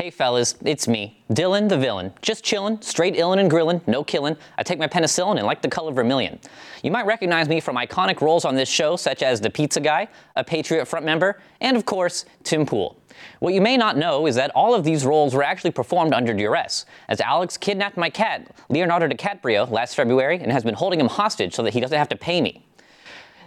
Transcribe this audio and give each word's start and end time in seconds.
Hey 0.00 0.08
fellas, 0.08 0.54
it's 0.64 0.88
me, 0.88 1.22
Dylan 1.30 1.68
the 1.68 1.76
villain. 1.76 2.14
Just 2.22 2.42
chillin', 2.42 2.82
straight 2.82 3.16
illin' 3.16 3.38
and 3.38 3.50
grillin', 3.50 3.86
no 3.86 4.02
killin'. 4.02 4.34
I 4.56 4.62
take 4.62 4.78
my 4.78 4.86
penicillin 4.86 5.36
and 5.36 5.44
like 5.44 5.60
the 5.60 5.68
color 5.68 5.92
vermilion. 5.92 6.38
You 6.82 6.90
might 6.90 7.04
recognize 7.04 7.50
me 7.50 7.60
from 7.60 7.76
iconic 7.76 8.22
roles 8.22 8.46
on 8.46 8.54
this 8.54 8.70
show, 8.70 8.96
such 8.96 9.22
as 9.22 9.42
the 9.42 9.50
pizza 9.50 9.78
guy, 9.78 10.08
a 10.36 10.42
Patriot 10.42 10.86
front 10.86 11.04
member, 11.04 11.38
and 11.60 11.76
of 11.76 11.84
course, 11.84 12.24
Tim 12.44 12.64
Pool. 12.64 12.98
What 13.40 13.52
you 13.52 13.60
may 13.60 13.76
not 13.76 13.98
know 13.98 14.26
is 14.26 14.36
that 14.36 14.50
all 14.54 14.74
of 14.74 14.84
these 14.84 15.04
roles 15.04 15.34
were 15.34 15.42
actually 15.42 15.72
performed 15.72 16.14
under 16.14 16.32
duress, 16.32 16.86
as 17.10 17.20
Alex 17.20 17.58
kidnapped 17.58 17.98
my 17.98 18.08
cat, 18.08 18.56
Leonardo 18.70 19.06
DiCaprio, 19.06 19.70
last 19.70 19.96
February 19.96 20.38
and 20.38 20.50
has 20.50 20.64
been 20.64 20.72
holding 20.72 20.98
him 20.98 21.08
hostage 21.08 21.54
so 21.54 21.62
that 21.62 21.74
he 21.74 21.80
doesn't 21.80 21.98
have 21.98 22.08
to 22.08 22.16
pay 22.16 22.40
me. 22.40 22.64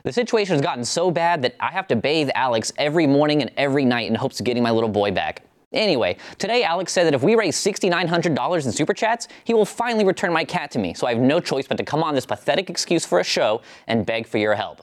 The 0.04 0.13
situation 0.13 0.54
has 0.54 0.61
gotten 0.61 0.85
so 0.85 1.09
bad 1.09 1.41
that 1.41 1.55
I 1.59 1.71
have 1.71 1.88
to 1.88 1.95
bathe 1.95 2.29
Alex 2.35 2.71
every 2.77 3.07
morning 3.07 3.41
and 3.41 3.49
every 3.57 3.85
night 3.85 4.07
in 4.07 4.13
hopes 4.13 4.39
of 4.39 4.45
getting 4.45 4.61
my 4.61 4.70
little 4.70 4.88
boy 4.88 5.09
back. 5.09 5.41
Anyway, 5.73 6.17
today 6.37 6.63
Alex 6.63 6.93
said 6.93 7.05
that 7.05 7.13
if 7.13 7.23
we 7.23 7.35
raise 7.35 7.55
$6,900 7.55 8.65
in 8.65 8.71
super 8.71 8.93
chats, 8.93 9.27
he 9.43 9.54
will 9.54 9.65
finally 9.65 10.05
return 10.05 10.31
my 10.31 10.45
cat 10.45 10.71
to 10.71 10.79
me, 10.79 10.93
so 10.93 11.07
I 11.07 11.14
have 11.14 11.21
no 11.21 11.39
choice 11.39 11.68
but 11.68 11.77
to 11.77 11.83
come 11.83 12.04
on 12.04 12.15
this 12.15 12.25
pathetic 12.25 12.69
excuse 12.69 13.05
for 13.05 13.19
a 13.19 13.23
show 13.23 13.61
and 13.87 14.05
beg 14.05 14.28
for 14.28 14.37
your 14.37 14.55
help. 14.55 14.81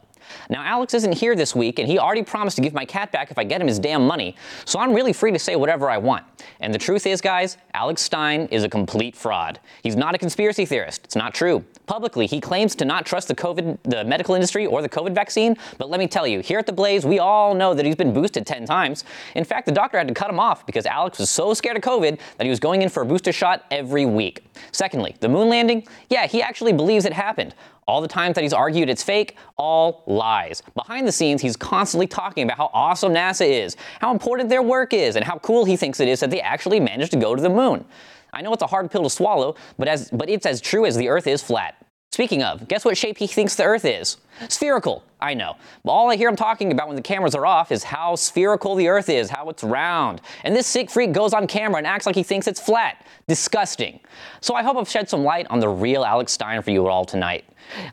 Now, 0.48 0.62
Alex 0.62 0.94
isn't 0.94 1.12
here 1.12 1.34
this 1.34 1.54
week, 1.54 1.78
and 1.78 1.88
he 1.88 1.98
already 1.98 2.22
promised 2.22 2.56
to 2.56 2.62
give 2.62 2.72
my 2.72 2.84
cat 2.84 3.12
back 3.12 3.30
if 3.30 3.38
I 3.38 3.44
get 3.44 3.60
him 3.60 3.66
his 3.66 3.78
damn 3.78 4.06
money, 4.06 4.36
so 4.64 4.78
I'm 4.78 4.92
really 4.92 5.12
free 5.12 5.32
to 5.32 5.38
say 5.38 5.56
whatever 5.56 5.90
I 5.90 5.98
want. 5.98 6.24
And 6.60 6.72
the 6.74 6.78
truth 6.78 7.06
is, 7.06 7.20
guys, 7.20 7.56
Alex 7.74 8.02
Stein 8.02 8.46
is 8.46 8.64
a 8.64 8.68
complete 8.68 9.16
fraud. 9.16 9.60
He's 9.82 9.96
not 9.96 10.14
a 10.14 10.18
conspiracy 10.18 10.64
theorist. 10.64 11.02
It's 11.04 11.16
not 11.16 11.34
true. 11.34 11.64
Publicly, 11.86 12.26
he 12.26 12.40
claims 12.40 12.74
to 12.76 12.84
not 12.84 13.06
trust 13.06 13.28
the 13.28 13.34
COVID, 13.34 13.78
the 13.84 14.04
medical 14.04 14.34
industry 14.34 14.66
or 14.66 14.82
the 14.82 14.88
COVID 14.88 15.14
vaccine, 15.14 15.56
but 15.78 15.90
let 15.90 16.00
me 16.00 16.06
tell 16.06 16.26
you, 16.26 16.40
here 16.40 16.58
at 16.58 16.66
the 16.66 16.72
Blaze, 16.72 17.04
we 17.04 17.18
all 17.18 17.54
know 17.54 17.74
that 17.74 17.84
he's 17.84 17.96
been 17.96 18.12
boosted 18.12 18.46
10 18.46 18.66
times. 18.66 19.04
In 19.34 19.44
fact, 19.44 19.66
the 19.66 19.72
doctor 19.72 19.98
had 19.98 20.08
to 20.08 20.14
cut 20.14 20.30
him 20.30 20.40
off 20.40 20.66
because 20.66 20.86
Alex 20.86 21.18
was 21.18 21.30
so 21.30 21.54
scared 21.54 21.76
of 21.76 21.82
COVID 21.82 22.18
that 22.36 22.44
he 22.44 22.50
was 22.50 22.60
going 22.60 22.82
in 22.82 22.88
for 22.88 23.02
a 23.02 23.06
booster 23.06 23.32
shot 23.32 23.64
every 23.70 24.06
week. 24.06 24.44
Secondly, 24.72 25.16
the 25.20 25.28
moon 25.28 25.48
landing, 25.48 25.87
yeah, 26.09 26.26
he 26.26 26.42
actually 26.42 26.72
believes 26.72 27.04
it 27.04 27.12
happened. 27.12 27.54
All 27.91 28.01
the 28.01 28.07
times 28.07 28.37
that 28.37 28.43
he's 28.43 28.52
argued 28.52 28.88
it's 28.88 29.02
fake, 29.02 29.37
all 29.57 30.05
lies. 30.07 30.63
Behind 30.77 31.09
the 31.09 31.13
scenes, 31.13 31.43
he's 31.43 31.57
constantly 31.57 32.07
talking 32.07 32.45
about 32.45 32.57
how 32.57 32.71
awesome 32.73 33.13
NASA 33.13 33.45
is, 33.45 33.77
how 34.01 34.13
important 34.13 34.49
their 34.49 34.63
work 34.63 34.95
is, 34.95 35.16
and 35.16 35.24
how 35.24 35.38
cool 35.38 35.65
he 35.65 35.77
thinks 35.77 35.99
it 35.99 36.07
is 36.07 36.21
that 36.21 36.30
they 36.30 36.41
actually 36.41 36.79
managed 36.79 37.11
to 37.11 37.18
go 37.18 37.35
to 37.35 37.43
the 37.43 37.51
moon. 37.51 37.85
I 38.33 38.43
know 38.43 38.52
it's 38.52 38.63
a 38.63 38.68
hard 38.68 38.93
pill 38.93 39.02
to 39.02 39.11
swallow, 39.11 39.57
but, 39.77 39.88
as, 39.88 40.09
but 40.13 40.30
it's 40.30 40.46
as 40.46 40.61
true 40.61 40.87
as 40.87 40.96
the 40.96 41.09
Earth 41.09 41.27
is 41.27 41.43
flat. 41.43 41.79
Speaking 42.12 42.42
of, 42.42 42.66
guess 42.66 42.84
what 42.84 42.98
shape 42.98 43.18
he 43.18 43.28
thinks 43.28 43.54
the 43.54 43.62
Earth 43.62 43.84
is? 43.84 44.16
Spherical. 44.48 45.04
I 45.20 45.32
know. 45.32 45.56
But 45.84 45.92
all 45.92 46.10
I 46.10 46.16
hear 46.16 46.28
him 46.28 46.34
talking 46.34 46.72
about 46.72 46.88
when 46.88 46.96
the 46.96 47.02
cameras 47.02 47.36
are 47.36 47.46
off 47.46 47.70
is 47.70 47.84
how 47.84 48.16
spherical 48.16 48.74
the 48.74 48.88
Earth 48.88 49.08
is, 49.08 49.30
how 49.30 49.48
it's 49.48 49.62
round. 49.62 50.20
And 50.42 50.56
this 50.56 50.66
sick 50.66 50.90
freak 50.90 51.12
goes 51.12 51.32
on 51.32 51.46
camera 51.46 51.78
and 51.78 51.86
acts 51.86 52.06
like 52.06 52.16
he 52.16 52.24
thinks 52.24 52.48
it's 52.48 52.60
flat. 52.60 53.06
Disgusting. 53.28 54.00
So 54.40 54.54
I 54.54 54.64
hope 54.64 54.76
I've 54.76 54.88
shed 54.88 55.08
some 55.08 55.22
light 55.22 55.46
on 55.50 55.60
the 55.60 55.68
real 55.68 56.04
Alex 56.04 56.32
Stein 56.32 56.60
for 56.62 56.72
you 56.72 56.88
all 56.88 57.04
tonight. 57.04 57.44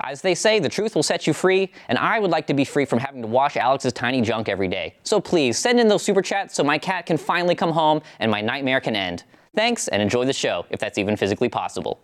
As 0.02 0.22
they 0.22 0.34
say, 0.34 0.58
the 0.58 0.70
truth 0.70 0.96
will 0.96 1.04
set 1.04 1.28
you 1.28 1.34
free, 1.34 1.72
and 1.88 2.00
I 2.00 2.18
would 2.18 2.32
like 2.32 2.48
to 2.48 2.56
be 2.56 2.66
free 2.66 2.86
from 2.86 2.98
having 2.98 3.22
to 3.22 3.28
wash 3.28 3.56
Alex's 3.56 3.94
tiny 3.94 4.22
junk 4.22 4.50
every 4.50 4.68
day. 4.68 4.96
So 5.04 5.22
please 5.22 5.60
send 5.60 5.80
in 5.80 5.88
those 5.88 6.02
super 6.02 6.24
chats 6.24 6.56
so 6.56 6.64
my 6.64 6.80
cat 6.80 7.06
can 7.06 7.18
finally 7.18 7.54
come 7.54 7.72
home 7.72 8.02
and 8.20 8.32
my 8.32 8.42
nightmare 8.42 8.82
can 8.82 8.96
end. 8.96 9.26
Thanks 9.54 9.88
and 9.90 10.02
enjoy 10.02 10.26
the 10.26 10.34
show, 10.34 10.66
if 10.72 10.80
that's 10.80 10.98
even 10.98 11.16
physically 11.16 11.50
possible. 11.50 12.00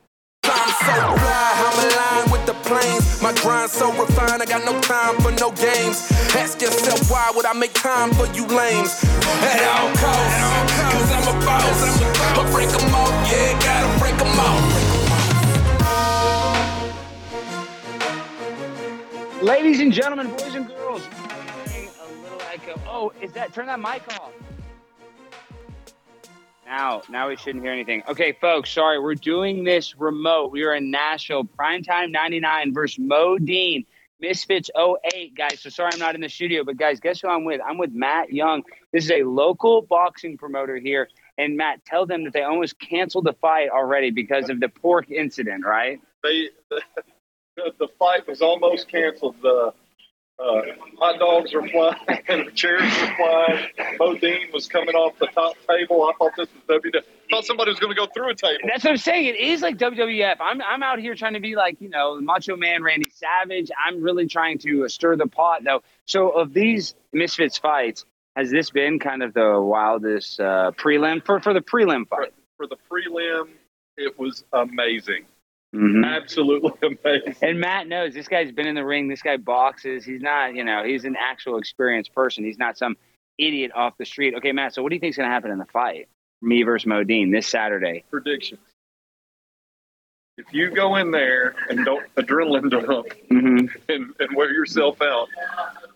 I'm 0.64 0.69
so 0.69 0.95
fly, 1.19 1.52
I'm 1.59 1.75
aligned 1.83 2.31
with 2.31 2.45
the 2.45 2.53
planes. 2.64 3.22
My 3.22 3.33
grind 3.42 3.69
so 3.69 3.92
refined, 4.00 4.42
I 4.42 4.45
got 4.45 4.64
no 4.64 4.80
time 4.80 5.19
for 5.19 5.31
no 5.31 5.52
games. 5.52 6.09
Ask 6.39 6.61
yourself 6.61 7.11
why 7.11 7.33
would 7.36 7.45
I 7.45 7.52
make 7.52 7.73
time 7.73 8.11
for 8.14 8.28
you 8.28 8.47
lames? 8.47 9.03
At 9.44 9.59
all 9.75 9.91
costs, 10.00 10.72
cause 10.94 11.11
I'm 11.11 11.28
a 11.36 11.45
boss. 11.45 12.00
But 12.36 12.50
break 12.53 12.69
them 12.69 12.95
off, 12.95 13.11
yeah, 13.30 13.59
gotta 13.59 14.00
break 14.00 14.16
them 14.17 14.39
off. 14.39 14.64
Ladies 19.41 19.81
and 19.81 19.91
gentlemen, 19.91 20.29
boys 20.29 20.56
and 20.56 20.69
girls, 20.69 21.02
a 21.03 22.07
little 22.23 22.41
echo. 22.53 22.79
Oh, 22.88 23.12
is 23.22 23.34
that 23.34 23.53
turn 23.53 23.66
that 23.66 23.81
mic 23.81 24.07
off? 24.18 24.31
Now, 26.66 27.01
now 27.09 27.28
we 27.29 27.35
shouldn't 27.35 27.63
hear 27.63 27.74
anything. 27.74 28.03
Okay, 28.07 28.34
folks, 28.40 28.72
sorry, 28.72 29.00
we're 29.00 29.16
doing 29.16 29.63
this 29.63 29.97
remote. 29.97 30.51
We 30.51 30.63
are 30.63 30.74
in 30.74 30.91
Nashville, 30.91 31.44
primetime 31.44 32.12
99 32.12 32.74
versus 32.74 33.00
Mo 33.00 33.38
Deen, 33.38 33.85
Misfits 34.19 34.69
08, 34.78 35.35
guys. 35.35 35.59
So 35.59 35.69
sorry 35.69 35.91
I'm 35.94 36.00
not 36.00 36.16
in 36.16 36.22
the 36.22 36.29
studio, 36.29 36.63
but 36.63 36.78
guys, 36.78 37.00
guess 37.00 37.22
who 37.22 37.28
I'm 37.28 37.44
with? 37.44 37.59
I'm 37.66 37.78
with 37.78 37.91
Matt 37.91 38.31
Young. 38.31 38.63
This 38.91 39.06
is 39.06 39.12
a 39.12 39.23
local 39.23 39.81
boxing 39.81 40.38
promoter 40.38 40.78
here. 40.78 41.09
And 41.38 41.57
Matt, 41.57 41.84
tell 41.85 42.06
them 42.06 42.23
that 42.23 42.34
they 42.34 42.44
almost 42.44 42.79
canceled 42.79 43.25
the 43.25 43.34
fight 43.34 43.69
already 43.69 44.12
because 44.12 44.50
of 44.50 44.59
the 44.59 44.69
pork 44.69 45.12
incident, 45.12 45.66
right? 45.66 46.00
They 46.23 46.50
the, 46.69 46.81
the 47.79 47.88
fight 48.00 48.28
was 48.28 48.41
almost 48.41 48.88
canceled. 48.88 49.35
The 49.41 49.73
uh, 50.40 50.62
hot 51.00 51.20
dogs 51.20 51.54
were 51.54 51.68
flying, 51.68 52.50
chairs 52.56 52.82
were 52.82 53.16
flying. 53.16 53.68
Mo 54.00 54.16
Deen 54.16 54.48
was 54.54 54.68
coming 54.68 54.96
off 54.96 55.18
the 55.20 55.28
top 55.28 55.56
table. 55.70 56.04
I 56.04 56.14
thought 56.18 56.32
this 56.38 56.48
was 56.68 56.82
WWF. 56.82 56.98
I 56.98 57.36
thought 57.36 57.46
somebody 57.46 57.72
was 57.72 57.80
going 57.80 57.94
to 57.96 58.00
go 58.00 58.08
through 58.14 58.30
a 58.32 58.36
table. 58.36 58.60
That's 58.68 58.84
what 58.84 58.92
I'm 58.92 58.98
saying. 58.98 59.26
It 59.28 59.40
is 59.40 59.62
like 59.62 59.78
WWF. 59.78 60.36
I'm 60.40 60.62
I'm 60.62 60.84
out 60.84 61.00
here 61.00 61.16
trying 61.16 61.34
to 61.34 61.40
be 61.40 61.56
like 61.56 61.80
you 61.82 61.90
know 61.90 62.20
Macho 62.20 62.56
Man 62.56 62.84
Randy 62.84 63.12
Savage. 63.12 63.70
I'm 63.86 64.02
really 64.02 64.28
trying 64.28 64.58
to 64.60 64.86
uh, 64.86 64.88
stir 64.88 65.16
the 65.16 65.28
pot 65.28 65.64
though. 65.64 65.82
So 66.06 66.30
of 66.30 66.54
these 66.54 66.96
Misfits 67.14 67.58
fights, 67.60 68.06
has 68.36 68.50
this 68.50 68.72
been 68.72 69.00
kind 69.00 69.22
of 69.24 69.34
the 69.34 69.60
wildest 69.62 70.40
uh, 70.40 70.72
prelim 70.78 71.24
for 71.26 71.40
for 71.40 71.54
the 71.54 71.62
prelim 71.62 72.08
For, 72.10 72.24
fight? 72.24 72.34
for 72.58 72.68
the 72.68 72.78
prelim, 72.92 73.50
it 73.98 74.18
was 74.18 74.44
amazing. 74.52 75.26
Mhm. 75.73 76.06
Absolutely 76.06 76.72
amazing. 77.03 77.35
And 77.41 77.59
Matt 77.59 77.88
knows 77.88 78.13
this 78.13 78.28
guy's 78.28 78.51
been 78.51 78.67
in 78.67 78.75
the 78.75 78.85
ring. 78.85 79.07
This 79.07 79.22
guy 79.22 79.38
boxes. 79.38 80.06
He's 80.06 80.22
not, 80.22 80.56
you 80.56 80.63
know, 80.63 80.84
he's 80.84 81.03
an 81.03 81.16
actual 81.19 81.57
experienced 81.57 82.13
person. 82.13 82.44
He's 82.44 82.59
not 82.59 82.78
some 82.78 82.95
idiot 83.38 83.72
off 83.73 83.97
the 83.97 84.06
street. 84.06 84.35
Okay, 84.35 84.51
Matt. 84.51 84.75
So 84.75 84.84
what 84.84 84.89
do 84.89 84.95
you 84.95 85.00
think's 85.00 85.17
going 85.17 85.28
to 85.28 85.34
happen 85.34 85.51
in 85.51 85.57
the 85.57 85.66
fight? 85.66 86.07
Me 86.41 86.61
versus 86.63 86.85
Mo 86.85 87.03
Deen 87.03 87.31
this 87.31 87.47
Saturday. 87.47 88.03
Predictions. 88.11 88.59
If 90.38 90.51
you 90.51 90.72
go 90.72 90.95
in 90.95 91.11
there 91.11 91.56
and 91.69 91.85
don't 91.85 92.03
adrenaline 92.16 92.69
dump 92.69 93.07
hmm 93.29 93.67
and, 93.88 94.13
and 94.19 94.35
wear 94.35 94.51
yourself 94.51 95.00
out, 95.01 95.28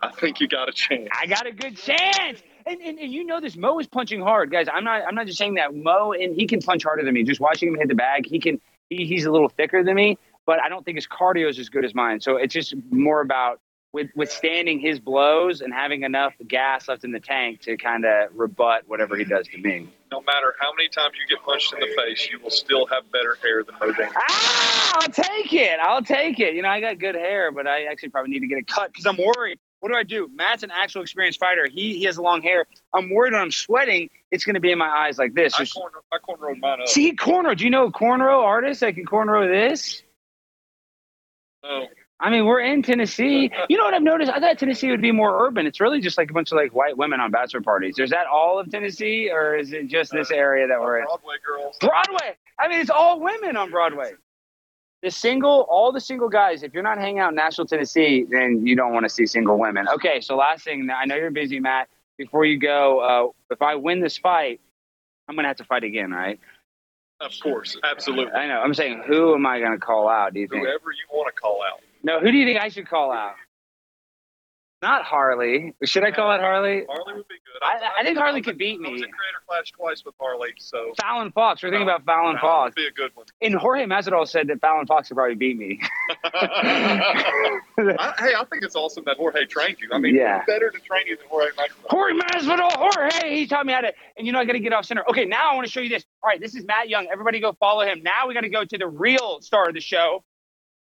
I 0.01 0.11
think 0.11 0.39
you 0.39 0.47
got 0.47 0.69
a 0.69 0.71
chance. 0.71 1.07
I 1.11 1.25
got 1.25 1.47
a 1.47 1.51
good 1.51 1.75
chance. 1.75 2.43
And, 2.67 2.79
and, 2.81 2.99
and 2.99 3.11
you 3.11 3.23
know 3.25 3.41
this 3.41 3.57
Mo 3.57 3.79
is 3.79 3.87
punching 3.87 4.21
hard, 4.21 4.51
guys. 4.51 4.67
I'm 4.71 4.83
not 4.83 5.01
I'm 5.07 5.15
not 5.15 5.25
just 5.25 5.39
saying 5.39 5.55
that 5.55 5.73
Mo 5.75 6.13
and 6.13 6.35
he 6.35 6.45
can 6.45 6.61
punch 6.61 6.83
harder 6.83 7.03
than 7.03 7.15
me. 7.15 7.23
Just 7.23 7.39
watching 7.39 7.69
him 7.69 7.75
hit 7.79 7.87
the 7.87 7.95
bag, 7.95 8.27
he 8.27 8.39
can 8.39 8.61
he, 8.89 9.05
he's 9.05 9.25
a 9.25 9.31
little 9.31 9.49
thicker 9.49 9.83
than 9.83 9.95
me, 9.95 10.17
but 10.45 10.61
I 10.61 10.69
don't 10.69 10.83
think 10.85 10.95
his 10.97 11.07
cardio 11.07 11.49
is 11.49 11.59
as 11.59 11.69
good 11.69 11.85
as 11.85 11.93
mine. 11.93 12.19
So 12.21 12.37
it's 12.37 12.53
just 12.53 12.75
more 12.91 13.21
about 13.21 13.59
with 13.93 14.09
withstanding 14.15 14.79
his 14.79 14.99
blows 14.99 15.61
and 15.61 15.73
having 15.73 16.03
enough 16.03 16.33
gas 16.47 16.87
left 16.87 17.03
in 17.03 17.11
the 17.11 17.19
tank 17.19 17.61
to 17.61 17.77
kind 17.77 18.05
of 18.05 18.29
rebut 18.33 18.83
whatever 18.87 19.15
he 19.15 19.23
does 19.23 19.47
to 19.47 19.57
me. 19.57 19.87
No 20.11 20.21
matter 20.21 20.53
how 20.59 20.71
many 20.77 20.89
times 20.89 21.15
you 21.19 21.35
get 21.35 21.43
punched 21.43 21.73
in 21.73 21.79
the 21.79 21.93
face, 21.95 22.29
you 22.29 22.39
will 22.39 22.49
still 22.49 22.85
have 22.87 23.09
better 23.11 23.37
hair 23.41 23.63
than 23.63 23.75
Mo 23.79 23.91
Deen. 23.93 24.07
Ah, 24.15 24.99
I'll 25.01 25.09
take 25.09 25.53
it. 25.53 25.79
I'll 25.79 26.03
take 26.03 26.39
it. 26.39 26.53
You 26.53 26.61
know, 26.61 26.69
I 26.69 26.79
got 26.79 26.99
good 26.99 27.15
hair, 27.15 27.51
but 27.51 27.65
I 27.65 27.85
actually 27.85 28.09
probably 28.09 28.31
need 28.31 28.41
to 28.41 28.47
get 28.47 28.57
it 28.57 28.67
cut 28.67 28.91
because 28.91 29.05
I'm 29.05 29.17
worried. 29.17 29.59
What 29.79 29.91
do 29.91 29.95
I 29.95 30.03
do? 30.03 30.29
Matt's 30.33 30.63
an 30.63 30.71
actual 30.71 31.03
experienced 31.03 31.39
fighter. 31.39 31.67
He 31.71 31.97
he 31.97 32.05
has 32.05 32.17
long 32.17 32.41
hair. 32.41 32.65
I'm 32.93 33.09
worried 33.09 33.33
when 33.33 33.41
I'm 33.41 33.51
sweating, 33.51 34.09
it's 34.31 34.43
going 34.43 34.55
to 34.55 34.59
be 34.59 34.71
in 34.71 34.77
my 34.77 34.89
eyes 34.89 35.17
like 35.17 35.33
this. 35.33 35.53
I, 35.53 35.65
corner, 35.65 35.97
I 36.11 36.17
cornrowed 36.17 36.59
mine 36.59 36.81
up. 36.81 36.87
See, 36.87 37.13
cornrow. 37.15 37.55
Do 37.55 37.63
you 37.63 37.69
know 37.69 37.87
a 37.87 37.91
cornrow 37.91 38.43
artists 38.43 38.81
that 38.81 38.95
can 38.95 39.05
cornrow 39.05 39.47
this? 39.47 40.01
Oh, 41.63 41.85
I 42.19 42.31
mean, 42.31 42.45
we're 42.45 42.61
in 42.61 42.81
Tennessee. 42.81 43.51
You 43.69 43.77
know 43.77 43.83
what 43.83 43.93
I've 43.93 44.01
noticed? 44.01 44.31
I 44.31 44.39
thought 44.39 44.57
Tennessee 44.57 44.89
would 44.89 45.01
be 45.01 45.11
more 45.11 45.45
urban. 45.45 45.67
It's 45.67 45.79
really 45.79 46.01
just 46.01 46.17
like 46.17 46.31
a 46.31 46.33
bunch 46.33 46.51
of 46.51 46.55
like 46.55 46.73
white 46.73 46.97
women 46.97 47.19
on 47.19 47.29
bachelor 47.29 47.61
parties. 47.61 47.99
Is 47.99 48.09
that 48.09 48.25
all 48.25 48.59
of 48.59 48.71
Tennessee, 48.71 49.29
or 49.31 49.55
is 49.55 49.71
it 49.71 49.87
just 49.87 50.11
this 50.11 50.31
uh, 50.31 50.35
area 50.35 50.67
that 50.67 50.77
uh, 50.77 50.81
we're 50.81 50.99
in? 50.99 51.05
Broadway 51.05 51.35
girls. 51.45 51.77
Broadway. 51.79 52.35
I 52.59 52.67
mean, 52.67 52.79
it's 52.79 52.89
all 52.89 53.19
women 53.19 53.55
on 53.55 53.69
Broadway. 53.69 54.13
The 55.03 55.11
single, 55.11 55.67
all 55.69 55.91
the 55.91 56.01
single 56.01 56.27
guys. 56.27 56.63
If 56.63 56.73
you're 56.73 56.83
not 56.83 56.97
hanging 56.97 57.19
out 57.19 57.29
in 57.29 57.35
Nashville, 57.35 57.65
Tennessee, 57.65 58.25
then 58.29 58.65
you 58.65 58.75
don't 58.75 58.93
want 58.93 59.03
to 59.03 59.09
see 59.09 59.27
single 59.27 59.59
women. 59.59 59.87
Okay, 59.87 60.21
so 60.21 60.35
last 60.35 60.63
thing. 60.63 60.89
I 60.89 61.05
know 61.05 61.15
you're 61.15 61.29
busy, 61.29 61.59
Matt. 61.59 61.87
Before 62.17 62.45
you 62.45 62.57
go, 62.57 62.99
uh, 62.99 63.53
if 63.53 63.61
I 63.61 63.75
win 63.75 64.01
this 64.01 64.17
fight, 64.17 64.59
I'm 65.27 65.35
gonna 65.35 65.49
have 65.49 65.57
to 65.57 65.65
fight 65.65 65.83
again, 65.83 66.09
right? 66.11 66.39
Of 67.19 67.31
course, 67.41 67.77
absolutely. 67.83 68.33
I 68.33 68.47
know. 68.47 68.59
I'm 68.59 68.73
saying, 68.73 69.03
who 69.05 69.35
am 69.35 69.45
I 69.45 69.59
gonna 69.59 69.77
call 69.77 70.07
out? 70.07 70.33
Do 70.33 70.39
you 70.39 70.47
think? 70.47 70.63
Whoever 70.63 70.91
you 70.91 71.05
want 71.11 71.33
to 71.33 71.39
call 71.39 71.61
out. 71.61 71.81
No, 72.01 72.19
who 72.19 72.31
do 72.31 72.37
you 72.37 72.45
think 72.45 72.59
I 72.59 72.69
should 72.69 72.87
call 72.87 73.11
out? 73.11 73.35
Not 74.83 75.03
Harley. 75.05 75.73
Should 75.83 76.03
I 76.03 76.11
call 76.11 76.31
it 76.33 76.39
Harley? 76.39 76.85
Harley 76.87 77.13
would 77.15 77.27
be 77.27 77.35
good. 77.35 77.63
I- 77.63 77.91
I 77.99 78.03
think 78.03 78.15
Harley 78.17 78.43
could 78.43 78.59
beat 78.59 78.75
I 78.85 78.89
was 78.91 79.01
me. 79.01 79.07
in 79.07 79.11
Creator 79.11 79.41
Clash 79.47 79.71
twice 79.71 80.05
with 80.05 80.13
Harley, 80.19 80.53
so 80.59 80.93
Fallon 81.01 81.31
Fox. 81.31 81.63
We're 81.63 81.71
thinking 81.71 81.87
about 81.87 82.05
Fallon 82.05 82.33
that 82.35 82.41
Fox. 82.41 82.75
would 82.75 82.75
be 82.75 82.85
a 82.87 82.91
good 82.91 83.09
one. 83.15 83.25
And 83.41 83.55
Jorge 83.55 83.85
Masvidal 83.85 84.27
said 84.27 84.47
that 84.49 84.61
Fallon 84.61 84.85
Fox 84.85 85.09
would 85.09 85.15
probably 85.15 85.33
beat 85.35 85.57
me. 85.57 85.79
I, 86.23 88.13
hey, 88.19 88.33
I 88.37 88.43
think 88.49 88.63
it's 88.63 88.75
awesome 88.75 89.03
that 89.05 89.17
Jorge 89.17 89.45
trained 89.45 89.77
you. 89.79 89.89
I 89.91 89.97
mean, 89.97 90.15
Yeah. 90.15 90.43
better 90.45 90.69
to 90.69 90.79
train 90.79 91.07
you 91.07 91.17
than 91.17 91.25
Jorge 91.27 91.49
Masvidal? 91.51 91.89
Jorge 91.89 92.13
Masvidal, 92.19 92.71
Jorge, 92.73 93.35
he 93.35 93.47
taught 93.47 93.65
me 93.65 93.73
how 93.73 93.81
to. 93.81 93.93
And 94.17 94.27
you 94.27 94.33
know, 94.33 94.39
I 94.39 94.45
got 94.45 94.53
to 94.53 94.59
get 94.59 94.73
off 94.73 94.85
center. 94.85 95.03
Okay, 95.09 95.25
now 95.25 95.51
I 95.51 95.55
want 95.55 95.65
to 95.65 95.71
show 95.71 95.79
you 95.81 95.89
this. 95.89 96.05
All 96.23 96.29
right, 96.29 96.39
this 96.39 96.55
is 96.55 96.65
Matt 96.65 96.89
Young. 96.89 97.07
Everybody 97.11 97.39
go 97.39 97.53
follow 97.59 97.83
him. 97.85 98.03
Now 98.03 98.27
we 98.27 98.33
got 98.33 98.41
to 98.41 98.49
go 98.49 98.63
to 98.65 98.77
the 98.77 98.87
real 98.87 99.41
star 99.41 99.67
of 99.69 99.73
the 99.73 99.81
show. 99.81 100.23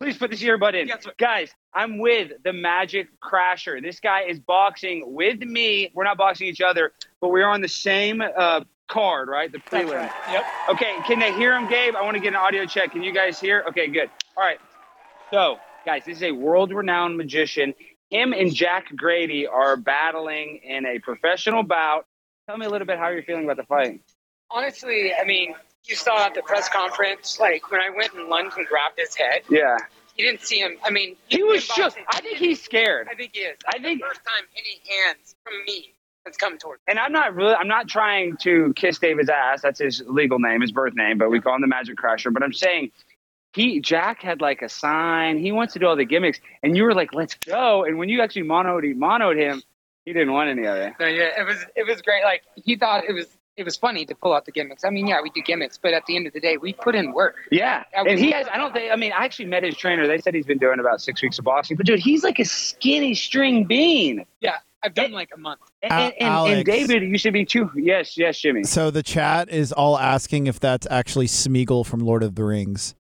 Please 0.00 0.18
put 0.18 0.30
this 0.30 0.42
earbud 0.42 0.74
in. 0.74 0.90
Guys, 1.18 1.50
I'm 1.72 1.98
with 1.98 2.32
the 2.42 2.52
Magic 2.52 3.08
Crasher. 3.20 3.80
This 3.80 4.00
guy 4.00 4.22
is 4.22 4.38
boxing 4.40 5.14
with 5.14 5.40
me. 5.40 5.90
We're 5.94 6.04
not 6.04 6.18
boxing 6.18 6.48
each 6.48 6.60
other, 6.60 6.92
but 7.20 7.28
we're 7.28 7.46
on 7.46 7.60
the 7.60 7.68
same 7.68 8.20
uh, 8.20 8.62
card, 8.88 9.28
right? 9.28 9.50
The 9.50 9.58
prelim. 9.58 10.10
Yep. 10.30 10.44
Okay, 10.70 10.94
can 11.06 11.20
they 11.20 11.32
hear 11.32 11.54
him, 11.56 11.68
Gabe? 11.68 11.94
I 11.94 12.02
want 12.02 12.16
to 12.16 12.20
get 12.20 12.30
an 12.30 12.36
audio 12.36 12.66
check. 12.66 12.92
Can 12.92 13.02
you 13.02 13.14
guys 13.14 13.40
hear? 13.40 13.64
Okay, 13.68 13.88
good. 13.88 14.10
All 14.36 14.44
right. 14.44 14.58
So, 15.30 15.58
guys, 15.86 16.02
this 16.04 16.18
is 16.18 16.22
a 16.24 16.32
world 16.32 16.72
renowned 16.72 17.16
magician. 17.16 17.74
Him 18.10 18.32
and 18.32 18.54
Jack 18.54 18.94
Grady 18.94 19.46
are 19.46 19.76
battling 19.76 20.60
in 20.62 20.86
a 20.86 20.98
professional 20.98 21.62
bout. 21.62 22.06
Tell 22.46 22.58
me 22.58 22.66
a 22.66 22.70
little 22.70 22.86
bit 22.86 22.98
how 22.98 23.08
you're 23.08 23.22
feeling 23.22 23.44
about 23.44 23.56
the 23.56 23.64
fight. 23.64 24.02
Honestly, 24.50 25.12
I 25.14 25.24
mean, 25.24 25.54
you 25.84 25.94
saw 25.96 26.24
at 26.26 26.34
the 26.34 26.42
press 26.42 26.68
conference, 26.68 27.38
like 27.38 27.70
when 27.70 27.80
I 27.80 27.90
went 27.90 28.14
and 28.14 28.28
lunged 28.28 28.56
and 28.56 28.66
grabbed 28.66 28.98
his 28.98 29.14
head, 29.14 29.42
Yeah. 29.48 29.76
you 30.16 30.24
didn't 30.26 30.42
see 30.42 30.58
him. 30.58 30.76
I 30.84 30.90
mean, 30.90 31.16
He 31.28 31.40
in 31.40 31.46
was 31.46 31.66
just. 31.68 31.96
I 32.08 32.20
think 32.20 32.38
he's 32.38 32.62
scared. 32.62 33.08
I 33.10 33.14
think 33.14 33.32
he 33.34 33.40
is. 33.40 33.58
I 33.66 33.78
think- 33.78 34.00
the 34.00 34.06
first 34.08 34.20
time 34.24 34.44
any 34.56 34.80
hands 34.96 35.34
from 35.44 35.52
me 35.66 35.92
has 36.24 36.36
come 36.38 36.56
towards. 36.56 36.80
And 36.88 36.98
I'm 36.98 37.12
not 37.12 37.34
really, 37.34 37.54
I'm 37.54 37.68
not 37.68 37.86
trying 37.88 38.36
to 38.38 38.72
kiss 38.76 38.98
David's 38.98 39.28
ass. 39.28 39.60
That's 39.60 39.78
his 39.78 40.02
legal 40.06 40.38
name, 40.38 40.62
his 40.62 40.72
birth 40.72 40.94
name, 40.94 41.18
but 41.18 41.28
we 41.30 41.40
call 41.40 41.54
him 41.54 41.60
the 41.60 41.66
Magic 41.66 41.96
Crasher. 41.98 42.32
But 42.32 42.42
I'm 42.42 42.52
saying 42.54 42.92
he, 43.52 43.78
Jack 43.80 44.22
had 44.22 44.40
like 44.40 44.62
a 44.62 44.68
sign. 44.70 45.38
He 45.38 45.52
wants 45.52 45.74
to 45.74 45.78
do 45.78 45.86
all 45.86 45.96
the 45.96 46.06
gimmicks. 46.06 46.40
And 46.62 46.76
you 46.76 46.84
were 46.84 46.94
like, 46.94 47.12
let's 47.12 47.34
go. 47.34 47.84
And 47.84 47.98
when 47.98 48.08
you 48.08 48.22
actually 48.22 48.44
monoed, 48.44 48.96
monoed 48.96 49.36
him, 49.36 49.62
he 50.06 50.12
didn't 50.14 50.32
want 50.32 50.48
any 50.48 50.66
of 50.66 50.76
it. 50.76 50.94
So 50.98 51.06
yeah, 51.06 51.40
it 51.40 51.46
was 51.46 51.64
it 51.76 51.86
was 51.86 52.00
great. 52.02 52.24
Like 52.24 52.42
he 52.56 52.76
thought 52.76 53.04
it 53.04 53.12
was 53.12 53.26
it 53.56 53.64
was 53.64 53.76
funny 53.76 54.04
to 54.06 54.14
pull 54.14 54.32
out 54.32 54.44
the 54.46 54.52
gimmicks. 54.52 54.84
I 54.84 54.90
mean, 54.90 55.06
yeah, 55.06 55.20
we 55.22 55.30
do 55.30 55.40
gimmicks, 55.42 55.78
but 55.78 55.94
at 55.94 56.06
the 56.06 56.16
end 56.16 56.26
of 56.26 56.32
the 56.32 56.40
day, 56.40 56.56
we 56.56 56.72
put 56.72 56.94
in 56.94 57.12
work. 57.12 57.36
Yeah. 57.50 57.84
And 57.92 58.18
he 58.18 58.32
has, 58.32 58.46
I 58.52 58.56
don't 58.56 58.72
think, 58.72 58.92
I 58.92 58.96
mean, 58.96 59.12
I 59.12 59.24
actually 59.24 59.46
met 59.46 59.62
his 59.62 59.76
trainer. 59.76 60.06
They 60.06 60.18
said 60.18 60.34
he's 60.34 60.46
been 60.46 60.58
doing 60.58 60.80
about 60.80 61.00
six 61.00 61.22
weeks 61.22 61.38
of 61.38 61.44
boxing. 61.44 61.76
But 61.76 61.86
dude, 61.86 62.00
he's 62.00 62.24
like 62.24 62.38
a 62.38 62.44
skinny 62.44 63.14
string 63.14 63.64
bean. 63.64 64.24
Yeah, 64.40 64.56
I've 64.82 64.94
done 64.94 65.12
like 65.12 65.30
a 65.34 65.38
month. 65.38 65.60
And, 65.82 65.92
and, 65.92 66.14
and, 66.20 66.52
and 66.52 66.64
David, 66.64 67.02
you 67.02 67.16
should 67.18 67.32
be 67.32 67.44
too. 67.44 67.70
Yes, 67.76 68.18
yes, 68.18 68.38
Jimmy. 68.40 68.64
So 68.64 68.90
the 68.90 69.02
chat 69.02 69.48
is 69.48 69.72
all 69.72 69.98
asking 69.98 70.46
if 70.46 70.58
that's 70.58 70.86
actually 70.90 71.26
Smeagol 71.26 71.86
from 71.86 72.00
Lord 72.00 72.22
of 72.22 72.34
the 72.34 72.44
Rings. 72.44 72.94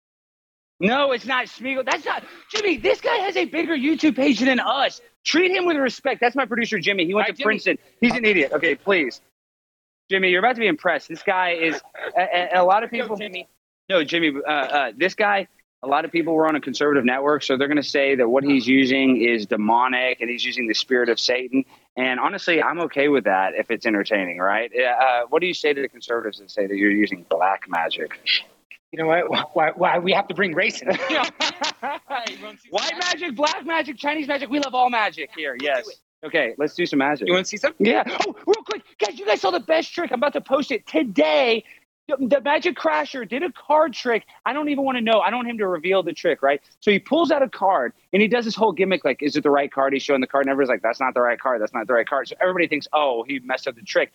No, 0.80 1.14
it's 1.14 1.26
not 1.26 1.46
Smeagol. 1.48 1.86
That's 1.86 2.06
not 2.06 2.24
Jimmy. 2.52 2.78
This 2.78 3.02
guy 3.02 3.16
has 3.18 3.38
a 3.38 3.46
bigger 3.46 3.76
YouTube 3.76 4.16
page 4.16 4.40
than 4.40 4.60
us. 4.60 5.02
Treat 5.24 5.52
him 5.52 5.66
with 5.66 5.78
respect. 5.78 6.20
That's 6.20 6.36
my 6.36 6.46
producer, 6.46 6.78
Jimmy. 6.80 7.06
He 7.06 7.14
went 7.14 7.28
Hi, 7.28 7.32
to 7.32 7.38
Jimmy. 7.38 7.46
Princeton. 7.46 7.78
He's 8.02 8.12
an 8.14 8.26
uh, 8.26 8.30
idiot. 8.30 8.52
Okay, 8.52 8.76
please, 8.76 9.22
Jimmy. 10.14 10.30
You're 10.30 10.40
about 10.46 10.54
to 10.54 10.60
be 10.60 10.68
impressed. 10.68 11.10
This 11.10 11.24
guy 11.24 11.54
is. 11.54 11.82
A, 12.16 12.50
a, 12.58 12.64
lot 12.64 12.84
of 12.84 12.92
people. 12.92 13.18
Jimmy. 13.18 13.48
No, 13.90 14.04
Jimmy. 14.04 14.32
Uh, 14.48 14.52
uh, 14.52 14.92
this 14.96 15.16
guy. 15.16 15.48
A 15.82 15.88
lot 15.88 16.06
of 16.06 16.12
people 16.12 16.36
were 16.36 16.48
on 16.48 16.56
a 16.56 16.62
conservative 16.62 17.04
network, 17.04 17.42
so 17.44 17.58
they're 17.58 17.68
going 17.68 17.82
to 17.82 17.84
say 17.84 18.16
that 18.16 18.30
what 18.30 18.44
he's 18.44 18.66
using 18.66 19.18
is 19.18 19.48
demonic 19.48 20.22
and 20.22 20.30
he's 20.30 20.46
using 20.46 20.68
the 20.68 20.76
spirit 20.76 21.10
of 21.10 21.20
Satan. 21.20 21.66
And 21.98 22.20
honestly, 22.20 22.62
I'm 22.62 22.80
okay 22.82 23.10
with 23.10 23.24
that 23.24 23.56
if 23.56 23.70
it's 23.70 23.86
entertaining, 23.86 24.38
right? 24.38 24.72
Uh, 24.74 25.24
what 25.30 25.42
do 25.42 25.48
you 25.48 25.54
say 25.54 25.74
to 25.74 25.82
the 25.82 25.90
conservatives 25.90 26.40
that 26.40 26.52
say 26.52 26.68
that 26.68 26.78
you're 26.78 26.92
using 26.92 27.26
black 27.28 27.64
magic? 27.68 28.18
You 28.94 29.00
know 29.00 29.08
what? 29.08 29.56
Why, 29.56 29.72
why 29.76 29.98
we 29.98 30.14
have 30.14 30.28
to 30.28 30.36
bring 30.36 30.54
race 30.54 30.82
in? 30.82 30.88
You 31.10 31.16
know? 31.16 31.24
You 32.30 32.44
wanna 32.44 32.58
see 32.60 32.70
some 32.70 32.70
White 32.70 32.94
magic, 33.00 33.36
black 33.36 33.66
magic, 33.66 33.98
Chinese 33.98 34.28
magic. 34.28 34.50
We 34.50 34.60
love 34.60 34.76
all 34.76 34.90
magic 34.90 35.32
here. 35.36 35.58
Yes. 35.60 35.90
Okay, 36.24 36.56
let's 36.58 36.76
do 36.76 36.86
some 36.86 37.00
magic. 37.00 37.28
You 37.28 37.34
want 37.34 37.46
to 37.46 37.50
see 37.50 37.58
some? 37.58 37.74
Yeah. 37.80 38.04
Oh, 38.08 38.36
real 38.46 38.64
quick, 38.64 38.84
guys, 38.98 39.20
you 39.20 39.26
guys 39.26 39.42
saw 39.42 39.52
the 39.52 39.60
best 39.60 39.94
trick. 39.94 40.12
I'm 40.12 40.20
about 40.20 40.34
to 40.34 40.42
post 40.42 40.72
it 40.72 40.88
today. 40.88 41.66
The, 42.08 42.42
Magic 42.42 42.78
Crasher 42.78 43.28
did 43.28 43.44
a 43.44 43.52
card 43.52 43.94
trick. 43.94 44.26
I 44.46 44.52
don't 44.52 44.68
even 44.70 44.84
want 44.84 44.98
to 44.98 45.02
know. 45.02 45.22
I 45.22 45.30
don't 45.30 45.40
want 45.40 45.50
him 45.50 45.58
to 45.60 45.68
reveal 45.68 46.04
the 46.04 46.12
trick, 46.12 46.42
right? 46.42 46.62
So 46.82 46.92
he 46.92 47.00
pulls 47.00 47.32
out 47.32 47.42
a 47.42 47.50
card 47.50 47.94
and 48.12 48.22
he 48.22 48.28
does 48.28 48.44
this 48.44 48.56
whole 48.56 48.74
gimmick 48.74 49.06
like, 49.06 49.24
is 49.24 49.38
it 49.38 49.44
the 49.44 49.50
right 49.50 49.72
card? 49.72 49.94
He's 49.94 50.04
showing 50.04 50.20
the 50.20 50.28
card, 50.28 50.46
and 50.46 50.52
everybody's 50.52 50.70
like, 50.70 50.82
that's 50.82 51.00
not 51.00 51.14
the 51.14 51.22
right 51.22 51.40
card. 51.40 51.62
That's 51.62 51.74
not 51.74 51.88
the 51.88 51.94
right 51.94 52.08
card. 52.08 52.28
So 52.28 52.36
everybody 52.42 52.68
thinks, 52.68 52.88
oh, 52.92 53.24
he 53.26 53.40
messed 53.40 53.68
up 53.68 53.76
the 53.76 53.84
trick. 53.84 54.12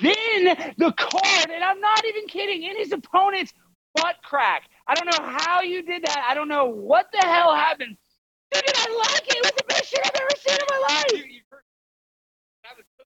Then 0.00 0.74
the 0.76 0.92
card, 0.92 1.50
and 1.50 1.62
I'm 1.62 1.80
not 1.80 2.04
even 2.04 2.26
kidding, 2.26 2.62
in 2.64 2.76
his 2.76 2.92
opponent's 2.92 3.52
butt 3.94 4.16
crack. 4.22 4.68
I 4.86 4.94
don't 4.94 5.06
know 5.06 5.24
how 5.24 5.62
you 5.62 5.82
did 5.82 6.02
that. 6.04 6.26
I 6.28 6.34
don't 6.34 6.48
know 6.48 6.66
what 6.66 7.06
the 7.12 7.26
hell 7.26 7.54
happened. 7.54 7.96
Dude, 8.54 8.62
I 8.76 8.96
like 9.12 9.26
it. 9.28 9.36
It 9.36 9.42
was 9.42 9.52
the 9.56 9.64
best 9.68 9.90
shit 9.90 10.00
I've 10.04 10.14
ever 10.14 10.30
seen 10.38 10.54
in 10.56 10.66
my 10.70 10.78
life. 10.88 11.12
You- 11.12 11.24
you 11.24 11.40
heard- 11.50 11.64
I 12.64 12.74
was- 12.76 13.06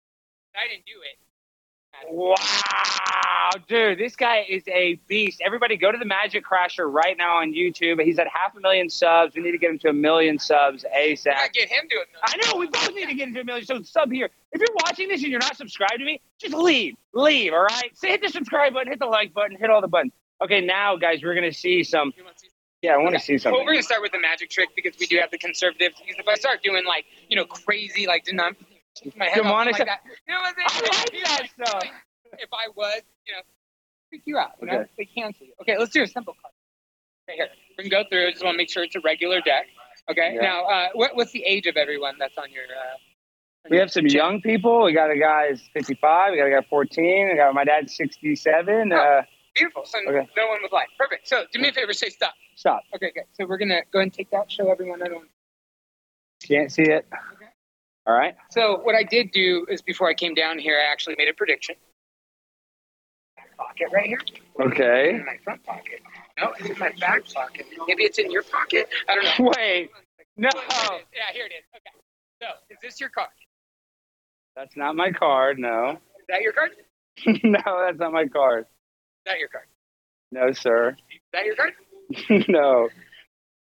I 0.55 0.67
didn't 0.67 0.85
do 0.85 1.01
it. 1.01 1.17
Wow, 2.11 3.51
dude, 3.69 3.97
this 3.97 4.17
guy 4.17 4.45
is 4.49 4.67
a 4.67 4.95
beast. 5.07 5.41
Everybody 5.43 5.77
go 5.77 5.91
to 5.93 5.97
the 5.97 6.03
Magic 6.05 6.43
Crasher 6.45 6.91
right 6.91 7.15
now 7.17 7.37
on 7.37 7.53
YouTube. 7.53 8.03
He's 8.03 8.19
at 8.19 8.27
half 8.27 8.53
a 8.55 8.59
million 8.59 8.89
subs. 8.89 9.33
We 9.35 9.41
need 9.41 9.51
to 9.53 9.57
get 9.57 9.69
him 9.71 9.79
to 9.79 9.89
a 9.89 9.93
million 9.93 10.37
subs 10.37 10.83
I 10.85 11.11
ASAP. 11.13 11.25
gotta 11.35 11.51
get 11.51 11.69
him 11.69 11.87
to 11.89 11.95
it. 11.95 12.07
I 12.21 12.35
know, 12.37 12.59
we 12.59 12.67
both 12.67 12.93
need 12.93 13.07
to 13.07 13.13
get 13.15 13.29
into 13.29 13.39
a 13.39 13.43
million. 13.45 13.65
So 13.65 13.81
sub 13.83 14.11
here. 14.11 14.29
If 14.51 14.59
you're 14.59 14.75
watching 14.83 15.07
this 15.07 15.21
and 15.23 15.31
you're 15.31 15.39
not 15.39 15.55
subscribed 15.55 15.99
to 15.99 16.05
me, 16.05 16.19
just 16.37 16.53
leave. 16.53 16.95
Leave, 17.13 17.53
all 17.53 17.63
right? 17.63 17.91
So 17.97 18.07
hit 18.09 18.21
the 18.21 18.29
subscribe 18.29 18.73
button, 18.73 18.89
hit 18.91 18.99
the 18.99 19.05
like 19.05 19.33
button, 19.33 19.55
hit 19.57 19.69
all 19.69 19.79
the 19.81 19.87
buttons. 19.87 20.11
Okay, 20.41 20.59
now, 20.59 20.97
guys, 20.97 21.23
we're 21.23 21.33
going 21.33 21.49
to 21.49 21.57
see 21.57 21.81
some. 21.83 22.11
You 22.93 23.03
want 23.03 23.15
to 23.15 23.19
see 23.19 23.33
Yeah, 23.33 23.35
I 23.35 23.37
want 23.37 23.37
to 23.37 23.37
see 23.37 23.37
something. 23.37 23.57
Well, 23.57 23.65
we're 23.65 23.73
gonna 23.73 23.83
start 23.83 24.01
with 24.01 24.11
the 24.11 24.19
magic 24.19 24.49
trick 24.49 24.69
because 24.75 24.93
we 24.99 25.05
do 25.07 25.17
have 25.17 25.31
the 25.31 25.37
conservative. 25.37 25.93
Because 25.99 26.19
if 26.19 26.27
I 26.27 26.35
start 26.35 26.61
doing 26.63 26.85
like 26.85 27.05
you 27.29 27.35
know 27.35 27.45
crazy 27.45 28.07
like 28.07 28.25
denom- 28.25 28.55
my 29.15 29.25
head 29.25 29.37
Demonic 29.43 29.77
like 29.79 29.87
that, 29.87 30.01
you 30.27 30.33
know 30.33 30.39
what 30.41 30.55
I'm 30.57 30.65
I 30.85 30.89
like 30.99 31.23
that 31.23 31.49
stuff. 31.67 31.83
If 32.37 32.49
I 32.53 32.67
was, 32.75 33.01
you 33.27 33.33
know, 33.33 33.41
freak 34.09 34.23
you 34.25 34.37
out. 34.37 34.51
You 34.61 34.67
know, 34.67 34.73
Okay. 34.79 34.89
they 34.97 35.05
cancel 35.05 35.45
you. 35.45 35.53
Okay, 35.61 35.77
let's 35.77 35.91
do 35.91 36.03
a 36.03 36.07
simple 36.07 36.35
card. 36.41 36.53
Right 37.27 37.35
here, 37.37 37.47
we 37.77 37.83
can 37.85 37.91
go 37.91 38.03
through. 38.09 38.27
I 38.27 38.31
just 38.31 38.43
want 38.43 38.55
to 38.55 38.57
make 38.57 38.69
sure 38.69 38.83
it's 38.83 38.95
a 38.95 38.99
regular 39.01 39.41
deck. 39.41 39.67
Okay. 40.09 40.33
Yeah. 40.35 40.41
Now, 40.41 40.65
uh, 40.65 40.87
what, 40.93 41.15
what's 41.15 41.31
the 41.31 41.43
age 41.43 41.65
of 41.65 41.77
everyone 41.77 42.15
that's 42.19 42.37
on 42.37 42.51
your? 42.51 42.63
Uh, 42.63 43.65
on 43.65 43.71
We 43.71 43.77
your 43.77 43.85
have 43.85 43.91
some 43.91 44.05
young 44.05 44.41
people. 44.41 44.83
We 44.83 44.93
got 44.93 45.09
a 45.09 45.17
guy 45.17 45.49
who's 45.49 45.61
55. 45.73 46.31
We 46.31 46.37
got 46.37 46.45
a 46.45 46.51
guy 46.51 46.67
14. 46.69 47.29
We 47.31 47.35
got 47.35 47.53
my 47.53 47.63
dad 47.63 47.89
67. 47.89 48.91
Uh, 48.91 49.23
Beautiful. 49.55 49.85
So 49.85 49.99
Okay. 49.99 50.27
no 50.35 50.47
one 50.47 50.61
was 50.61 50.71
live. 50.71 50.87
Perfect. 50.97 51.27
So 51.27 51.45
do 51.51 51.59
me 51.59 51.69
a 51.69 51.73
favor, 51.73 51.93
say 51.93 52.09
stop. 52.09 52.33
stop. 52.55 52.81
Okay, 52.95 53.11
good. 53.15 53.23
So 53.33 53.45
we're 53.45 53.57
gonna 53.57 53.81
go 53.91 53.99
ahead 53.99 54.07
and 54.07 54.13
take 54.13 54.29
that. 54.31 54.51
Show 54.51 54.69
everyone. 54.71 55.01
Everyone. 55.01 55.27
Can't 56.45 56.71
see 56.71 56.83
it. 56.83 57.07
Okay. 57.33 57.45
All 58.05 58.13
right. 58.13 58.35
So 58.51 58.79
what 58.83 58.95
I 58.95 59.03
did 59.03 59.31
do 59.31 59.65
is 59.69 59.81
before 59.81 60.09
I 60.09 60.13
came 60.13 60.33
down 60.35 60.59
here, 60.59 60.77
I 60.77 60.91
actually 60.91 61.15
made 61.17 61.29
a 61.29 61.33
prediction. 61.33 61.75
Pocket 63.57 63.87
right 63.93 64.05
here. 64.05 64.19
Okay. 64.59 65.11
In 65.11 65.25
my 65.25 65.37
front 65.43 65.63
pocket. 65.63 66.01
No, 66.37 66.51
it's 66.59 66.69
in 66.69 66.77
my 66.77 66.91
back 66.99 67.23
pocket. 67.33 67.65
Maybe 67.87 68.03
it's 68.03 68.19
in 68.19 68.29
your 68.29 68.43
pocket. 68.43 68.89
I 69.07 69.15
don't 69.15 69.23
know. 69.39 69.51
Wait. 69.57 69.89
No. 70.35 70.49
Yeah, 70.53 71.31
here 71.33 71.45
it 71.45 71.53
is. 71.53 71.63
Okay. 71.73 71.97
So 72.41 72.47
is 72.69 72.77
this 72.81 72.99
your 72.99 73.09
card? 73.09 73.29
That's 74.57 74.75
not 74.75 74.95
my 74.97 75.11
card. 75.11 75.57
No. 75.57 75.91
Is 76.19 76.25
that 76.27 76.41
your 76.41 76.51
card? 76.51 76.71
No, 77.43 77.61
that's 77.85 77.97
not 77.97 78.11
my 78.11 78.27
card. 78.27 78.65
That 79.25 79.39
your 79.39 79.49
card? 79.49 79.65
No, 80.31 80.51
sir. 80.53 80.89
Is 80.89 81.19
that 81.33 81.45
your 81.45 81.55
card? 81.55 81.73
no. 82.47 82.89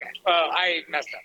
Okay. 0.02 0.12
Well, 0.24 0.48
I 0.52 0.80
messed 0.88 1.08
up. 1.14 1.20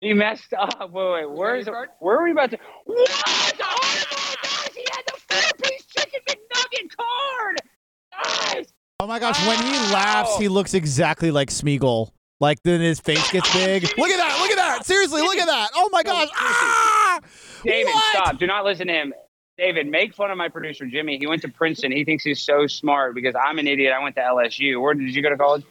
He 0.00 0.12
messed 0.12 0.52
up. 0.52 0.90
Wait, 0.92 1.12
wait. 1.12 1.30
Where 1.30 1.56
is 1.56 1.66
your 1.66 1.74
card? 1.74 1.88
Where 2.00 2.18
are 2.18 2.24
we 2.24 2.32
about 2.32 2.50
to? 2.50 2.58
What? 2.84 3.10
Oh 3.10 3.42
my 3.42 3.52
gosh! 3.58 4.68
He 4.74 4.84
had 4.92 5.02
the 5.06 5.20
four-piece 5.28 5.86
chicken 5.86 6.20
McNugget 6.28 6.96
card. 6.96 7.56
Guys. 8.12 8.66
Oh 9.00 9.06
my 9.06 9.18
gosh, 9.18 9.44
when 9.46 9.58
he 9.62 9.72
laughs, 9.92 10.36
he 10.38 10.48
looks 10.48 10.74
exactly 10.74 11.30
like 11.30 11.48
Smeagol. 11.50 12.10
Like 12.40 12.58
then 12.64 12.80
his 12.80 13.00
face 13.00 13.30
gets 13.30 13.50
big. 13.54 13.82
Look 13.98 14.10
at 14.10 14.16
that! 14.18 14.38
Look 14.40 14.50
at 14.50 14.56
that! 14.56 14.84
Seriously, 14.86 15.22
look 15.22 15.36
at 15.38 15.46
that! 15.46 15.68
Oh 15.74 15.88
my 15.90 16.02
gosh! 16.02 16.28
Ah! 16.34 17.20
David, 17.64 17.92
What? 17.94 18.04
stop. 18.14 18.38
Do 18.38 18.46
not 18.46 18.64
listen 18.64 18.86
to 18.88 18.92
him. 18.92 19.14
David, 19.58 19.86
make 19.86 20.14
fun 20.14 20.30
of 20.30 20.36
my 20.36 20.48
producer 20.48 20.86
Jimmy. 20.86 21.18
He 21.18 21.26
went 21.26 21.42
to 21.42 21.48
Princeton. 21.48 21.90
He 21.90 22.04
thinks 22.04 22.24
he's 22.24 22.40
so 22.40 22.66
smart 22.66 23.14
because 23.14 23.34
I'm 23.34 23.58
an 23.58 23.66
idiot. 23.66 23.94
I 23.98 24.02
went 24.02 24.16
to 24.16 24.22
LSU. 24.22 24.80
Where 24.80 24.94
did 24.94 25.14
you 25.14 25.22
go 25.22 25.30
to 25.30 25.36
college? 25.36 25.64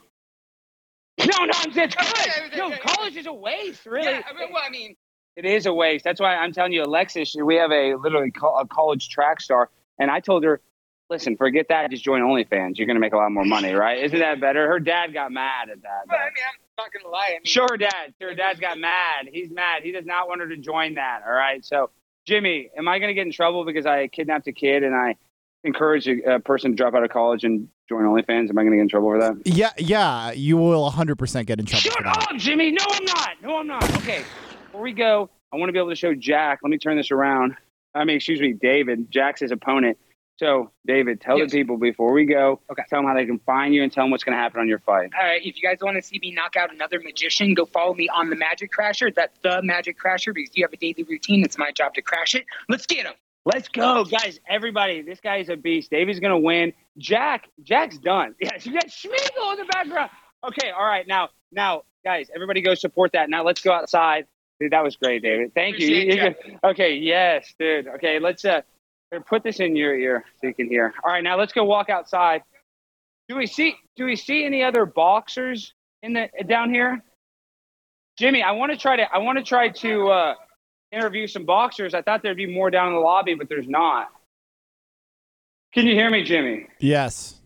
No, 1.20 1.46
no, 1.46 1.54
it's 1.66 1.76
good. 1.76 2.58
No, 2.58 2.72
college 2.78 3.16
is 3.16 3.26
a 3.26 3.34
waste, 3.34 3.86
really. 3.86 4.10
Yeah, 4.10 4.22
I 4.30 4.34
mean, 4.34 4.52
well, 4.52 4.64
I 4.66 4.70
mean, 4.70 4.96
It 5.36 5.46
is 5.46 5.66
a 5.66 5.74
waste. 5.74 6.04
That's 6.04 6.20
why 6.20 6.36
I'm 6.36 6.52
telling 6.52 6.74
you, 6.74 6.84
Alexis, 6.84 7.36
we 7.42 7.56
have 7.56 7.72
a 7.72 7.96
literally 7.96 8.32
a 8.36 8.68
college 8.68 9.10
track 9.10 9.40
star. 9.40 9.70
And 9.98 10.12
I 10.12 10.20
told 10.20 10.44
her, 10.44 10.62
listen, 11.10 11.38
forget 11.38 11.68
that. 11.70 11.90
Just 11.92 12.04
join 12.04 12.22
OnlyFans. 12.22 12.78
You're 12.78 12.88
going 12.88 12.96
to 12.96 13.02
make 13.02 13.14
a 13.14 13.18
lot 13.18 13.32
more 13.32 13.46
money, 13.46 13.74
right? 13.74 14.04
Isn't 14.04 14.20
that 14.20 14.42
better? 14.42 14.68
Her 14.68 14.80
dad 14.80 15.14
got 15.14 15.32
mad 15.32 15.70
at 15.70 15.82
that. 15.84 16.08
well, 16.08 16.18
I 16.20 16.26
mean, 16.26 16.44
I'm, 16.48 16.60
not 16.78 16.92
gonna 16.92 17.10
lie. 17.10 17.38
I 17.38 17.40
mean, 17.44 17.68
her 17.70 17.78
dad. 17.78 18.14
Her 18.20 18.36
dad's 18.36 18.60
got 18.60 18.78
mad. 18.78 19.30
He's 19.32 19.50
mad. 19.50 19.84
He 19.84 19.92
does 19.92 20.06
not 20.06 20.28
want 20.28 20.42
her 20.42 20.50
to 20.50 20.58
join 20.58 20.96
that. 20.96 21.22
All 21.26 21.32
right. 21.32 21.64
So, 21.64 21.90
Jimmy, 22.26 22.70
am 22.78 22.88
I 22.88 23.00
going 23.00 23.10
to 23.10 23.14
get 23.14 23.26
in 23.26 23.32
trouble 23.32 23.66
because 23.66 23.86
I 23.86 24.08
kidnapped 24.08 24.48
a 24.48 24.52
kid 24.52 24.84
and 24.84 24.96
I 24.96 25.16
encouraged 25.64 26.08
a, 26.08 26.36
a 26.36 26.40
person 26.40 26.72
to 26.72 26.76
drop 26.76 26.96
out 26.96 27.04
of 27.04 27.10
college 27.12 27.44
and 27.44 27.68
join 27.88 28.04
OnlyFans? 28.04 28.50
Am 28.50 28.58
I 28.58 28.64
going 28.64 28.72
to 28.72 28.78
get 28.78 28.82
in 28.82 28.90
trouble 28.90 29.10
for 29.10 29.20
that? 29.20 29.36
Yeah, 29.46 29.72
yeah, 29.78 30.32
you 30.32 30.58
will 30.58 30.90
100% 30.90 31.46
get 31.46 31.60
in 31.60 31.66
trouble 31.66 31.82
Shut 31.82 32.06
up, 32.06 32.36
Jimmy. 32.38 32.72
No, 32.72 32.84
I'm 32.90 33.06
not. 33.06 33.30
No, 33.42 33.60
I'm 33.60 33.68
not. 33.68 33.84
Okay. 33.98 34.24
Before 34.66 34.82
we 34.82 34.92
go, 34.92 35.30
I 35.54 35.58
want 35.58 35.70
to 35.70 35.74
be 35.74 35.80
able 35.80 35.90
to 35.90 35.96
show 35.96 36.16
Jack. 36.16 36.60
Let 36.64 36.70
me 36.70 36.78
turn 36.78 36.98
this 36.98 37.12
around. 37.12 37.56
I 37.94 38.04
mean, 38.04 38.18
excuse 38.18 38.42
me, 38.42 38.54
David. 38.54 39.10
Jack's 39.12 39.40
his 39.40 39.52
opponent. 39.52 39.98
So, 40.38 40.72
David, 40.86 41.22
tell 41.22 41.38
Yes. 41.40 41.52
the 41.52 41.58
people 41.62 41.78
before 41.78 42.12
we 42.12 42.26
go. 42.26 42.60
Okay. 42.70 42.84
Tell 42.90 43.00
them 43.00 43.08
how 43.08 43.16
they 43.16 43.26
can 43.26 43.40
find 43.40 43.74
you 43.74 43.84
and 43.84 43.92
tell 43.92 44.04
them 44.04 44.12
what's 44.12 44.24
going 44.26 44.36
to 44.36 44.42
happen 44.42 44.60
on 44.60 44.68
your 44.68 44.80
fight. 44.80 45.12
All 45.18 45.26
right, 45.26 45.42
if 45.46 45.56
you 45.56 45.62
guys 45.62 45.78
want 45.82 45.96
to 45.96 46.02
see 46.02 46.20
me 46.22 46.32
knock 46.32 46.56
out 46.58 46.74
another 46.74 47.00
magician, 47.02 47.54
go 47.54 47.66
follow 47.66 47.94
me 47.94 48.10
on 48.10 48.30
the 48.30 48.36
Magic 48.36 48.70
Crasher. 48.72 49.14
That's 49.16 49.38
the 49.44 49.62
Magic 49.64 49.98
Crasher 49.98 50.34
because 50.34 50.56
you 50.58 50.66
have 50.66 50.74
a 50.74 50.78
daily 50.78 51.04
routine. 51.04 51.44
It's 51.46 51.58
my 51.58 51.72
job 51.72 51.94
to 51.94 52.02
crash 52.02 52.36
it. 52.36 52.46
Let's 52.68 52.86
get 52.86 53.06
him. 53.06 53.14
Let's 53.46 53.68
go, 53.68 54.04
guys! 54.06 54.40
Everybody, 54.50 55.04
this 55.04 55.20
guy 55.22 55.38
is 55.38 55.50
a 55.50 55.56
beast. 55.56 55.92
David's 55.92 56.20
gonna 56.20 56.40
win. 56.40 56.74
Jack, 56.98 57.48
Jack's 57.62 58.00
done. 58.00 58.34
Yes, 58.42 58.66
you 58.66 58.74
got 58.74 58.88
Smeagol 58.88 59.52
in 59.54 59.58
the 59.60 59.66
background. 59.72 60.10
Okay, 60.44 60.72
all 60.72 60.84
right, 60.84 61.08
now, 61.08 61.30
now, 61.52 61.84
guys, 62.04 62.32
everybody 62.34 62.62
go 62.62 62.74
support 62.74 63.12
that. 63.14 63.30
Now 63.30 63.44
let's 63.44 63.62
go 63.62 63.72
outside. 63.72 64.26
Dude, 64.60 64.72
that 64.72 64.84
was 64.84 64.96
great, 64.96 65.22
David. 65.22 65.54
Thank 65.54 65.78
you. 65.78 65.86
Appreciate 65.86 66.08
You- 66.18 66.24
you 66.30 66.34
can- 66.60 66.60
okay, 66.72 66.96
yes, 66.96 67.54
dude. 67.60 67.88
Okay, 67.88 68.18
let's 68.20 68.44
uh, 68.46 68.62
here, 69.16 69.22
put 69.28 69.44
this 69.44 69.60
in 69.60 69.76
your 69.76 69.98
ear 69.98 70.26
so 70.40 70.48
you 70.48 70.54
can 70.54 70.70
hear. 70.70 70.94
All 71.04 71.12
right, 71.12 71.24
now 71.24 71.38
let's 71.38 71.54
go 71.54 71.64
walk 71.64 71.90
outside. 71.90 72.44
Do 73.28 73.36
we 73.36 73.48
see? 73.48 73.76
Do 73.96 74.06
we 74.06 74.16
see 74.16 74.46
any 74.46 74.64
other 74.64 74.86
boxers 74.86 75.74
in 76.04 76.14
the 76.14 76.30
down 76.48 76.74
here? 76.74 77.04
Jimmy, 78.18 78.44
I 78.44 78.52
want 78.52 78.72
to 78.72 78.78
try 78.78 78.96
to. 78.96 79.04
I 79.14 79.18
want 79.20 79.38
to 79.38 79.44
try 79.44 79.70
to. 79.70 80.10
uh 80.10 80.36
interview 80.92 81.28
some 81.28 81.46
boxers. 81.46 81.94
I 81.94 82.02
thought 82.02 82.24
there'd 82.24 82.38
be 82.38 82.46
more 82.46 82.70
down 82.72 82.88
in 82.88 82.94
the 82.94 83.00
lobby, 83.00 83.36
but 83.36 83.50
there's 83.50 83.68
not. 83.68 84.08
Can 85.74 85.86
you 85.88 85.94
hear 85.94 86.10
me, 86.10 86.24
Jimmy? 86.24 86.68
Yes. 86.80 87.42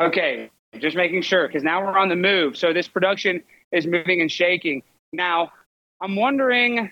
Okay, 0.00 0.50
just 0.78 0.96
making 0.96 1.22
sure 1.22 1.46
because 1.46 1.62
now 1.62 1.84
we're 1.84 1.98
on 1.98 2.08
the 2.08 2.16
move. 2.16 2.56
So 2.56 2.72
this 2.72 2.88
production 2.88 3.42
is 3.72 3.86
moving 3.86 4.22
and 4.22 4.32
shaking. 4.32 4.82
Now, 5.12 5.52
I'm 6.00 6.16
wondering. 6.16 6.90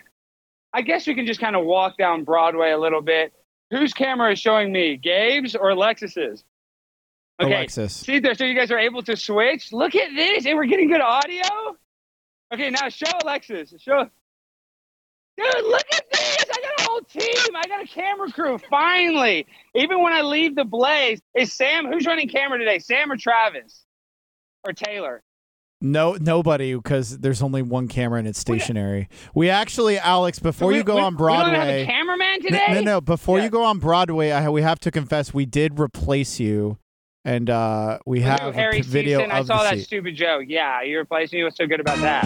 I 0.75 0.83
guess 0.83 1.06
we 1.06 1.14
can 1.14 1.25
just 1.25 1.40
kind 1.40 1.56
of 1.56 1.64
walk 1.64 1.97
down 1.97 2.25
Broadway 2.25 2.73
a 2.73 2.78
little 2.78 3.00
bit. 3.00 3.33
Whose 3.70 3.92
camera 3.92 4.32
is 4.32 4.38
showing 4.38 4.73
me, 4.73 4.96
Gabe's 4.96 5.54
or 5.56 5.70
Alexis's? 5.70 6.44
Okay, 7.40 7.52
Alexis. 7.52 7.94
See 7.94 8.20
there, 8.20 8.35
so 8.35 8.44
you 8.44 8.54
guys 8.54 8.70
are 8.70 8.78
able 8.78 9.02
to 9.02 9.16
switch. 9.16 9.73
Look 9.73 9.94
at 9.94 10.14
this, 10.14 10.46
and 10.46 10.56
we're 10.56 10.66
getting 10.66 10.88
good 10.88 11.00
audio. 11.00 11.76
Okay, 12.52 12.70
now 12.70 12.88
show 12.88 13.11
Alexis. 13.23 13.75
Show. 13.78 14.08
Dude, 15.37 15.64
look 15.64 15.85
at 15.92 16.04
this! 16.11 16.44
I 16.50 16.61
got 16.62 16.80
a 16.80 16.82
whole 16.85 17.00
team. 17.02 17.56
I 17.56 17.66
got 17.68 17.82
a 17.82 17.87
camera 17.87 18.32
crew. 18.32 18.56
Finally, 18.70 19.46
even 19.75 20.02
when 20.02 20.14
I 20.14 20.23
leave 20.23 20.54
the 20.54 20.64
blaze, 20.64 21.20
is 21.35 21.52
Sam? 21.52 21.92
Who's 21.92 22.06
running 22.06 22.28
camera 22.28 22.58
today? 22.58 22.78
Sam 22.78 23.12
or 23.12 23.16
Travis 23.18 23.85
or 24.64 24.73
Taylor? 24.73 25.23
No, 25.83 26.16
nobody, 26.18 26.75
because 26.75 27.18
there's 27.18 27.42
only 27.42 27.61
one 27.61 27.87
camera 27.87 28.18
and 28.18 28.26
it's 28.26 28.38
stationary. 28.38 29.09
We 29.35 29.50
actually, 29.50 29.99
Alex, 29.99 30.38
before 30.38 30.68
We- 30.68 30.76
you 30.76 30.85
go 30.85 30.95
we- 30.97 31.00
on 31.02 31.14
We 31.14 31.18
don't 31.18 31.28
have 31.35 31.49
a 31.49 31.50
Broadway. 31.52 31.85
cameraman 31.87 32.38
No, 32.42 32.49
today. 32.49 32.66
no, 32.75 32.80
no. 32.80 33.00
Before 33.02 33.37
Yeah. 33.38 33.45
you 33.45 33.50
go 33.50 33.62
on 33.62 33.78
Broadway, 33.78 34.30
I, 34.30 34.49
we 34.49 34.62
have 34.62 34.78
to 34.80 34.90
confess 34.90 35.35
we 35.35 35.45
did 35.45 35.78
replace 35.78 36.40
you, 36.40 36.78
and 37.26 37.50
uh, 37.50 37.99
we 38.06 38.21
Ooh, 38.21 38.23
have 38.23 38.54
Harry 38.54 38.78
a 38.80 38.83
p- 38.83 38.88
video 38.88 39.18
Season. 39.18 39.30
I 39.33 39.42
saw 39.42 39.62
that 39.64 39.75
seat. 39.75 39.85
stupid 39.85 40.16
joke. 40.16 40.45
Yeah, 40.49 40.80
you 40.83 40.97
replaced 40.99 41.35
me. 41.35 41.45
What's 41.45 41.59
so 41.59 41.66
good 41.66 41.80
about 41.80 41.99
that? 41.99 42.25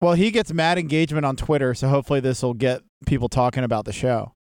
Well, 0.00 0.14
he 0.14 0.32
gets 0.32 0.52
mad 0.52 0.78
engagement 0.78 1.24
on 1.24 1.36
Twitter, 1.36 1.74
so 1.74 1.86
hopefully 1.88 2.18
this 2.18 2.42
will 2.42 2.54
get 2.54 2.82
people 3.06 3.28
talking 3.28 3.62
about 3.62 3.84
the 3.84 3.92
show. 3.92 4.32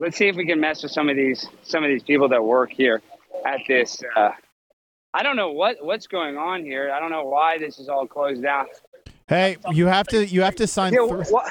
let's 0.00 0.16
see 0.16 0.26
if 0.26 0.34
we 0.34 0.44
can 0.44 0.58
mess 0.60 0.82
with 0.82 0.90
some 0.90 1.08
of 1.08 1.14
these 1.14 1.46
some 1.62 1.84
of 1.84 1.88
these 1.88 2.02
people 2.02 2.28
that 2.28 2.42
work 2.44 2.72
here 2.72 3.00
at 3.46 3.60
this 3.68 4.02
uh 4.16 4.32
I 5.14 5.22
don't 5.22 5.36
know 5.36 5.52
what 5.52 5.76
what's 5.80 6.08
going 6.08 6.36
on 6.36 6.64
here. 6.64 6.90
I 6.92 6.98
don't 6.98 7.10
know 7.10 7.24
why 7.24 7.56
this 7.56 7.78
is 7.78 7.88
all 7.88 8.06
closed 8.06 8.42
down. 8.42 8.66
Hey, 9.28 9.56
you 9.70 9.86
have 9.86 10.08
to 10.08 10.26
you 10.26 10.42
have 10.42 10.56
to 10.56 10.66
sign. 10.66 10.92
Yeah, 10.92 11.06
thr- 11.06 11.22
wh- 11.22 11.48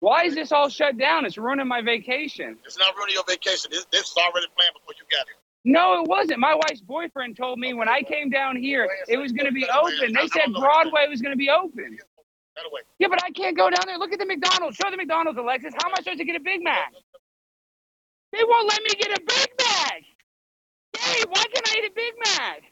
why 0.00 0.24
is 0.24 0.34
this 0.34 0.50
all 0.50 0.68
shut 0.68 0.98
down? 0.98 1.24
It's 1.24 1.38
ruining 1.38 1.68
my 1.68 1.80
vacation. 1.80 2.58
It's 2.64 2.76
not 2.76 2.96
ruining 2.96 3.14
your 3.14 3.24
vacation. 3.28 3.70
This, 3.70 3.86
this 3.92 4.10
is 4.10 4.14
already 4.16 4.48
planned 4.56 4.74
before 4.74 4.94
you 4.98 5.04
got 5.16 5.26
here. 5.26 5.36
No, 5.64 6.02
it 6.02 6.08
wasn't. 6.08 6.40
My 6.40 6.54
wife's 6.54 6.80
boyfriend 6.80 7.36
told 7.36 7.58
me 7.60 7.72
when 7.74 7.88
I 7.88 8.02
came 8.02 8.30
down 8.30 8.56
here 8.56 8.88
it 9.08 9.16
was 9.16 9.30
going 9.30 9.46
to 9.46 9.52
be 9.52 9.66
open. 9.68 10.12
They 10.12 10.26
said 10.28 10.52
Broadway 10.58 11.06
was 11.08 11.22
going 11.22 11.32
to 11.32 11.38
be 11.38 11.50
open. 11.50 11.98
By 12.56 12.62
the 12.64 12.70
way, 12.74 12.80
Yeah, 12.98 13.08
but 13.08 13.22
I 13.22 13.30
can't 13.30 13.56
go 13.56 13.70
down 13.70 13.84
there. 13.86 13.98
Look 13.98 14.12
at 14.12 14.18
the 14.18 14.26
McDonald's. 14.26 14.76
Show 14.76 14.90
the 14.90 14.96
McDonald's, 14.96 15.38
Alexis. 15.38 15.72
How 15.80 15.88
am 15.88 15.94
I 15.96 16.00
supposed 16.02 16.18
to 16.18 16.24
get 16.24 16.34
a 16.34 16.40
Big 16.40 16.64
Mac? 16.64 16.92
They 18.32 18.42
won't 18.42 18.68
let 18.68 18.82
me 18.82 18.90
get 18.98 19.18
a 19.18 19.20
Big 19.20 19.48
Mac. 19.60 20.02
Hey, 21.00 21.22
why 21.28 21.42
can't 21.52 21.68
I 21.68 21.78
eat 21.78 21.90
a 21.90 21.94
Big 21.94 22.14
Mac? 22.24 22.62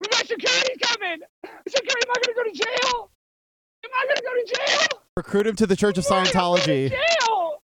We 0.00 0.08
got 0.08 0.26
security 0.26 0.74
coming. 0.82 1.18
Security, 1.68 2.06
am 2.06 2.10
I 2.10 2.14
going 2.14 2.22
to 2.22 2.34
go 2.34 2.44
to 2.44 2.52
jail? 2.52 3.10
Am 3.84 3.90
I 3.94 4.04
going 4.06 4.16
to 4.16 4.22
go 4.22 4.34
to 4.34 4.54
jail? 4.54 5.02
Recruit 5.16 5.46
him 5.46 5.56
to 5.56 5.66
the 5.66 5.76
Church 5.76 5.98
of 5.98 6.06
Am 6.06 6.12
I 6.12 6.16
gonna 6.24 6.32
go 6.32 6.56
to 6.56 6.62
Scientology. 6.62 6.90
jail? 6.90 7.62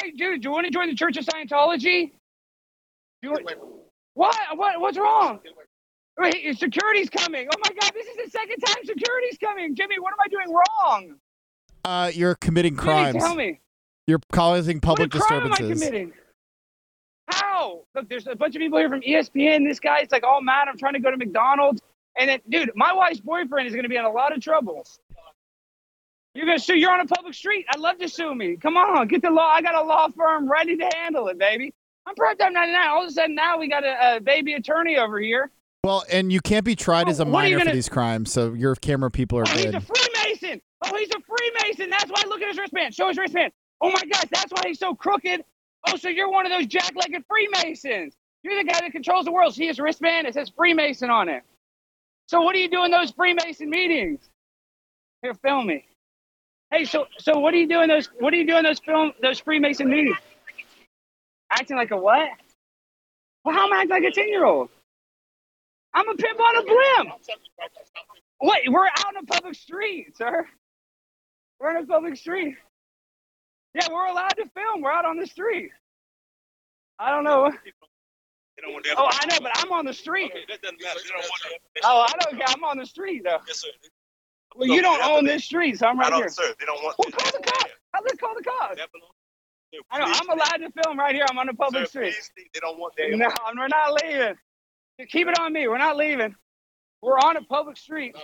Hey, 0.00 0.10
dude, 0.12 0.42
do 0.42 0.48
you 0.48 0.52
want 0.52 0.66
to 0.66 0.72
join 0.72 0.88
the 0.88 0.94
Church 0.94 1.16
of 1.16 1.24
Scientology? 1.24 2.10
Do 3.22 3.28
you, 3.28 3.34
get 3.34 3.42
away 3.42 3.54
from 3.54 3.68
me. 3.68 3.74
what? 4.14 4.36
What? 4.56 4.80
What's 4.80 4.98
wrong? 4.98 5.38
Wait, 6.18 6.58
security's 6.58 7.08
coming. 7.08 7.48
Oh 7.54 7.58
my 7.62 7.70
God, 7.80 7.92
this 7.94 8.06
is 8.06 8.16
the 8.24 8.30
second 8.30 8.60
time 8.60 8.84
security's 8.84 9.38
coming. 9.38 9.74
Jimmy, 9.76 9.98
what 10.00 10.12
am 10.12 10.18
I 10.24 10.28
doing 10.28 10.54
wrong? 10.54 11.14
Uh, 11.84 12.10
you're 12.12 12.34
committing 12.34 12.72
Jimmy, 12.74 12.82
crimes. 12.82 13.16
tell 13.22 13.34
me. 13.34 13.60
You're 14.06 14.20
causing 14.32 14.80
public 14.80 15.14
what 15.14 15.22
crime 15.22 15.42
am 15.44 15.46
I 15.46 15.56
disturbances. 15.56 15.86
committing? 15.86 16.12
Look, 17.94 18.08
there's 18.08 18.26
a 18.26 18.34
bunch 18.34 18.54
of 18.56 18.60
people 18.60 18.78
here 18.78 18.88
from 18.88 19.00
ESPN. 19.02 19.68
This 19.68 19.78
guy's 19.80 20.10
like 20.10 20.24
all 20.24 20.40
mad. 20.40 20.68
I'm 20.68 20.78
trying 20.78 20.94
to 20.94 21.00
go 21.00 21.10
to 21.10 21.16
McDonald's. 21.16 21.82
And 22.18 22.28
then, 22.28 22.40
dude, 22.48 22.70
my 22.74 22.92
wife's 22.92 23.20
boyfriend 23.20 23.66
is 23.66 23.74
going 23.74 23.82
to 23.84 23.88
be 23.88 23.96
in 23.96 24.04
a 24.04 24.10
lot 24.10 24.34
of 24.34 24.42
trouble. 24.42 24.86
You're 26.34 26.46
going 26.46 26.58
to 26.58 26.64
sue. 26.64 26.74
You're 26.76 26.90
on 26.92 27.00
a 27.00 27.06
public 27.06 27.34
street. 27.34 27.66
I'd 27.70 27.80
love 27.80 27.98
to 27.98 28.08
sue 28.08 28.34
me. 28.34 28.56
Come 28.56 28.76
on, 28.76 29.06
get 29.08 29.20
the 29.22 29.30
law. 29.30 29.48
I 29.50 29.60
got 29.60 29.74
a 29.74 29.82
law 29.86 30.08
firm 30.08 30.50
ready 30.50 30.76
to 30.76 30.90
handle 30.94 31.28
it, 31.28 31.38
baby. 31.38 31.74
I'm 32.06 32.14
Prime 32.14 32.36
Time 32.36 32.52
99. 32.54 32.88
All 32.88 33.02
of 33.02 33.08
a 33.08 33.12
sudden, 33.12 33.34
now 33.34 33.58
we 33.58 33.68
got 33.68 33.84
a, 33.84 34.16
a 34.16 34.20
baby 34.20 34.54
attorney 34.54 34.96
over 34.96 35.20
here. 35.20 35.50
Well, 35.84 36.04
and 36.10 36.32
you 36.32 36.40
can't 36.40 36.64
be 36.64 36.74
tried 36.76 37.08
as 37.08 37.20
a 37.20 37.24
Oh, 37.24 37.26
are 37.26 37.28
you 37.28 37.32
minor 37.32 37.58
for 37.58 37.64
gonna- 37.64 37.74
these 37.74 37.88
crimes, 37.88 38.32
so 38.32 38.54
your 38.54 38.74
camera 38.76 39.10
people 39.10 39.38
are 39.38 39.44
Oh, 39.46 39.50
he's 39.56 39.66
a 39.74 39.80
Freemason. 39.80 40.60
Oh, 40.84 40.96
he's 40.96 41.10
a 41.10 41.20
Freemason. 41.20 41.90
That's 41.90 42.10
why. 42.10 42.22
Look 42.28 42.40
at 42.40 42.48
his 42.48 42.58
wristband. 42.58 42.94
Show 42.94 43.08
his 43.08 43.18
wristband. 43.18 43.52
Oh 43.80 43.90
my 43.90 44.02
gosh, 44.10 44.24
that's 44.32 44.50
why 44.52 44.62
he's 44.66 44.78
so 44.78 44.94
crooked. 44.94 45.44
Oh, 45.88 45.96
so 45.96 46.08
you're 46.08 46.30
one 46.30 46.46
of 46.46 46.52
those 46.52 46.66
jack-legged 46.66 47.24
Freemasons. 47.28 48.14
You're 48.42 48.62
the 48.62 48.64
guy 48.64 48.80
that 48.80 48.92
controls 48.92 49.24
the 49.24 49.32
world. 49.32 49.54
See 49.54 49.66
his 49.66 49.78
wristband? 49.78 50.26
It 50.26 50.34
says 50.34 50.50
Freemason 50.56 51.10
on 51.10 51.28
it. 51.28 51.42
So 52.28 52.40
what 52.42 52.54
do 52.54 52.60
you 52.60 52.68
do 52.70 52.84
in 52.84 52.90
those 52.90 53.10
Freemason 53.10 53.68
meetings? 53.68 54.20
Here, 55.22 55.34
film 55.34 55.66
me. 55.66 55.84
Hey, 56.70 56.84
so 56.84 57.06
so 57.18 57.38
what 57.38 57.52
do 57.52 57.58
you 57.58 57.68
do 57.68 57.82
in 57.82 57.88
those? 57.88 58.08
What 58.18 58.30
do 58.30 58.38
you 58.38 58.46
do 58.46 58.56
in 58.56 58.64
those 58.64 58.78
film 58.80 59.12
those 59.20 59.38
Freemason 59.38 59.88
meetings? 59.88 60.16
Acting 61.50 61.76
like 61.76 61.90
a 61.90 61.96
what? 61.96 62.30
Well, 63.44 63.54
how 63.54 63.66
am 63.66 63.72
I 63.72 63.82
acting 63.82 63.90
like 63.90 64.04
a 64.04 64.10
ten-year-old? 64.10 64.70
I'm 65.94 66.08
a 66.08 66.14
pimp 66.14 66.40
on 66.40 66.56
a 66.56 66.62
blimp. 66.62 67.20
Wait, 68.40 68.72
we're 68.72 68.86
out 68.86 69.14
in 69.14 69.16
a 69.22 69.26
public 69.26 69.54
street, 69.54 70.16
sir. 70.16 70.48
We're 71.60 71.76
in 71.76 71.84
a 71.84 71.86
public 71.86 72.16
street. 72.16 72.56
Yeah, 73.74 73.86
we're 73.90 74.06
allowed 74.06 74.36
to 74.36 74.48
film. 74.54 74.82
We're 74.82 74.92
out 74.92 75.04
on 75.04 75.16
the 75.16 75.26
street. 75.26 75.70
I 76.98 77.10
don't 77.10 77.24
know. 77.24 77.50
They 77.50 78.62
don't. 78.62 78.86
Oh, 78.96 79.08
I 79.10 79.26
know, 79.26 79.38
but 79.40 79.50
I'm 79.56 79.72
on 79.72 79.86
the 79.86 79.94
street. 79.94 80.30
Okay, 80.30 80.44
that 80.48 80.60
doesn't 80.62 80.80
matter. 80.82 81.00
They 81.02 81.08
don't 81.08 81.22
want 81.22 81.42
that. 81.74 81.80
Oh, 81.84 82.06
I 82.06 82.12
don't 82.22 82.36
care. 82.38 82.46
I'm 82.48 82.62
on 82.64 82.78
the 82.78 82.86
street, 82.86 83.22
though. 83.24 83.38
Yes, 83.46 83.60
sir. 83.60 83.68
Well, 84.54 84.68
No, 84.68 84.74
you 84.74 84.82
don't 84.82 85.02
own 85.02 85.24
this 85.24 85.44
street, 85.44 85.78
so 85.78 85.86
I'm 85.86 85.98
right 85.98 86.08
I 86.08 86.10
don't, 86.10 86.18
here. 86.20 86.28
sir. 86.28 86.54
They 86.60 86.66
don't 86.66 86.82
want. 86.82 86.96
Well, 86.98 87.10
call 87.10 87.30
the 87.32 87.44
cops. 87.44 87.70
Let's 88.04 88.18
call 88.20 88.34
the 88.36 88.42
cops. 88.44 88.80
I 89.90 89.98
know. 89.98 90.04
I'm 90.06 90.28
allowed 90.28 90.58
to 90.58 90.70
film 90.84 90.98
right 90.98 91.14
here. 91.14 91.24
I'm 91.30 91.38
on 91.38 91.48
a 91.48 91.54
public 91.54 91.84
Sir, 91.84 91.88
street. 91.88 92.14
please, 92.36 92.48
They 92.52 92.60
don't 92.60 92.78
want 92.78 92.94
that. 92.98 93.10
No, 93.10 93.30
we're 93.56 93.68
not 93.68 93.94
leaving. 94.04 94.34
Keep 95.08 95.28
it 95.28 95.40
on 95.40 95.52
me. 95.54 95.66
We're 95.66 95.78
not 95.78 95.96
leaving. 95.96 96.34
We're 97.00 97.18
on 97.18 97.38
a 97.38 97.42
public 97.42 97.78
street. 97.78 98.14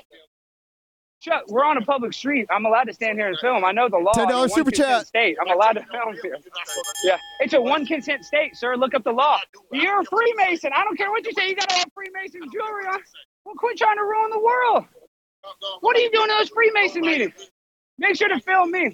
Chuck, 1.21 1.43
we're 1.49 1.65
on 1.65 1.77
a 1.77 1.81
public 1.85 2.13
street. 2.13 2.47
I'm 2.49 2.65
allowed 2.65 2.85
to 2.85 2.93
stand 2.93 3.19
here 3.19 3.27
and 3.27 3.37
film. 3.41 3.65
I 3.65 3.73
know 3.73 3.89
the 3.89 3.99
law. 3.99 4.13
$10 4.13 4.23
in 4.29 4.31
a 4.31 4.39
one 4.39 4.49
super 4.51 4.71
chat. 4.71 5.07
State. 5.07 5.37
I'm 5.41 5.51
allowed 5.51 5.73
to 5.73 5.85
film 5.91 6.17
here. 6.23 6.37
Yeah, 7.05 7.17
it's 7.41 7.55
a 7.55 7.61
one 7.61 7.87
consent 7.87 8.25
state, 8.25 8.55
sir. 8.57 8.77
Look 8.77 8.95
up 8.95 9.03
the 9.03 9.13
law. 9.13 9.41
You're 9.73 10.01
a 10.01 10.05
Freemason. 10.05 10.71
I 10.73 10.85
don't 10.85 10.97
care 10.97 11.11
what 11.11 11.27
you 11.27 11.33
say. 11.33 11.49
You 11.49 11.57
gotta 11.57 11.75
have 11.75 11.89
Freemason 11.93 12.43
jewelry 12.53 12.87
on. 12.87 13.01
Well, 13.45 13.55
quit 13.57 13.79
trying 13.79 13.97
to 13.97 14.03
ruin 14.05 14.31
the 14.31 14.39
world. 14.41 14.85
What 15.81 15.97
are 15.97 16.01
you 16.01 16.11
doing 16.13 16.31
in 16.31 16.37
those 16.39 16.51
Freemason 16.51 17.01
meetings? 17.03 17.51
Make 17.99 18.17
sure 18.17 18.29
to 18.29 18.39
film 18.41 18.71
me. 18.71 18.87
Out 18.87 18.93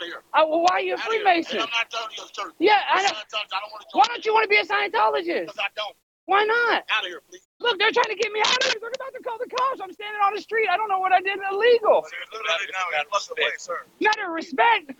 of 0.00 0.06
here. 0.06 0.22
Uh, 0.34 0.44
well, 0.48 0.62
why 0.62 0.76
are 0.76 0.80
you 0.80 0.94
a 0.94 0.98
Out 0.98 1.06
of 1.06 1.12
here. 1.12 1.22
Freemason? 1.22 1.60
I'm 1.60 1.68
not 1.72 1.90
telling 1.90 2.08
you, 2.16 2.24
church. 2.32 2.54
Yeah, 2.58 2.80
I 2.90 3.02
know. 3.02 3.08
not 3.08 3.28
telling 3.30 3.46
you. 3.50 3.56
I 3.56 3.60
don't 3.60 3.70
want 3.70 3.84
to. 3.90 3.98
Why 3.98 4.04
don't 4.08 4.24
you 4.26 4.34
want 4.34 4.44
to 4.44 4.48
be 4.48 4.56
a 4.56 4.64
Scientologist? 4.64 5.46
Because 5.46 5.58
I 5.60 5.68
don't. 5.76 5.96
Why 6.26 6.44
not? 6.44 6.84
Out 6.90 7.04
of 7.04 7.08
here, 7.10 7.20
please. 7.28 7.42
Look, 7.60 7.78
they're 7.78 7.92
trying 7.92 8.10
to 8.10 8.14
get 8.14 8.32
me 8.32 8.40
out 8.40 8.56
of 8.58 8.64
here. 8.64 8.78
They're 8.80 8.90
about 8.94 9.12
to 9.14 9.22
call 9.22 9.38
the 9.38 9.50
cops. 9.50 9.80
I'm 9.82 9.92
standing 9.92 10.20
on 10.22 10.34
the 10.34 10.40
street. 10.40 10.68
I 10.70 10.76
don't 10.76 10.88
know 10.88 10.98
what 10.98 11.12
I 11.12 11.20
did 11.20 11.38
illegal. 11.38 12.04
Sir, 12.06 12.16
literally 12.32 12.70
now, 12.72 13.02
plus 13.10 13.30
away, 13.30 13.50
sir. 13.58 13.78
Not 14.00 14.16
a 14.24 14.30
respect. 14.30 14.92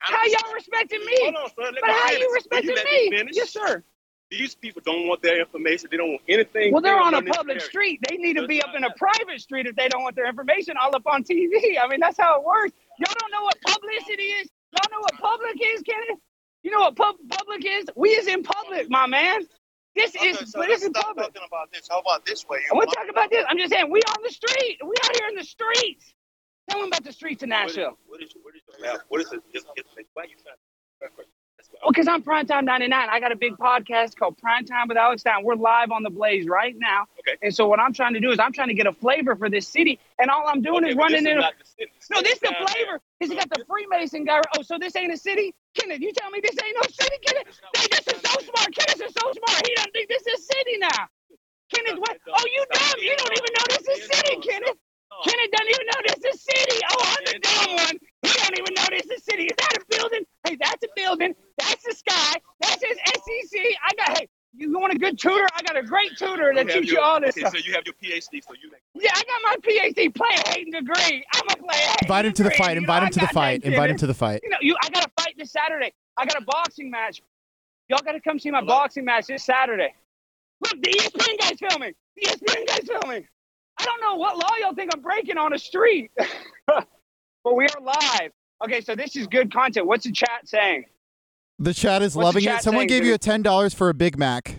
How 0.00 0.24
y'all 0.26 0.54
respecting 0.54 1.04
me? 1.04 1.16
Hold 1.22 1.36
on, 1.36 1.48
sir. 1.50 1.70
Let 1.72 1.80
But 1.80 1.88
me 1.88 1.94
how 1.98 2.10
you 2.12 2.32
respecting 2.34 2.74
me? 2.74 3.10
finish? 3.10 3.36
Yes, 3.36 3.50
sir. 3.50 3.82
These 4.30 4.54
people 4.54 4.80
don't 4.84 5.08
want 5.08 5.22
their 5.22 5.40
information. 5.40 5.88
They 5.90 5.96
don't 5.96 6.10
want 6.10 6.22
anything. 6.28 6.72
Well, 6.72 6.82
they're 6.82 7.00
on 7.00 7.14
a 7.14 7.22
public 7.22 7.60
street. 7.60 7.98
They 8.08 8.16
need 8.16 8.34
to 8.36 8.46
be 8.46 8.62
up 8.62 8.74
in 8.76 8.84
a 8.84 8.90
private 8.96 9.40
street 9.40 9.66
if 9.66 9.74
they 9.74 9.88
don't 9.88 10.02
want 10.04 10.14
their 10.14 10.28
information 10.28 10.76
all 10.80 10.94
up 10.94 11.02
on 11.06 11.24
TV. 11.24 11.50
I 11.82 11.88
mean, 11.88 11.98
that's 11.98 12.16
how 12.18 12.38
it 12.38 12.44
works. 12.44 12.72
Y'all 12.98 13.12
don't 13.18 13.32
know 13.32 13.42
what 13.42 13.60
publicity 13.60 14.22
is. 14.22 14.48
Y'all 14.72 14.90
know 14.92 15.00
what 15.00 15.14
public 15.18 15.56
is, 15.60 15.82
Kenneth? 15.82 16.20
You 16.62 16.70
know 16.70 16.80
what 16.80 16.94
pub- 16.94 17.16
public 17.28 17.64
is? 17.66 17.86
We 17.96 18.10
is 18.10 18.28
in 18.28 18.44
public, 18.44 18.88
my 18.88 19.06
man. 19.08 19.40
This 20.00 20.16
Okay, 20.16 20.30
is 20.30 20.38
so 20.52 20.60
this 20.60 20.68
let's 20.70 20.82
is 20.82 20.88
stop 20.90 21.06
public. 21.12 21.26
talking 21.34 21.42
about 21.46 21.68
this. 21.72 21.88
How 21.90 22.00
about 22.00 22.24
this 22.24 22.46
way? 22.48 22.58
And 22.70 22.78
we're 22.78 22.86
talking 22.86 23.10
about 23.10 23.30
this. 23.30 23.44
I'm 23.48 23.58
just 23.58 23.72
saying, 23.72 23.90
we 23.90 24.00
on 24.00 24.22
the 24.24 24.30
street. 24.32 24.78
We 24.82 24.94
out 25.04 25.16
here 25.16 25.28
in 25.28 25.36
the 25.36 25.44
streets. 25.44 26.14
Tell 26.70 26.80
them 26.80 26.88
about 26.88 27.04
the 27.04 27.12
streets 27.12 27.42
in 27.42 27.50
Nashville. 27.50 27.98
What 28.08 28.22
is, 28.22 28.32
what 28.42 28.54
is, 28.56 28.62
your 28.68 28.80
map? 28.92 29.02
what 29.08 29.20
is 29.20 29.32
it? 29.32 29.40
It's, 29.52 29.66
it's, 29.76 29.88
why 30.14 30.24
you 30.24 30.36
trying 30.40 30.56
to? 30.56 30.62
Let's 31.02 31.14
go. 31.16 31.24
Well, 31.24 31.39
Oh, 31.82 31.88
because 31.90 32.08
I'm 32.08 32.22
Primetime 32.22 32.64
99. 32.64 33.08
I 33.10 33.20
got 33.20 33.32
a 33.32 33.36
big 33.36 33.56
podcast 33.56 34.14
called 34.16 34.36
Primetime 34.36 34.88
with 34.88 34.98
Alex 34.98 35.22
Down. 35.22 35.44
We're 35.44 35.54
live 35.54 35.90
on 35.90 36.02
the 36.02 36.10
Blaze 36.10 36.46
right 36.46 36.74
now. 36.76 37.06
Okay. 37.20 37.38
And 37.42 37.54
so 37.54 37.68
what 37.68 37.80
I'm 37.80 37.94
trying 37.94 38.12
to 38.14 38.20
do 38.20 38.30
is 38.30 38.38
I'm 38.38 38.52
trying 38.52 38.68
to 38.68 38.74
get 38.74 38.86
a 38.86 38.92
flavor 38.92 39.34
for 39.34 39.48
this 39.48 39.66
city. 39.66 39.98
And 40.18 40.30
all 40.30 40.44
I'm 40.46 40.60
doing 40.60 40.84
Okay, 40.84 40.90
is 40.90 40.96
running 40.96 41.26
is 41.26 41.32
in. 41.32 41.36
the. 41.38 41.86
No, 42.10 42.20
this 42.20 42.34
is 42.34 42.40
the 42.40 42.54
flavor. 42.66 43.00
He's 43.18 43.30
got 43.30 43.48
the 43.48 43.64
Freemason 43.66 44.24
guy. 44.24 44.40
Oh, 44.58 44.62
so 44.62 44.76
this 44.78 44.94
ain't 44.94 45.12
a 45.12 45.16
city? 45.16 45.54
Kenneth, 45.74 46.00
you 46.00 46.12
tell 46.12 46.30
me 46.30 46.40
this 46.42 46.54
ain't 46.62 46.76
no 46.76 46.82
city, 46.90 47.16
Kenneth? 47.24 47.60
Hey, 47.74 47.86
this 47.90 48.14
is 48.14 48.20
so 48.20 48.40
smart. 48.44 48.74
Kenneth 48.76 49.00
is 49.08 49.14
so 49.16 49.32
smart. 49.32 49.66
He 49.66 49.74
don't 49.76 49.92
think 49.92 50.08
this 50.10 50.26
is 50.26 50.46
city 50.46 50.76
now. 50.78 51.08
Kenneth, 51.74 51.98
what? 51.98 52.18
Oh, 52.28 52.44
you 52.44 52.64
dumb. 52.74 52.98
You 53.00 53.16
don't 53.16 53.32
even 53.32 53.52
know 53.56 53.66
this 53.78 53.88
is 53.88 54.04
city, 54.18 54.36
Kenneth. 54.46 54.76
Kenneth 55.24 55.50
doesn't 55.50 55.70
even 55.70 55.86
know 55.86 56.00
this 56.12 56.34
is 56.34 56.42
city. 56.42 56.80
Oh, 56.90 57.16
I'm 57.16 57.24
the 57.24 57.38
dumb 57.40 57.76
one. 57.76 57.96
He 58.22 58.28
don't 58.28 58.58
even 58.58 58.74
know 58.74 58.84
this 58.90 59.06
is 59.06 59.24
city. 59.24 59.44
Is 59.44 59.56
that 59.56 59.78
a 59.78 59.96
building? 59.96 60.24
Hey, 60.44 60.56
that's 60.60 60.82
a 60.84 60.88
building. 60.94 61.34
That's 61.58 61.82
the 61.84 61.94
sky. 61.94 62.40
That 62.60 62.78
says 62.80 62.96
SEC. 63.14 63.60
I 63.60 63.94
got, 63.96 64.18
hey, 64.18 64.28
you 64.54 64.78
want 64.78 64.92
a 64.92 64.98
good 64.98 65.18
tutor? 65.18 65.46
I 65.54 65.62
got 65.62 65.76
a 65.76 65.82
great 65.82 66.16
tutor 66.18 66.52
that 66.54 66.68
teaches 66.68 66.90
you 66.90 67.00
all 67.00 67.20
this 67.20 67.30
okay, 67.30 67.40
stuff. 67.40 67.52
So 67.52 67.58
you 67.64 67.72
have 67.74 67.84
your 67.86 67.94
PhD, 67.94 68.42
so 68.44 68.54
you 68.60 68.70
make. 68.70 68.82
Yeah, 68.94 69.12
I 69.14 69.22
got 69.22 69.40
my 69.44 69.56
PhD 69.62 70.14
player 70.14 70.42
hating 70.46 70.72
degree. 70.72 71.24
I'm 71.32 71.48
a 71.48 71.56
player 71.56 71.80
Invite 72.02 72.24
him 72.26 72.32
to 72.32 72.42
the 72.42 72.50
fight. 72.50 72.76
Invite 72.76 73.02
him 73.04 73.10
to 73.10 73.20
the 73.20 73.28
fight. 73.28 73.62
Invite 73.64 73.90
him 73.90 73.96
to 73.98 74.06
the 74.06 74.14
fight. 74.14 74.40
You 74.42 74.50
know, 74.50 74.58
you. 74.60 74.76
I 74.82 74.90
got 74.90 75.06
a 75.06 75.22
fight 75.22 75.34
this 75.38 75.52
Saturday. 75.52 75.92
I 76.16 76.26
got 76.26 76.40
a 76.40 76.44
boxing 76.44 76.90
match. 76.90 77.22
Y'all 77.88 78.00
got 78.04 78.12
to 78.12 78.20
come 78.20 78.38
see 78.38 78.50
my 78.50 78.62
boxing 78.62 79.04
match 79.04 79.26
this 79.26 79.44
Saturday. 79.44 79.94
Look, 80.60 80.82
the 80.82 80.90
ESPN 80.90 81.38
guy's 81.40 81.58
filming. 81.58 81.94
The 82.16 82.26
ESPN 82.26 82.66
guy's 82.66 82.88
filming. 82.88 83.26
I 83.78 83.84
don't 83.84 84.00
know 84.02 84.16
what 84.16 84.36
law 84.36 84.50
y'all 84.60 84.74
think 84.74 84.90
I'm 84.94 85.00
breaking 85.00 85.38
on 85.38 85.54
a 85.54 85.58
street, 85.58 86.10
but 87.44 87.56
we 87.56 87.64
are 87.64 87.80
live. 87.80 88.32
Okay, 88.64 88.80
so 88.80 88.94
this 88.94 89.16
is 89.16 89.26
good 89.26 89.52
content. 89.52 89.86
What's 89.86 90.04
the 90.04 90.12
chat 90.12 90.46
saying? 90.46 90.84
The 91.58 91.74
chat 91.74 92.02
is 92.02 92.14
What's 92.14 92.24
loving 92.24 92.44
chat 92.44 92.60
it. 92.60 92.62
Someone 92.62 92.88
saying, 92.88 93.00
gave 93.00 93.06
you 93.06 93.14
a 93.14 93.18
ten 93.18 93.42
dollars 93.42 93.74
for 93.74 93.88
a 93.88 93.94
Big 93.94 94.18
Mac. 94.18 94.56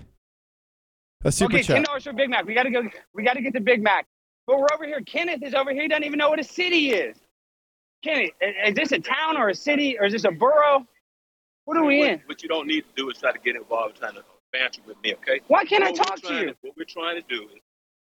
A 1.24 1.32
super 1.32 1.56
okay, 1.56 1.64
ten 1.64 1.84
dollars 1.84 2.04
for 2.04 2.14
Big 2.14 2.30
Mac. 2.30 2.46
We 2.46 2.54
gotta 2.54 2.72
go. 2.72 2.84
We 3.14 3.24
gotta 3.24 3.42
get 3.42 3.54
the 3.54 3.60
Big 3.62 3.82
Mac. 3.84 4.08
But 4.48 4.60
we're 4.60 4.68
over 4.74 4.86
here. 4.86 5.02
Kenneth 5.02 5.44
is 5.44 5.54
over 5.54 5.72
here. 5.72 5.84
He 5.84 5.88
doesn't 5.88 6.04
even 6.04 6.18
know 6.18 6.30
what 6.30 6.40
a 6.40 6.44
city 6.44 6.92
is. 6.92 7.18
Kenneth, 8.04 8.32
is 8.66 8.74
this 8.76 8.92
a 8.92 9.00
town 9.00 9.38
or 9.38 9.50
a 9.50 9.56
city 9.56 9.98
or 10.00 10.06
is 10.06 10.14
this 10.14 10.24
a 10.24 10.32
borough? 10.32 10.86
What 11.66 11.78
are 11.78 11.86
we 11.86 12.00
what, 12.00 12.10
in? 12.10 12.22
What 12.26 12.44
you 12.44 12.50
don't 12.50 12.68
need 12.68 12.82
to 12.82 12.90
do 12.96 13.10
is 13.12 13.20
try 13.20 13.32
to 13.32 13.40
get 13.40 13.56
involved, 13.56 13.98
trying 13.98 14.16
to 14.16 14.24
banter 14.52 14.82
with 14.88 14.98
me, 15.04 15.14
okay? 15.14 15.42
Why 15.48 15.64
can't 15.64 15.84
I 15.84 15.92
What 15.92 16.00
we're 16.00 16.04
talk 16.06 16.16
to 16.16 16.22
trying 16.22 16.48
you? 16.48 16.56
What 16.62 16.74
we're 16.76 16.84
trying 16.86 17.22
to 17.22 17.28
do 17.30 17.44
is 17.44 17.62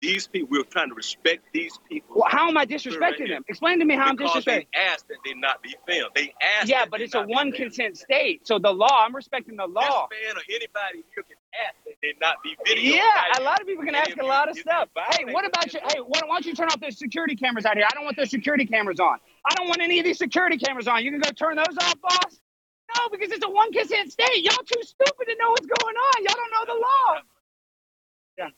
these 0.00 0.26
people. 0.26 0.48
We're 0.50 0.62
trying 0.64 0.88
to 0.90 0.94
respect 0.94 1.44
these 1.52 1.78
people. 1.88 2.16
Well, 2.16 2.28
how 2.28 2.48
am 2.48 2.56
I 2.56 2.66
disrespecting 2.66 3.28
them? 3.28 3.44
Explain 3.48 3.80
to 3.80 3.84
me 3.84 3.96
how 3.96 4.06
I'm 4.06 4.16
because 4.16 4.44
disrespecting. 4.44 4.66
they 4.72 4.78
asked 4.78 5.08
that 5.08 5.16
they 5.24 5.34
not 5.34 5.62
be 5.62 5.74
filmed. 5.86 6.12
They 6.14 6.34
asked. 6.40 6.68
Yeah, 6.68 6.80
that 6.80 6.90
but 6.90 6.98
they 6.98 7.04
it's 7.04 7.14
a 7.14 7.18
not 7.18 7.26
be 7.28 7.34
one 7.34 7.52
filmed. 7.52 7.56
consent 7.74 7.96
state. 7.98 8.46
So 8.46 8.58
the 8.58 8.70
law, 8.72 9.04
I'm 9.04 9.14
respecting 9.14 9.56
the 9.56 9.66
This 9.66 9.74
law. 9.74 10.08
man 10.10 10.36
or 10.36 10.42
anybody 10.48 11.04
here 11.14 11.24
can 11.24 11.36
ask 11.66 11.74
that 11.86 11.94
they 12.02 12.14
not 12.20 12.36
be 12.42 12.56
videoed. 12.66 12.94
Yeah, 12.94 13.40
a 13.40 13.42
lot 13.42 13.60
of 13.60 13.66
people 13.66 13.84
can 13.84 13.94
And 13.94 14.02
ask 14.02 14.10
if 14.10 14.18
a 14.18 14.22
you- 14.22 14.28
lot 14.28 14.48
of 14.48 14.52
if 14.52 14.56
you 14.58 14.62
stuff. 14.70 14.88
violate 14.94 15.14
Hey, 15.28 15.32
what 15.32 15.44
about 15.46 15.72
you? 15.72 15.80
Hey, 15.88 15.98
why, 16.00 16.20
why 16.26 16.34
don't 16.36 16.46
you 16.46 16.54
turn 16.54 16.68
off 16.68 16.80
those 16.80 16.98
security 16.98 17.34
cameras 17.36 17.64
out 17.66 17.76
here? 17.76 17.86
I 17.90 17.94
don't 17.94 18.04
want 18.04 18.16
those 18.16 18.30
security 18.30 18.66
cameras 18.66 19.00
on. 19.00 19.18
I 19.44 19.54
don't 19.56 19.68
want 19.68 19.80
any 19.80 19.98
of 19.98 20.04
these 20.04 20.18
security 20.18 20.58
cameras 20.58 20.86
on. 20.88 21.04
You 21.04 21.10
can 21.10 21.20
go 21.20 21.30
turn 21.30 21.56
those 21.56 21.76
off, 21.80 22.00
boss. 22.00 22.40
No, 22.96 23.08
because 23.10 23.30
it's 23.32 23.44
a 23.44 23.50
one 23.50 23.72
consent 23.72 24.12
state. 24.12 24.42
Y'all 24.44 24.56
too 24.64 24.82
stupid 24.82 25.26
to 25.28 25.36
know 25.38 25.50
what's 25.50 25.66
going 25.66 25.96
on. 25.96 26.24
Y'all 26.24 26.34
don't 26.36 26.50
know 26.68 26.74
the 26.74 26.80
law. 26.80 27.20
Yeah. 28.38 28.48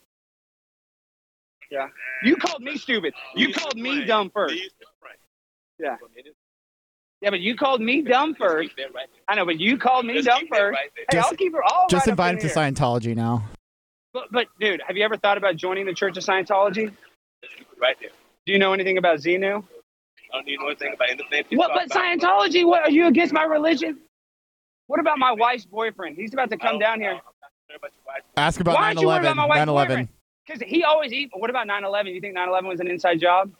Yeah. 1.71 1.87
You 2.23 2.35
called 2.35 2.61
me 2.61 2.77
stupid. 2.77 3.13
You 3.35 3.53
called 3.53 3.75
me 3.75 4.03
dumb 4.05 4.29
first. 4.29 4.53
Leave 4.53 4.69
the 4.79 4.85
frame. 4.99 5.13
Yeah. 5.79 5.97
For 5.97 6.05
a 6.05 6.09
minute. 6.09 6.35
Yeah, 7.21 7.29
but 7.29 7.39
you 7.39 7.55
called 7.55 7.81
me 7.81 8.01
dumb 8.01 8.35
first. 8.35 8.69
keep 8.69 8.77
that 8.77 8.93
right 8.93 9.07
there. 9.11 9.21
I 9.27 9.35
know, 9.35 9.45
but 9.45 9.59
you 9.59 9.77
called 9.77 10.05
me 10.05 10.21
dumb 10.21 10.47
first. 10.51 10.77
Hey, 10.77 11.17
I'll 11.17 11.23
Just- 11.23 11.37
keep 11.37 11.53
her 11.53 11.63
all 11.63 11.87
Just 11.89 12.07
right 12.07 12.11
up 12.11 12.13
invite 12.13 12.29
in 12.31 12.35
him 12.41 12.49
to 12.49 12.53
here. 12.53 12.71
Scientology 12.71 13.15
now. 13.15 13.45
But, 14.13 14.27
but, 14.31 14.47
dude, 14.59 14.81
have 14.85 14.97
you 14.97 15.05
ever 15.05 15.15
thought 15.15 15.37
about 15.37 15.55
joining 15.55 15.85
the 15.85 15.93
Church 15.93 16.17
of 16.17 16.23
Scientology? 16.25 16.91
Just 17.41 17.57
keep 17.57 17.67
it 17.71 17.79
right 17.79 17.95
there. 18.01 18.09
Do 18.45 18.51
you 18.51 18.59
know 18.59 18.73
anything 18.73 18.97
about 18.97 19.19
Xenu? 19.19 19.63
I 20.33 20.37
don't 20.37 20.45
need 20.45 20.57
to 20.57 20.63
know 20.63 20.67
anything 20.67 20.93
about 20.93 21.09
anything. 21.09 21.57
What? 21.57 21.67
talk 21.69 21.77
But 21.77 21.85
about. 21.95 22.19
Scientology? 22.19 22.65
What? 22.65 22.83
Are 22.83 22.91
you 22.91 23.07
against 23.07 23.33
my 23.33 23.43
religion? 23.43 23.99
What 24.87 24.99
about 24.99 25.17
my 25.19 25.31
wife's 25.31 25.65
boyfriend? 25.65 26.17
He's 26.17 26.33
about 26.33 26.49
to 26.49 26.57
come 26.57 26.75
oh, 26.75 26.79
down 26.79 26.99
here 26.99 27.21
about. 27.75 27.91
Ask 28.35 28.59
about 28.59 28.75
Why 28.75 28.87
aren't 28.87 28.99
you 28.99 29.07
worried 29.07 29.21
9/11. 29.21 29.31
about 29.31 29.35
my 29.37 29.45
wife's 29.45 29.71
9/11. 29.71 30.07
Because 30.51 30.67
he 30.67 30.83
always. 30.83 31.11
eat. 31.13 31.29
what 31.33 31.49
about 31.49 31.67
9/11? 31.67 32.13
You 32.13 32.21
think 32.21 32.35
9/11 32.35 32.67
was 32.67 32.79
an 32.79 32.87
inside 32.87 33.19
job? 33.19 33.51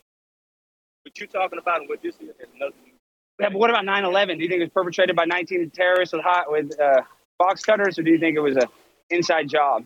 What 1.04 1.20
you 1.20 1.28
talking 1.28 1.60
about 1.60 1.82
and 1.82 1.90
what 1.90 2.02
this 2.02 2.16
is 2.16 2.30
is 2.30 2.48
nothing. 2.60 2.94
Yeah, 3.40 3.50
but 3.50 3.58
what 3.58 3.70
about 3.70 3.86
9/11? 3.86 4.38
Do 4.38 4.44
you 4.44 4.50
think 4.50 4.60
it 4.62 4.66
was 4.66 4.70
perpetrated 4.70 5.16
by 5.16 5.26
19 5.26 5.72
terrorists 5.72 6.14
with 6.14 6.24
hot 6.24 6.52
with 6.52 6.80
uh, 6.80 7.02
box 7.40 7.64
cutters, 7.64 7.98
or 7.98 8.04
do 8.04 8.12
you 8.12 8.20
think 8.20 8.38
it 8.38 8.42
was 8.42 8.58
a 8.58 8.68
inside 9.10 9.50
job? 9.50 9.86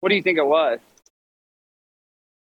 What 0.00 0.10
do 0.10 0.16
you 0.16 0.22
think 0.22 0.38
it 0.38 0.46
was? 0.46 0.78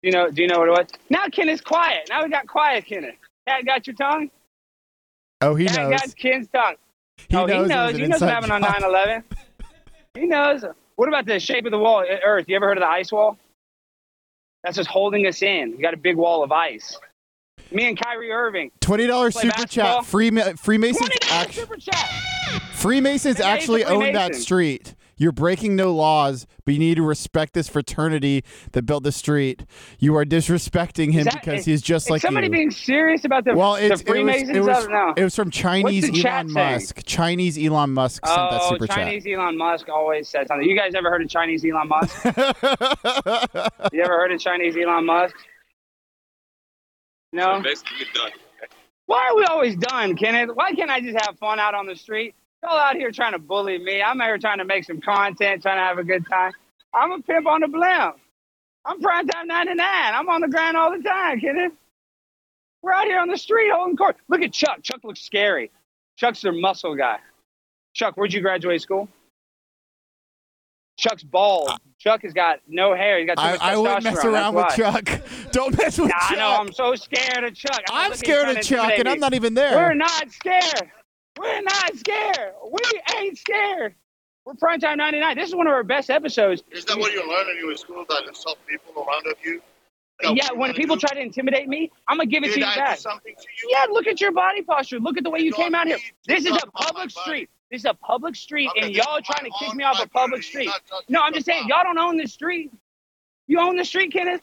Do 0.01 0.09
you 0.09 0.11
know? 0.11 0.29
Do 0.29 0.41
you 0.41 0.47
know 0.47 0.59
what 0.59 0.67
it 0.67 0.71
was? 0.71 0.87
Now 1.09 1.27
Kenneth's 1.27 1.61
quiet. 1.61 2.07
Now 2.09 2.23
we 2.23 2.29
got 2.29 2.47
quiet, 2.47 2.85
Kenneth. 2.85 3.15
Cat 3.47 3.65
got 3.65 3.87
your 3.87 3.95
tongue. 3.95 4.29
Oh, 5.41 5.55
he 5.55 5.65
Cat 5.65 5.89
knows. 5.89 6.01
got 6.01 6.15
Ken's 6.15 6.47
tongue. 6.47 6.75
He 7.29 7.35
oh, 7.35 7.45
knows. 7.45 7.67
he 7.67 7.67
knows. 7.67 7.97
He 7.97 8.07
knows 8.07 8.21
what 8.21 8.29
happened 8.29 8.53
on 8.53 8.61
job. 8.61 8.75
9/11. 8.75 9.23
he 10.15 10.25
knows. 10.25 10.63
What 11.03 11.09
about 11.09 11.25
the 11.25 11.37
shape 11.37 11.65
of 11.65 11.71
the 11.71 11.77
wall, 11.77 11.99
uh, 11.99 12.15
Earth? 12.25 12.45
You 12.47 12.55
ever 12.55 12.65
heard 12.65 12.77
of 12.77 12.81
the 12.81 12.87
ice 12.87 13.11
wall? 13.11 13.37
That's 14.63 14.77
just 14.77 14.89
holding 14.89 15.27
us 15.27 15.41
in. 15.41 15.71
You 15.71 15.81
got 15.81 15.93
a 15.93 15.97
big 15.97 16.15
wall 16.15 16.45
of 16.45 16.53
ice. 16.53 16.97
Me 17.71 17.89
and 17.89 18.01
Kyrie 18.01 18.31
Irving. 18.31 18.71
Twenty 18.79 19.05
dollars 19.05 19.35
super 19.35 19.49
basketball? 19.49 20.01
chat. 20.01 20.09
Freema- 20.09 20.57
Freemasons 20.57 21.09
actually 21.29 21.61
super 21.61 21.75
chat. 21.75 22.09
Freemasons 22.71 23.41
actually 23.41 23.83
own 23.83 24.13
that 24.13 24.33
street. 24.33 24.95
You're 25.15 25.31
breaking 25.31 25.75
no 25.75 25.93
laws, 25.93 26.47
but 26.65 26.73
you 26.73 26.79
need 26.79 26.95
to 26.95 27.03
respect 27.03 27.53
this 27.53 27.67
fraternity 27.67 28.43
that 28.71 28.83
built 28.85 29.03
the 29.03 29.11
street. 29.11 29.63
You 29.99 30.15
are 30.17 30.25
disrespecting 30.25 31.11
him 31.13 31.25
that- 31.25 31.33
because 31.35 31.59
is- 31.61 31.65
he's 31.65 31.81
just 31.81 32.07
Is 32.07 32.11
like 32.11 32.21
somebody 32.21 32.47
you. 32.47 32.51
being 32.51 32.71
serious 32.71 33.25
about 33.25 33.45
the, 33.45 33.53
well, 33.55 33.75
the 33.75 33.85
it's, 33.91 34.01
it 34.01 34.07
was, 34.07 34.11
Freemasons? 34.13 34.49
it, 34.49 34.59
was, 34.59 34.69
I 34.69 34.81
don't 34.81 34.91
know. 34.91 35.13
it 35.17 35.23
was 35.23 35.35
from 35.35 35.51
Chinese 35.51 36.05
the 36.09 36.11
chat 36.13 36.33
Elon 36.45 36.49
saying? 36.49 36.71
Musk. 36.73 36.99
Chinese 37.05 37.57
Elon 37.57 37.93
Musk 37.93 38.25
sent 38.25 38.35
that 38.51 38.61
oh, 38.63 38.69
super 38.69 38.87
Chinese 38.87 39.25
Elon 39.27 39.57
Musk 39.57 39.89
always 39.89 40.27
says 40.27 40.47
something. 40.47 40.67
You 40.67 40.77
guys 40.77 40.93
ever 40.95 41.09
heard 41.09 41.21
of 41.21 41.29
Chinese 41.29 41.63
Elon 41.65 41.87
Musk? 41.87 42.25
you 43.93 44.01
ever 44.01 44.13
heard 44.17 44.31
of 44.31 44.39
Chinese 44.39 44.75
Elon 44.77 45.05
Musk? 45.05 45.35
No. 47.31 47.61
Basically, 47.61 48.05
done. 48.13 48.31
Why 49.05 49.27
are 49.29 49.35
we 49.35 49.43
always 49.45 49.75
done, 49.75 50.15
Kenneth? 50.15 50.49
Why 50.53 50.71
can't 50.73 50.89
I 50.89 51.01
just 51.01 51.17
have 51.25 51.37
fun 51.39 51.59
out 51.59 51.73
on 51.75 51.85
the 51.87 51.95
street? 51.95 52.35
Y'all 52.63 52.77
out 52.77 52.95
here 52.95 53.11
trying 53.11 53.33
to 53.33 53.39
bully 53.39 53.77
me. 53.77 54.01
I'm 54.01 54.21
out 54.21 54.27
here 54.27 54.37
trying 54.37 54.59
to 54.59 54.65
make 54.65 54.85
some 54.85 55.01
content, 55.01 55.61
trying 55.63 55.77
to 55.77 55.83
have 55.83 55.97
a 55.97 56.03
good 56.03 56.25
time. 56.29 56.53
I'm 56.93 57.11
a 57.11 57.21
pimp 57.21 57.45
on 57.45 57.61
the 57.61 57.67
blimp. 57.67 58.15
I'm 58.85 59.01
primetime 59.01 59.47
99. 59.47 59.77
I'm 59.79 60.29
on 60.29 60.41
the 60.41 60.47
grind 60.47 60.77
all 60.77 60.95
the 60.95 61.03
time, 61.03 61.39
Kenneth. 61.41 61.73
We're 62.81 62.93
out 62.93 63.05
here 63.05 63.19
on 63.19 63.27
the 63.27 63.37
street 63.37 63.69
holding 63.73 63.97
court. 63.97 64.17
Look 64.29 64.41
at 64.41 64.53
Chuck. 64.53 64.81
Chuck 64.81 65.03
looks 65.03 65.21
scary. 65.21 65.71
Chuck's 66.17 66.41
their 66.41 66.51
muscle 66.53 66.95
guy. 66.95 67.17
Chuck, 67.93 68.15
where'd 68.15 68.33
you 68.33 68.41
graduate 68.41 68.81
school? 68.81 69.07
Chuck's 70.97 71.23
bald. 71.23 71.71
Chuck 71.99 72.21
has 72.23 72.33
got 72.33 72.59
no 72.67 72.93
hair. 72.95 73.19
He's 73.19 73.27
got 73.27 73.37
too 73.37 73.43
I, 73.43 73.51
much 73.51 73.61
I 73.61 73.77
wouldn't 73.77 74.03
mess 74.03 74.25
around 74.25 74.55
with 74.55 74.75
Chuck. 74.75 75.21
Don't 75.51 75.77
mess 75.77 75.97
with 75.97 76.09
Nah, 76.09 76.15
I 76.17 76.29
Chuck. 76.29 76.37
know. 76.37 76.55
I'm 76.59 76.71
so 76.71 76.95
scared 76.95 77.43
of 77.43 77.55
Chuck. 77.55 77.81
I'm 77.89 78.11
looking, 78.11 78.17
scared 78.19 78.57
of 78.57 78.63
Chuck, 78.63 78.93
and 78.97 79.07
I'm 79.07 79.19
not 79.19 79.33
even 79.33 79.53
there. 79.53 79.75
We're 79.75 79.93
not 79.95 80.31
scared. 80.31 80.91
We're 81.39 81.61
not 81.61 81.95
scared. 81.97 82.53
We 82.71 82.79
ain't 83.17 83.37
scared. 83.37 83.95
We're 84.45 84.53
Primetime 84.53 84.97
99. 84.97 85.35
This 85.35 85.49
is 85.49 85.55
one 85.55 85.67
of 85.67 85.73
our 85.73 85.83
best 85.83 86.09
episodes. 86.09 86.63
Is 86.71 86.85
that 86.85 86.97
what 86.97 87.13
you're 87.13 87.27
learning 87.27 87.57
you 87.59 87.67
were 87.67 87.71
in 87.71 87.77
school 87.77 88.05
that 88.09 88.23
insult 88.27 88.57
people 88.67 89.01
around 89.03 89.25
of 89.27 89.33
you? 89.43 89.61
That 90.21 90.35
Yeah, 90.35 90.51
when 90.53 90.73
people 90.73 90.95
gonna 90.95 91.01
try 91.07 91.15
to 91.15 91.21
intimidate 91.21 91.67
me, 91.67 91.91
I'm 92.07 92.17
going 92.17 92.29
to 92.29 92.31
give 92.31 92.43
do? 92.43 92.49
it 92.49 92.53
to 92.53 92.59
Did 92.59 92.65
you 92.65 92.71
I 92.71 92.75
back. 92.75 92.95
do 92.97 93.01
something 93.01 93.33
to 93.35 93.47
you? 93.61 93.69
Yeah, 93.71 93.85
look 93.91 94.05
at 94.05 94.21
your 94.21 94.31
body 94.31 94.61
posture. 94.61 94.99
Look 94.99 95.17
at 95.17 95.23
the 95.23 95.29
way 95.29 95.39
you 95.39 95.45
You 95.45 95.53
came 95.53 95.73
out 95.73 95.87
here. 95.87 95.97
This 96.27 96.45
is 96.45 96.51
a 96.51 96.67
public 96.71 97.09
street. 97.09 97.49
This 97.71 97.81
is 97.81 97.85
a 97.85 97.93
public 97.95 98.35
street, 98.35 98.69
and 98.79 98.91
y'all 98.93 99.19
trying 99.21 99.49
to 99.49 99.51
kick 99.59 99.73
me 99.73 99.83
off 99.83 99.99
a 100.03 100.07
public 100.07 100.43
street. 100.43 100.69
No, 101.09 101.21
I'm 101.21 101.33
just 101.33 101.47
saying, 101.47 101.67
y'all 101.67 101.83
don't 101.83 101.97
own 101.97 102.17
this 102.17 102.31
street. 102.31 102.71
You 103.47 103.59
own 103.59 103.77
the 103.77 103.85
street, 103.85 104.13
Kenneth? 104.13 104.41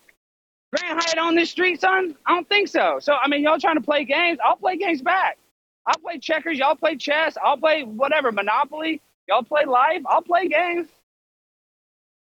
Grand 0.75 1.01
Hyatt 1.01 1.19
on 1.19 1.37
this 1.37 1.51
street, 1.51 1.81
son? 1.81 2.17
I 2.27 2.35
don't 2.35 2.49
think 2.49 2.69
so. 2.69 2.99
So, 3.01 3.15
I 3.15 3.29
mean, 3.29 3.43
y'all 3.43 3.59
trying 3.61 3.77
to 3.77 3.81
play 3.81 4.05
games. 4.05 4.39
I'll 4.45 4.57
play 4.57 4.77
games 4.77 5.01
back. 5.03 5.39
I'll 5.87 5.99
play 5.99 6.19
checkers. 6.19 6.59
Y'all 6.59 6.77
play 6.77 6.97
chess. 6.97 7.37
I'll 7.43 7.57
play 7.57 7.83
whatever, 7.83 8.33
Monopoly. 8.33 9.01
Y'all 9.29 9.43
play 9.43 9.65
life. 9.65 10.03
I'll 10.07 10.23
play 10.23 10.49
games. 10.49 10.89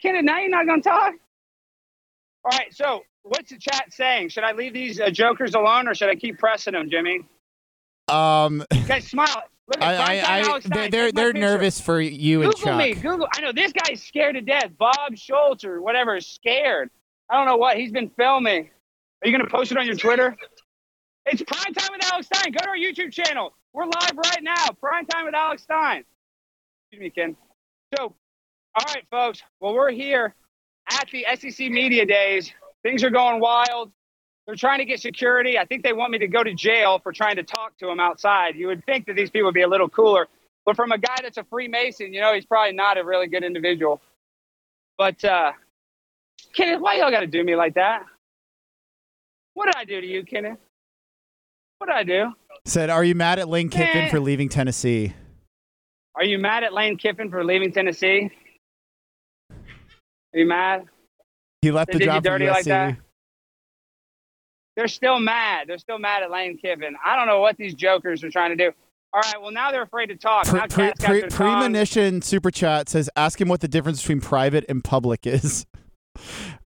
Kenneth, 0.02 0.24
now 0.26 0.40
you're 0.40 0.50
not 0.50 0.66
going 0.66 0.82
to 0.82 0.90
talk? 0.90 1.14
All 2.46 2.58
right, 2.58 2.74
so 2.74 3.02
what's 3.24 3.50
the 3.50 3.58
chat 3.58 3.92
saying? 3.92 4.30
Should 4.30 4.44
I 4.44 4.54
leave 4.54 4.74
these 4.74 5.00
uh, 5.00 5.10
jokers 5.10 5.56
alone 5.56 5.88
or 5.88 5.96
should 5.96 6.10
I 6.10 6.16
keep 6.16 6.38
pressing 6.38 6.74
them, 6.74 6.90
Jimmy? 6.90 7.22
Um, 8.08 8.64
Guys, 8.88 9.08
smile. 9.08 9.44
Look 9.68 9.82
at 9.82 10.00
I, 10.00 10.20
I, 10.20 10.56
I 10.56 10.60
they're 10.64 10.90
they're, 10.90 11.12
they're 11.12 11.34
nervous 11.34 11.82
for 11.82 12.00
you 12.00 12.42
and 12.42 12.54
Google 12.54 12.68
Chuck. 12.68 12.78
me. 12.78 12.94
Google. 12.94 13.28
I 13.36 13.42
know 13.42 13.52
this 13.52 13.74
guy's 13.74 14.02
scared 14.02 14.36
to 14.36 14.42
death. 14.42 14.72
Bob 14.78 15.18
Schultz 15.18 15.66
or 15.66 15.82
whatever 15.82 16.16
is 16.16 16.26
scared. 16.26 16.90
I 17.30 17.36
don't 17.36 17.48
know 17.48 17.58
what 17.58 17.76
he's 17.76 17.92
been 17.92 18.10
filming. 18.12 18.70
Are 19.22 19.28
you 19.28 19.38
gonna 19.38 19.50
post 19.50 19.74
it 19.74 19.78
on 19.78 19.86
your 19.86 19.98
Twitter? 19.98 20.38
It's 21.30 21.42
prime 21.42 21.74
time 21.74 21.90
with 21.92 22.10
Alex 22.12 22.28
Stein. 22.28 22.54
Go 22.54 22.60
to 22.60 22.70
our 22.70 22.78
YouTube 22.78 23.12
channel. 23.12 23.54
We're 23.74 23.84
live 23.84 24.16
right 24.16 24.42
now. 24.42 24.68
Prime 24.80 25.06
time 25.06 25.26
with 25.26 25.36
Alex 25.36 25.64
Stein. 25.64 26.06
Excuse 26.90 27.02
me, 27.02 27.10
Ken. 27.10 27.36
So, 27.98 28.16
all 28.76 28.86
right, 28.88 29.04
folks. 29.12 29.44
Well, 29.60 29.74
we're 29.74 29.92
here 29.92 30.34
at 30.90 31.10
the 31.12 31.26
SEC 31.36 31.70
Media 31.70 32.06
Days. 32.06 32.54
Things 32.82 33.04
are 33.04 33.10
going 33.10 33.42
wild. 33.42 33.92
They're 34.46 34.56
trying 34.56 34.80
to 34.80 34.86
get 34.86 35.02
security. 35.02 35.60
I 35.60 35.66
think 35.66 35.84
they 35.84 35.92
want 35.92 36.12
me 36.12 36.20
to 36.20 36.30
go 36.30 36.44
to 36.44 36.54
jail 36.54 37.00
for 37.00 37.12
trying 37.12 37.36
to 37.36 37.44
talk 37.44 37.78
to 37.80 37.88
them 37.88 38.00
outside. 38.00 38.56
You 38.56 38.68
would 38.68 38.86
think 38.86 39.08
that 39.08 39.18
these 39.18 39.30
people 39.30 39.48
would 39.48 39.54
be 39.54 39.64
a 39.64 39.68
little 39.68 39.90
cooler. 39.90 40.30
But 40.66 40.78
from 40.78 40.94
a 40.94 40.98
guy 40.98 41.18
that's 41.22 41.38
a 41.38 41.44
Freemason, 41.44 42.14
you 42.14 42.22
know, 42.22 42.34
he's 42.34 42.46
probably 42.46 42.74
not 42.74 42.98
a 42.98 43.04
really 43.04 43.28
good 43.28 43.44
individual. 43.44 44.02
But, 44.98 45.22
uh, 45.26 45.52
Kenneth, 46.54 46.80
why 46.80 46.96
y'all 46.96 47.12
got 47.12 47.20
to 47.20 47.28
do 47.28 47.44
me 47.44 47.58
like 47.58 47.74
that? 47.74 48.04
What 49.56 49.66
did 49.66 49.76
I 49.76 49.84
do 49.84 50.00
to 50.00 50.08
you, 50.08 50.24
Kenneth? 50.24 50.60
What 51.88 52.06
did 52.06 52.14
I 52.14 52.26
do? 52.26 52.34
Said, 52.66 52.90
are 52.90 53.04
you 53.06 53.16
mad 53.16 53.40
at 53.40 53.48
Lane 53.48 53.70
Kiffin 53.70 54.02
Eh. 54.04 54.10
for 54.10 54.20
leaving 54.20 54.50
Tennessee? 54.50 55.14
Are 56.16 56.26
you 56.26 56.38
mad 56.38 56.66
at 56.66 56.74
Lane 56.74 56.98
Kiffin 56.98 57.30
for 57.30 57.46
leaving 57.46 57.72
Tennessee? 57.72 58.30
Are 59.50 59.58
you 60.40 60.46
mad? 60.46 60.84
He 61.62 61.72
left 61.72 61.94
They 61.94 62.00
the 62.00 62.06
job 62.06 62.24
for 62.26 62.30
dirty 62.32 62.48
like 62.50 62.66
that? 62.66 62.98
They're 64.76 64.90
still 64.90 65.18
mad. 65.18 65.68
They're 65.70 65.78
still 65.78 65.98
mad 65.98 66.24
at 66.24 66.30
Lane 66.30 66.58
Kiffin. 66.58 66.98
I 67.06 67.16
don't 67.16 67.26
know 67.26 67.40
what 67.40 67.56
these 67.56 67.74
jokers 67.74 68.22
are 68.26 68.30
trying 68.30 68.58
to 68.58 68.58
do. 68.58 68.76
All 69.14 69.22
right, 69.22 69.42
well, 69.42 69.52
now 69.52 69.72
they're 69.72 69.84
afraid 69.84 70.08
to 70.08 70.18
talk. 70.18 70.46
Pre- 70.46 70.68
pre- 70.68 70.92
pre- 71.00 71.22
premonition 71.30 72.22
super 72.22 72.52
chat 72.52 72.90
says, 72.90 73.10
ask 73.16 73.40
him 73.40 73.48
what 73.48 73.62
the 73.62 73.70
difference 73.70 74.02
between 74.02 74.20
private 74.20 74.66
and 74.68 74.84
public 74.84 75.26
is. 75.26 75.66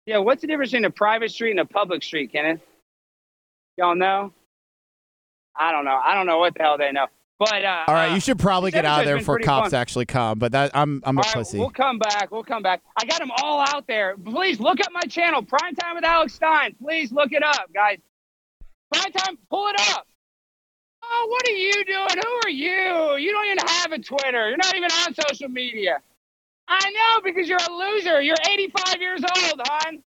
Yeah, 0.06 0.19
what's 0.19 0.41
the 0.41 0.47
difference 0.47 0.71
between 0.71 0.86
a 0.86 0.91
private 0.91 1.32
street 1.32 1.51
and 1.51 1.60
a 1.60 1.65
public 1.65 2.03
street, 2.03 2.32
Kenneth? 2.32 2.62
Y'all 3.77 3.95
know? 3.95 4.32
I 5.60 5.72
don't 5.72 5.86
know. 5.86 6.00
I 6.04 6.13
don't 6.15 6.26
know 6.26 6.39
what 6.39 6.54
the 6.56 6.63
hell 6.63 6.78
they 6.78 6.91
know. 6.91 7.08
But 7.39 7.63
uh, 7.63 7.84
All 7.88 7.93
right, 7.93 8.12
uh, 8.12 8.15
you 8.15 8.20
should 8.20 8.39
probably 8.39 8.72
get 8.72 8.84
out 8.84 9.02
of 9.02 9.06
there 9.06 9.17
before 9.17 9.38
cops 9.39 9.70
fun. 9.70 9.80
actually 9.80 10.08
come. 10.08 10.39
But 10.39 10.54
that 10.54 10.72
I'm 10.74 11.04
I'm 11.06 11.17
a 11.17 11.22
All 11.22 11.24
right, 11.24 11.34
pussy. 11.36 11.60
We'll 11.60 11.70
come 11.70 12.00
back. 12.00 12.32
We'll 12.32 12.43
come 12.43 12.63
back. 12.63 12.82
I 12.96 13.06
got 13.06 13.20
them 13.20 13.30
all 13.43 13.62
out 13.62 13.86
there. 13.86 14.15
Please 14.17 14.60
look 14.60 14.80
up 14.80 14.91
my 14.91 15.02
channel, 15.02 15.43
Prime 15.43 15.76
Time 15.76 15.96
with 15.96 16.04
Alex 16.04 16.34
Stein. 16.34 16.76
Please 16.82 17.12
look 17.12 17.32
it 17.34 17.43
up, 17.43 17.72
guys. 17.74 18.00
Prime 18.91 19.12
Time, 19.12 19.38
pull 19.52 19.67
it 19.67 19.76
up. 19.91 20.08
Oh, 21.04 21.28
what 21.30 21.48
are 21.48 21.52
you 21.52 21.86
doing? 21.86 22.10
Who 22.24 22.39
are 22.46 22.50
you? 22.50 23.17
You 23.17 23.32
don't 23.32 23.46
even 23.46 23.67
have 23.67 23.91
a 23.91 24.00
Twitter. 24.00 24.50
You're 24.50 24.58
not 24.58 24.76
even 24.76 24.89
on 24.91 25.13
social 25.30 25.48
media. 25.48 26.00
I 26.67 26.89
know 26.89 27.22
because 27.24 27.48
you're 27.48 27.60
a 27.60 27.72
loser. 27.72 28.22
You're 28.22 28.36
85 28.50 28.96
years 29.00 29.22
old, 29.22 29.62
hon. 29.63 30.04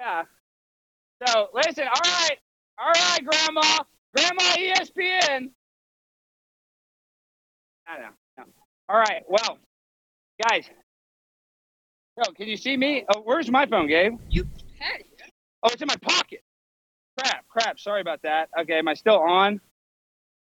Yeah. 0.00 0.22
So 1.26 1.48
listen. 1.52 1.84
All 1.84 2.00
right. 2.02 2.38
All 2.78 2.90
right, 2.90 3.20
Grandma. 3.24 3.84
Grandma 4.14 4.42
ESPN. 4.42 5.50
I 7.86 7.98
know. 7.98 8.44
All 8.88 8.98
right. 8.98 9.22
Well, 9.28 9.58
guys. 10.42 10.66
Yo, 12.16 12.32
can 12.32 12.46
you 12.46 12.56
see 12.56 12.76
me? 12.76 13.04
Oh, 13.14 13.20
where's 13.24 13.50
my 13.50 13.66
phone, 13.66 13.88
Gabe? 13.88 14.18
You 14.30 14.44
had 14.78 15.00
it. 15.00 15.06
Oh, 15.62 15.68
it's 15.72 15.82
in 15.82 15.88
my 15.88 15.96
pocket. 15.96 16.42
Crap, 17.18 17.46
crap. 17.48 17.78
Sorry 17.78 18.00
about 18.00 18.20
that. 18.22 18.48
Okay, 18.60 18.78
am 18.78 18.88
I 18.88 18.94
still 18.94 19.18
on? 19.18 19.60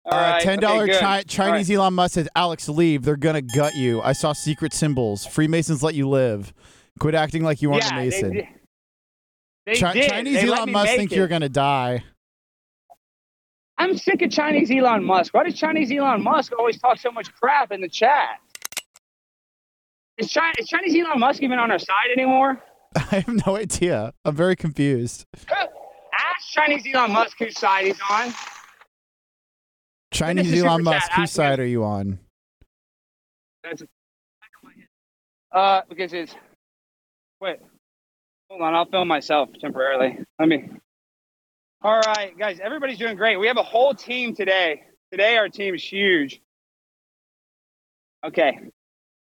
All 0.05 0.19
uh, 0.19 0.23
right. 0.33 0.43
ten 0.43 0.59
dollar 0.59 0.85
okay, 0.85 0.99
chi- 0.99 1.23
Chinese 1.23 1.71
Elon 1.71 1.95
Musk 1.95 2.15
says, 2.15 2.29
Alex, 2.37 2.69
leave. 2.69 3.05
They're 3.05 3.17
gonna 3.17 3.41
gut 3.41 3.75
you. 3.75 4.03
I 4.03 4.13
saw 4.13 4.33
secret 4.33 4.75
symbols. 4.75 5.25
Freemasons 5.25 5.83
let 5.83 5.95
you 5.95 6.09
live. 6.09 6.53
Quit 7.01 7.15
acting 7.15 7.43
like 7.43 7.63
you 7.63 7.73
aren't 7.73 7.85
yeah, 7.85 7.99
a 7.99 8.05
Mason. 8.05 8.31
They, 8.31 8.49
they 9.67 9.81
Chi- 9.81 9.93
did. 9.95 10.11
Chinese 10.11 10.43
They 10.43 10.49
Elon 10.49 10.73
Musk 10.73 10.93
think 10.93 11.13
it. 11.13 11.17
you're 11.17 11.29
gonna 11.29 11.49
die. 11.49 12.05
I'm 13.79 13.97
sick 13.97 14.23
of 14.23 14.31
Chinese 14.31 14.71
Elon 14.71 15.05
Musk. 15.05 15.35
Why 15.35 15.45
does 15.45 15.55
Chinese 15.55 15.91
Elon 15.91 16.23
Musk 16.23 16.53
always 16.59 16.79
talk 16.79 16.99
so 16.99 17.11
much 17.11 17.33
crap 17.35 17.73
in 17.73 17.81
the 17.81 17.89
chat? 17.89 18.39
Is, 20.17 20.31
China, 20.31 20.53
is 20.59 20.69
Chinese 20.69 20.95
Elon 20.95 21.19
Musk 21.19 21.43
even 21.43 21.59
on 21.59 21.71
our 21.71 21.79
side 21.79 22.11
anymore? 22.17 22.63
I 22.97 23.21
have 23.21 23.47
no 23.47 23.57
idea. 23.57 24.13
I'm 24.25 24.37
very 24.37 24.55
confused. 24.55 25.27
Ask 25.51 26.49
Chinese 26.53 26.85
Elon 26.93 27.13
Musk 27.13 27.37
whose 27.39 27.59
side 27.59 27.87
he's 27.87 27.99
on. 28.09 28.33
Chinese 30.13 30.63
Elon 30.63 30.85
Musk, 30.85 31.11
whose 31.13 31.33
side 31.33 31.59
are 31.59 31.67
you 31.67 31.83
on? 31.83 32.21
That's 33.65 33.83
uh 35.53 35.81
because 35.89 36.13
it's 36.13 36.35
wait. 37.41 37.57
Hold 38.49 38.63
on, 38.63 38.75
I'll 38.75 38.85
film 38.85 39.09
myself 39.09 39.49
temporarily. 39.61 40.19
Let 40.39 40.49
me 40.49 40.69
All 41.85 42.01
right, 42.01 42.37
guys, 42.39 42.61
everybody's 42.63 42.97
doing 42.97 43.15
great. 43.15 43.37
We 43.37 43.47
have 43.47 43.59
a 43.59 43.63
whole 43.63 43.93
team 43.93 44.35
today. 44.35 44.85
Today 45.13 45.37
our 45.37 45.51
team 45.51 45.75
is 45.75 45.85
huge. 45.85 46.41
Okay. 48.25 48.59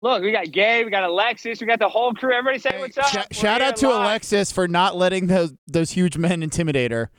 Look, 0.02 0.23
we 0.23 0.32
got 0.32 0.49
Gabe, 0.49 0.86
we 0.86 0.91
got 0.91 1.04
Alexis, 1.04 1.60
we 1.60 1.67
got 1.67 1.80
the 1.80 1.89
whole 1.89 2.13
crew. 2.13 2.34
Everybody 2.34 2.60
say 2.60 2.80
what's 2.80 2.97
up. 2.97 3.08
Sh- 3.08 3.38
shout 3.38 3.62
out 3.62 3.76
to 3.78 3.89
live. 3.89 4.02
Alexis 4.02 4.54
for 4.54 4.69
not 4.69 4.95
letting 4.95 5.28
those 5.28 5.54
those 5.67 5.91
huge 5.91 6.17
men 6.17 6.41
intimidate 6.41 6.91
her. 6.91 7.12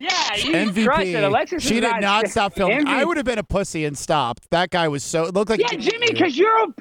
Yeah, 0.00 0.36
you 0.36 0.52
MVP. 0.52 0.84
crushed 0.84 1.06
it. 1.06 1.24
Alexis 1.24 1.62
she 1.62 1.80
did 1.80 2.00
not 2.02 2.28
stop 2.28 2.52
filming. 2.52 2.86
I 2.86 3.04
would 3.04 3.16
have 3.16 3.26
been 3.26 3.38
a 3.38 3.44
pussy 3.44 3.86
and 3.86 3.96
stopped. 3.96 4.50
That 4.50 4.68
guy 4.68 4.86
was 4.88 5.02
so. 5.02 5.24
It 5.24 5.34
looked 5.34 5.50
like. 5.50 5.60
Yeah, 5.60 5.78
Jimmy, 5.78 6.08
because 6.12 6.36
you're 6.36 6.64
a 6.64 6.74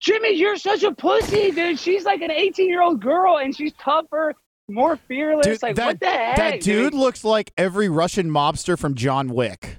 Jimmy, 0.00 0.34
you're 0.34 0.56
such 0.56 0.82
a 0.82 0.92
pussy, 0.92 1.52
dude. 1.52 1.78
She's 1.78 2.04
like 2.04 2.20
an 2.20 2.32
18 2.32 2.68
year 2.68 2.82
old 2.82 3.00
girl, 3.00 3.38
and 3.38 3.56
she's 3.56 3.72
tougher, 3.74 4.34
more 4.68 4.96
fearless. 4.96 5.46
Dude, 5.46 5.62
like 5.62 5.76
that, 5.76 5.86
what 5.86 6.00
the 6.00 6.06
heck? 6.06 6.36
that 6.36 6.52
dude 6.60 6.92
dude? 6.92 6.94
looks 6.94 7.24
like 7.24 7.52
every 7.56 7.88
Russian 7.88 8.30
mobster 8.30 8.78
from 8.78 8.94
John 8.94 9.28
Wick. 9.30 9.78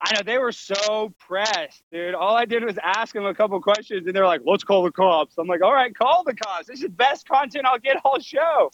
I 0.00 0.14
know 0.14 0.20
they 0.24 0.38
were 0.38 0.52
so 0.52 1.12
pressed, 1.18 1.82
dude. 1.90 2.14
All 2.14 2.36
I 2.36 2.44
did 2.44 2.62
was 2.64 2.78
ask 2.82 3.14
them 3.14 3.24
a 3.24 3.34
couple 3.34 3.60
questions, 3.60 4.06
and 4.06 4.14
they're 4.14 4.26
like, 4.26 4.42
"Let's 4.44 4.62
call 4.62 4.82
the 4.84 4.92
cops." 4.92 5.36
I'm 5.38 5.46
like, 5.48 5.62
"All 5.62 5.72
right, 5.72 5.94
call 5.96 6.22
the 6.24 6.34
cops. 6.34 6.66
This 6.68 6.76
is 6.76 6.82
the 6.82 6.88
best 6.90 7.26
content 7.28 7.64
I'll 7.66 7.78
get 7.78 7.96
all 8.04 8.18
show." 8.20 8.70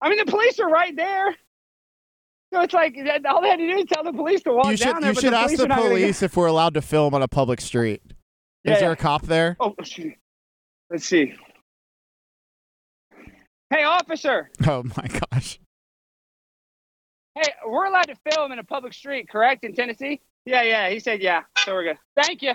I 0.00 0.08
mean, 0.08 0.18
the 0.18 0.30
police 0.30 0.58
are 0.60 0.68
right 0.68 0.94
there. 0.96 1.34
So 2.52 2.60
it's 2.60 2.72
like 2.74 2.96
all 3.28 3.40
they 3.42 3.48
had 3.50 3.58
to 3.58 3.66
do 3.70 3.78
is 3.78 3.84
tell 3.86 4.04
the 4.04 4.12
police 4.12 4.42
to 4.44 4.52
walk 4.52 4.66
you 4.66 4.76
should 4.76 4.84
down 4.84 5.02
there. 5.02 5.12
you 5.12 5.20
should 5.20 5.32
the 5.32 5.36
ask 5.38 5.56
the 5.56 5.64
are 5.64 5.68
not 5.68 5.78
gonna 5.78 5.88
get- 5.90 5.98
police 6.00 6.22
if 6.22 6.36
we're 6.36 6.46
allowed 6.46 6.74
to 6.74 6.82
film 6.82 7.12
on 7.14 7.22
a 7.22 7.28
public 7.28 7.60
street. 7.60 8.00
Yeah, 8.64 8.74
Is 8.74 8.78
there 8.80 8.88
yeah. 8.90 8.92
a 8.92 8.96
cop 8.96 9.22
there? 9.22 9.56
Oh. 9.60 9.74
Let's 10.90 11.06
see. 11.06 11.34
Hey, 13.74 13.82
officer. 13.82 14.50
Oh 14.68 14.84
my 14.96 15.08
gosh. 15.32 15.58
Hey, 17.34 17.52
we're 17.66 17.86
allowed 17.86 18.04
to 18.06 18.14
film 18.30 18.52
in 18.52 18.60
a 18.60 18.62
public 18.64 18.92
street, 18.92 19.28
correct, 19.28 19.64
in 19.64 19.74
Tennessee? 19.74 20.20
Yeah, 20.46 20.62
yeah. 20.62 20.90
He 20.90 21.00
said, 21.00 21.20
yeah. 21.20 21.42
So 21.64 21.72
we're 21.74 21.82
good. 21.82 21.98
Thank 22.22 22.42
you. 22.42 22.52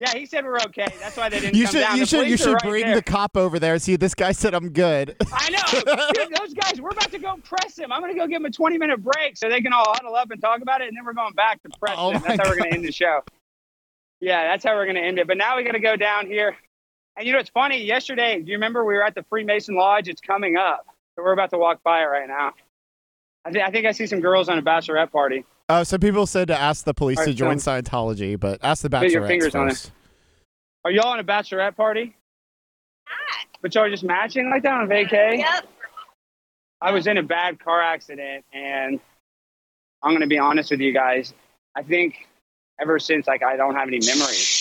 Yeah, 0.00 0.14
he 0.14 0.26
said 0.26 0.44
we're 0.44 0.60
okay. 0.60 0.86
That's 1.00 1.16
why 1.16 1.28
they 1.28 1.40
didn't 1.40 1.56
You 1.56 1.64
come 1.64 1.72
should 1.72 1.80
down. 1.80 1.96
you 1.96 2.02
The 2.02 2.06
should 2.06 2.28
you 2.28 2.36
should 2.36 2.52
right 2.52 2.62
bring 2.62 2.84
there. 2.84 2.94
the 2.94 3.02
cop 3.02 3.36
over 3.36 3.58
there. 3.58 3.76
See, 3.80 3.96
this 3.96 4.14
guy 4.14 4.30
said 4.30 4.54
I'm 4.54 4.68
good. 4.68 5.16
I 5.32 5.50
know. 5.50 6.12
Dude, 6.14 6.36
those 6.38 6.54
guys, 6.54 6.80
we're 6.80 6.90
about 6.90 7.10
to 7.10 7.18
go 7.18 7.34
press 7.42 7.76
him. 7.76 7.90
I'm 7.90 8.00
going 8.00 8.12
to 8.14 8.18
go 8.18 8.28
give 8.28 8.36
him 8.36 8.44
a 8.46 8.50
20 8.50 8.78
minute 8.78 9.02
break 9.02 9.36
so 9.36 9.48
they 9.48 9.60
can 9.60 9.72
all 9.72 9.86
huddle 9.88 10.14
up 10.14 10.30
and 10.30 10.40
talk 10.40 10.62
about 10.62 10.82
it, 10.82 10.86
and 10.88 10.96
then 10.96 11.04
we're 11.04 11.14
going 11.14 11.32
back 11.34 11.60
to 11.64 11.68
press 11.80 11.96
Oh 11.98 12.12
him. 12.12 12.22
That's 12.24 12.40
how 12.40 12.48
we're 12.48 12.58
going 12.58 12.70
to 12.70 12.76
end 12.76 12.84
the 12.84 12.92
show. 12.92 13.22
Yeah, 14.20 14.44
that's 14.46 14.62
how 14.64 14.76
we're 14.76 14.84
going 14.84 14.94
to 14.94 15.02
end 15.02 15.18
it. 15.18 15.26
But 15.26 15.36
now 15.36 15.56
we 15.56 15.64
got 15.64 15.72
to 15.72 15.80
go 15.80 15.96
down 15.96 16.28
here. 16.28 16.56
And 17.18 17.26
you 17.26 17.32
know, 17.32 17.40
it's 17.40 17.50
funny. 17.50 17.82
Yesterday, 17.84 18.40
do 18.40 18.50
you 18.50 18.56
remember 18.56 18.84
we 18.84 18.94
were 18.94 19.02
at 19.02 19.14
the 19.16 19.24
Freemason 19.24 19.74
Lodge? 19.74 20.08
It's 20.08 20.20
coming 20.20 20.56
up. 20.56 20.86
So 21.16 21.24
we're 21.24 21.32
about 21.32 21.50
to 21.50 21.58
walk 21.58 21.82
by 21.82 22.02
it 22.02 22.06
right 22.06 22.28
now. 22.28 22.52
I, 23.44 23.50
thi- 23.50 23.62
I 23.62 23.70
think 23.72 23.86
I 23.86 23.92
see 23.92 24.06
some 24.06 24.20
girls 24.20 24.48
on 24.48 24.56
a 24.58 24.62
bachelorette 24.62 25.10
party. 25.10 25.44
Uh, 25.68 25.82
some 25.82 26.00
people 26.00 26.26
said 26.26 26.48
to 26.48 26.58
ask 26.58 26.84
the 26.84 26.94
police 26.94 27.18
All 27.18 27.24
to 27.24 27.34
join 27.34 27.58
son. 27.58 27.82
Scientology, 27.82 28.38
but 28.38 28.60
ask 28.62 28.82
the 28.82 28.88
bachelorette. 28.88 29.00
Put 29.02 29.10
your 29.12 29.22
bachelorettes 29.22 29.28
fingers 29.28 29.54
on 29.56 29.68
it. 29.68 29.90
Are 30.84 30.90
y'all 30.92 31.08
on 31.08 31.18
a 31.18 31.24
bachelorette 31.24 31.76
party? 31.76 32.16
But 33.60 33.74
y'all 33.74 33.84
are 33.84 33.90
just 33.90 34.04
matching 34.04 34.48
like 34.48 34.62
that 34.62 34.72
on 34.72 34.88
vacay? 34.88 35.38
Yep. 35.38 35.66
I 36.80 36.92
was 36.92 37.08
in 37.08 37.18
a 37.18 37.22
bad 37.24 37.58
car 37.58 37.82
accident, 37.82 38.44
and 38.52 39.00
I'm 40.02 40.12
going 40.12 40.20
to 40.20 40.28
be 40.28 40.38
honest 40.38 40.70
with 40.70 40.78
you 40.78 40.92
guys. 40.92 41.34
I 41.74 41.82
think 41.82 42.28
ever 42.80 43.00
since, 43.00 43.26
like, 43.26 43.42
I 43.42 43.56
don't 43.56 43.74
have 43.74 43.88
any 43.88 43.98
memories. 44.06 44.57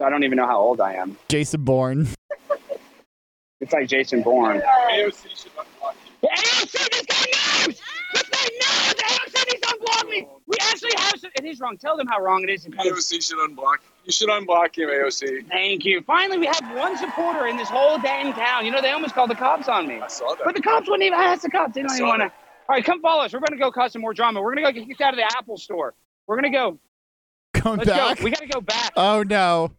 I 0.00 0.10
don't 0.10 0.24
even 0.24 0.36
know 0.36 0.46
how 0.46 0.58
old 0.60 0.80
I 0.80 0.94
am. 0.94 1.16
Jason 1.28 1.62
Bourne. 1.64 2.08
It's 3.58 3.72
like 3.72 3.88
Jason 3.88 4.22
Bourne. 4.22 4.60
AOC 4.60 5.22
should 5.42 5.50
unblock 5.56 5.94
you. 6.04 6.12
The 6.20 6.28
AOC, 6.28 6.72
this 6.90 7.06
guy 7.06 7.66
knows! 7.66 7.80
This 8.12 8.28
guy 8.28 8.48
knows! 8.60 8.94
The 8.94 9.02
AOC 9.02 9.46
needs 9.46 9.60
to 9.66 9.78
unblock 9.78 10.10
me! 10.10 10.28
We 10.46 10.56
actually 10.60 10.92
have 10.98 11.18
some. 11.18 11.30
It 11.36 11.44
is 11.46 11.58
wrong. 11.58 11.78
Tell 11.78 11.96
them 11.96 12.06
how 12.06 12.20
wrong 12.20 12.42
it 12.42 12.50
is. 12.50 12.66
And 12.66 12.76
kind 12.76 12.86
of, 12.90 12.98
AOC 12.98 13.26
should 13.26 13.38
unblock. 13.38 13.76
You 14.04 14.12
should 14.12 14.28
unblock 14.28 14.76
him, 14.76 14.90
AOC. 14.90 15.48
thank 15.48 15.86
you. 15.86 16.02
Finally, 16.02 16.36
we 16.38 16.46
have 16.46 16.76
one 16.76 16.98
supporter 16.98 17.46
in 17.46 17.56
this 17.56 17.70
whole 17.70 17.98
dang 17.98 18.34
town. 18.34 18.66
You 18.66 18.72
know, 18.72 18.82
they 18.82 18.90
almost 18.90 19.14
called 19.14 19.30
the 19.30 19.34
cops 19.34 19.68
on 19.68 19.88
me. 19.88 20.00
I 20.00 20.08
saw 20.08 20.34
that. 20.34 20.44
But 20.44 20.54
the 20.54 20.60
cops 20.62 20.86
wouldn't 20.86 21.06
even 21.06 21.18
ask 21.18 21.40
the 21.40 21.48
cops. 21.50 21.74
They 21.74 21.82
don't 21.82 21.92
even 21.94 22.06
want 22.06 22.20
to. 22.20 22.26
All 22.26 22.32
right, 22.76 22.84
come 22.84 23.00
follow 23.00 23.24
us. 23.24 23.32
We're 23.32 23.40
going 23.40 23.52
to 23.52 23.56
go 23.56 23.72
cause 23.72 23.92
some 23.92 24.02
more 24.02 24.12
drama. 24.12 24.42
We're 24.42 24.54
going 24.54 24.66
to 24.66 24.72
go 24.72 24.78
get 24.80 24.86
kicked 24.86 25.00
out 25.00 25.14
of 25.14 25.18
the 25.18 25.24
Apple 25.38 25.56
store. 25.56 25.94
We're 26.26 26.36
going 26.38 26.52
to 26.52 26.56
go. 26.58 26.78
Come 27.54 27.78
Let's 27.78 27.88
back. 27.88 28.18
go. 28.18 28.24
We 28.24 28.30
got 28.30 28.40
to 28.40 28.46
go 28.48 28.60
back. 28.60 28.92
Oh 28.96 29.22
no. 29.22 29.72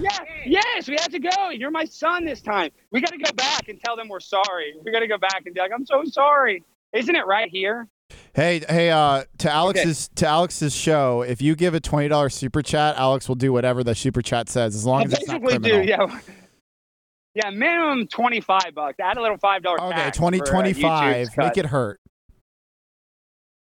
Yeah, 0.00 0.18
yes, 0.44 0.88
we 0.88 0.96
have 0.98 1.10
to 1.10 1.18
go. 1.18 1.50
You're 1.50 1.70
my 1.70 1.84
son 1.84 2.24
this 2.24 2.40
time. 2.40 2.70
We 2.90 3.00
got 3.00 3.12
to 3.12 3.18
go 3.18 3.32
back 3.32 3.68
and 3.68 3.80
tell 3.80 3.96
them 3.96 4.08
we're 4.08 4.20
sorry. 4.20 4.74
We 4.84 4.90
got 4.90 5.00
to 5.00 5.06
go 5.06 5.18
back 5.18 5.42
and 5.46 5.54
be 5.54 5.60
like, 5.60 5.70
I'm 5.72 5.86
so 5.86 6.04
sorry. 6.04 6.62
Isn't 6.92 7.14
it 7.14 7.26
right 7.26 7.48
here? 7.50 7.88
Hey, 8.34 8.62
hey, 8.68 8.90
uh, 8.90 9.24
to 9.38 9.50
Alex's 9.50 10.08
to 10.16 10.26
Alex's 10.26 10.74
show, 10.74 11.22
if 11.22 11.40
you 11.40 11.54
give 11.54 11.74
a 11.74 11.80
twenty 11.80 12.08
dollars 12.08 12.34
super 12.34 12.62
chat, 12.62 12.96
Alex 12.96 13.28
will 13.28 13.34
do 13.36 13.52
whatever 13.52 13.82
the 13.84 13.94
super 13.94 14.22
chat 14.22 14.48
says, 14.48 14.74
as 14.74 14.84
long 14.84 15.02
I 15.02 15.04
as 15.04 15.12
it's 15.14 15.28
not 15.28 15.42
criminal. 15.42 15.82
do. 15.82 15.88
Yeah. 15.88 16.20
Yeah, 17.36 17.50
minimum 17.50 18.06
25 18.06 18.60
bucks. 18.76 19.00
Add 19.00 19.16
a 19.16 19.20
little 19.20 19.38
$5 19.38 19.64
Okay, 19.66 19.90
tax 19.90 20.16
twenty 20.16 20.40
uh, 20.40 20.44
twenty 20.44 20.72
five. 20.72 21.36
Make 21.36 21.56
it 21.56 21.66
hurt. 21.66 22.00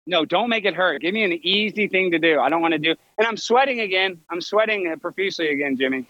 No, 0.08 0.24
don't 0.26 0.50
make 0.50 0.64
it 0.66 0.74
hurt. 0.74 1.02
Give 1.02 1.14
me 1.14 1.24
an 1.24 1.34
easy 1.46 1.88
thing 1.88 2.12
to 2.12 2.20
do. 2.20 2.40
I 2.40 2.48
don't 2.50 2.62
want 2.62 2.72
to 2.72 2.78
do. 2.80 2.96
And 3.18 3.28
I'm 3.28 3.36
sweating 3.38 3.82
again. 3.82 4.22
I'm 4.30 4.40
sweating 4.42 4.92
profusely 5.02 5.50
again, 5.50 5.76
Jimmy. 5.78 6.06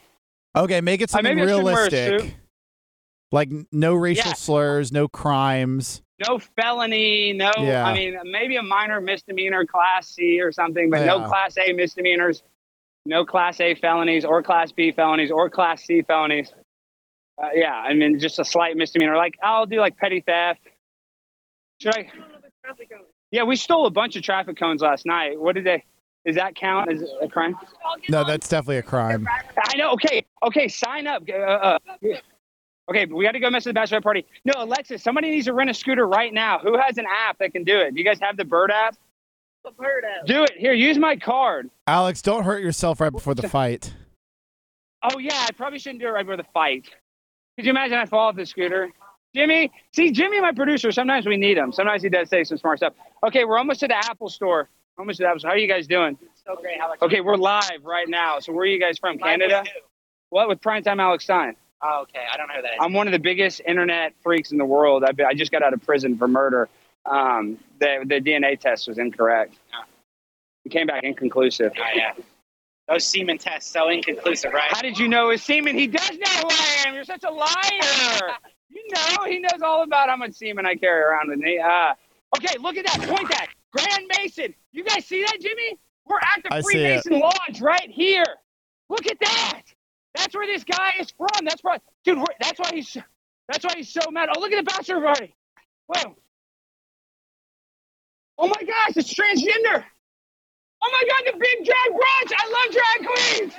Okay, 0.55 0.81
make 0.81 1.01
it 1.01 1.09
Uh, 1.09 1.13
something 1.13 1.35
maybe 1.35 1.41
I 1.51 1.55
shouldn't 1.55 1.65
wear 1.65 1.87
a 1.87 1.89
realistic. 1.89 2.19
suit. 2.21 2.33
Like 3.31 3.49
no 3.71 3.95
racial 3.95 4.27
Yeah. 4.27 4.33
slurs, 4.33 4.91
no 4.91 5.07
crimes. 5.07 6.01
No 6.27 6.39
felony. 6.39 7.33
No, 7.33 7.51
Yeah. 7.57 7.85
I 7.85 7.93
mean, 7.93 8.17
maybe 8.25 8.55
a 8.55 8.63
minor 8.63 9.01
misdemeanor, 9.01 9.65
class 9.65 10.07
C 10.09 10.39
or 10.41 10.51
something, 10.51 10.89
but 10.89 11.05
no 11.05 11.25
class 11.27 11.57
A 11.57 11.73
misdemeanors, 11.73 12.43
no 13.05 13.25
class 13.25 13.59
A 13.59 13.75
felonies 13.75 14.23
or 14.25 14.41
class 14.43 14.71
B 14.71 14.91
felonies 14.91 15.31
or 15.31 15.49
class 15.49 15.83
C 15.83 16.03
felonies. 16.03 16.53
Uh, 17.41 17.49
yeah, 17.53 17.73
I 17.73 17.93
mean, 17.93 18.17
just 18.19 18.39
a 18.39 18.45
slight 18.45 18.77
misdemeanor. 18.77 19.15
Like, 19.17 19.35
I'll 19.43 19.65
do 19.65 19.79
like 19.79 19.97
petty 19.97 20.21
theft. 20.21 20.61
Should 21.81 21.95
I? 21.95 22.09
Yeah, 23.31 23.43
we 23.43 23.55
stole 23.55 23.85
a 23.85 23.89
bunch 23.91 24.15
of 24.15 24.23
traffic 24.23 24.57
cones 24.57 24.81
last 24.81 25.05
night. 25.05 25.39
What 25.39 25.55
did 25.55 25.65
they? 25.65 25.83
Does 26.25 26.35
that 26.35 26.55
count 26.55 26.91
as 26.91 27.03
a 27.21 27.27
crime? 27.27 27.55
No, 28.09 28.23
that's 28.23 28.49
definitely 28.49 28.77
a 28.77 28.83
crime. 28.83 29.27
I 29.57 29.77
know. 29.77 29.91
Okay. 29.93 30.25
Okay. 30.43 30.67
Sign 30.67 31.07
up. 31.07 31.23
Uh, 31.29 31.33
uh, 31.33 31.79
okay. 32.89 33.05
We 33.05 33.23
got 33.23 33.31
to 33.31 33.39
go 33.39 33.49
mess 33.49 33.65
with 33.65 33.73
the 33.75 33.79
bachelor 33.79 34.01
party. 34.01 34.25
No, 34.43 34.53
Alexis, 34.57 35.01
somebody 35.01 35.29
needs 35.29 35.45
to 35.45 35.53
rent 35.53 35.69
a 35.69 35.73
scooter 35.73 36.05
right 36.05 36.33
now. 36.33 36.59
Who 36.59 36.77
has 36.77 36.97
an 36.97 37.05
app 37.09 37.37
that 37.39 37.53
can 37.53 37.63
do 37.63 37.79
it? 37.79 37.93
Do 37.93 37.99
you 37.99 38.05
guys 38.05 38.19
have 38.19 38.35
the 38.35 38.45
Bird 38.45 38.71
app? 38.71 38.95
The 39.63 39.71
bird 39.71 40.03
app. 40.05 40.25
Do 40.25 40.43
it. 40.43 40.51
Here, 40.57 40.73
use 40.73 40.97
my 40.97 41.15
card. 41.15 41.69
Alex, 41.87 42.21
don't 42.21 42.43
hurt 42.43 42.61
yourself 42.61 42.99
right 43.01 43.11
before 43.11 43.35
the 43.35 43.47
fight. 43.49 43.93
Oh, 45.03 45.19
yeah. 45.19 45.45
I 45.47 45.51
probably 45.51 45.79
shouldn't 45.79 46.01
do 46.01 46.07
it 46.07 46.11
right 46.11 46.25
before 46.25 46.37
the 46.37 46.45
fight. 46.53 46.89
Could 47.57 47.65
you 47.65 47.71
imagine 47.71 47.97
I 47.97 48.05
fall 48.05 48.29
off 48.29 48.35
the 48.35 48.45
scooter? 48.45 48.89
Jimmy, 49.37 49.71
see, 49.93 50.11
Jimmy, 50.11 50.41
my 50.41 50.51
producer, 50.51 50.91
sometimes 50.91 51.27
we 51.27 51.37
need 51.37 51.57
him. 51.57 51.71
Sometimes 51.71 52.01
he 52.01 52.09
does 52.09 52.27
say 52.27 52.43
some 52.43 52.57
smart 52.57 52.79
stuff. 52.79 52.93
Okay, 53.23 53.45
we're 53.45 53.59
almost 53.59 53.83
at 53.83 53.89
the 53.89 53.95
Apple 53.95 54.29
store. 54.29 54.67
Almost 54.97 55.17
to 55.17 55.23
the 55.23 55.27
Apple 55.27 55.39
store. 55.39 55.51
How 55.51 55.55
are 55.55 55.59
you 55.59 55.67
guys 55.67 55.85
doing? 55.85 56.17
So 56.43 56.55
great. 56.55 56.79
How 56.79 56.87
about 56.87 57.01
you? 57.01 57.07
Okay, 57.07 57.21
we're 57.21 57.35
live 57.35 57.83
right 57.83 58.09
now. 58.09 58.39
So 58.39 58.51
where 58.51 58.63
are 58.63 58.65
you 58.65 58.79
guys 58.79 58.97
from? 58.97 59.17
Live 59.17 59.21
Canada? 59.21 59.61
with? 59.63 59.83
What? 60.29 60.49
With 60.49 60.61
Primetime 60.61 60.99
Alex 60.99 61.25
Stein. 61.25 61.55
Oh, 61.83 62.01
okay. 62.03 62.25
I 62.33 62.37
don't 62.37 62.47
know 62.47 62.55
who 62.55 62.61
that 62.63 62.73
is. 62.73 62.79
I'm 62.81 62.93
one 62.93 63.07
of 63.07 63.11
the 63.13 63.19
biggest 63.19 63.61
internet 63.67 64.13
freaks 64.23 64.51
in 64.51 64.57
the 64.57 64.65
world. 64.65 65.03
I've 65.03 65.19
I 65.19 65.35
just 65.35 65.51
got 65.51 65.61
out 65.61 65.73
of 65.73 65.85
prison 65.85 66.17
for 66.17 66.27
murder. 66.27 66.67
Um, 67.05 67.59
the, 67.79 68.03
the 68.05 68.19
DNA 68.19 68.59
test 68.59 68.87
was 68.87 68.97
incorrect. 68.97 69.53
Oh. 69.71 69.83
It 70.65 70.71
came 70.71 70.87
back 70.87 71.03
inconclusive. 71.03 71.73
oh, 71.77 71.83
yeah. 71.93 72.13
Those 72.87 73.05
semen 73.05 73.37
tests 73.37 73.71
so 73.71 73.89
inconclusive, 73.89 74.51
right? 74.51 74.71
How 74.71 74.81
did 74.81 74.97
you 74.97 75.07
know 75.07 75.29
his 75.29 75.43
semen? 75.43 75.77
He 75.77 75.85
does 75.85 76.09
know 76.09 76.41
who 76.41 76.47
I 76.49 76.83
am. 76.87 76.95
You're 76.95 77.03
such 77.03 77.23
a 77.23 77.29
liar. 77.29 78.33
know, 78.93 79.25
he 79.25 79.39
knows 79.39 79.61
all 79.63 79.83
about 79.83 80.09
how 80.09 80.15
much 80.15 80.33
semen 80.33 80.65
I 80.65 80.75
carry 80.75 81.01
around 81.01 81.29
with 81.29 81.39
me. 81.39 81.59
Uh, 81.59 81.93
okay, 82.37 82.55
look 82.59 82.77
at 82.77 82.85
that. 82.85 83.07
Point 83.07 83.29
that. 83.29 83.47
Grand 83.71 84.09
Mason. 84.17 84.53
You 84.71 84.83
guys 84.83 85.05
see 85.05 85.21
that, 85.23 85.37
Jimmy? 85.41 85.77
We're 86.05 86.17
at 86.17 86.43
the 86.43 86.53
I. 86.53 86.61
Freemason 86.61 87.19
Lodge 87.19 87.61
right 87.61 87.89
here. 87.89 88.25
Look 88.89 89.07
at 89.07 89.19
that. 89.19 89.63
That's 90.15 90.35
where 90.35 90.47
this 90.47 90.63
guy 90.63 90.93
is 90.99 91.11
from. 91.11 91.45
That's 91.45 91.61
why, 91.61 91.79
dude. 92.03 92.19
That's 92.41 92.59
why 92.59 92.71
he's. 92.73 92.97
That's 93.47 93.63
why 93.63 93.73
he's 93.77 93.89
so 93.89 94.11
mad. 94.11 94.29
Oh, 94.35 94.39
look 94.39 94.51
at 94.51 94.57
the 94.57 94.69
bachelor 94.69 95.01
party. 95.01 95.33
Whoa. 95.87 96.15
Oh 98.37 98.47
my 98.47 98.61
gosh, 98.61 98.97
it's 98.97 99.13
transgender. 99.13 99.83
Oh 100.83 100.91
my 100.91 101.03
god, 101.09 101.33
the 101.33 101.39
big 101.39 101.65
drag 101.65 101.89
brunch. 101.91 102.31
I 102.37 102.45
love 102.53 102.69
drag 102.73 102.99
queens. 103.07 103.53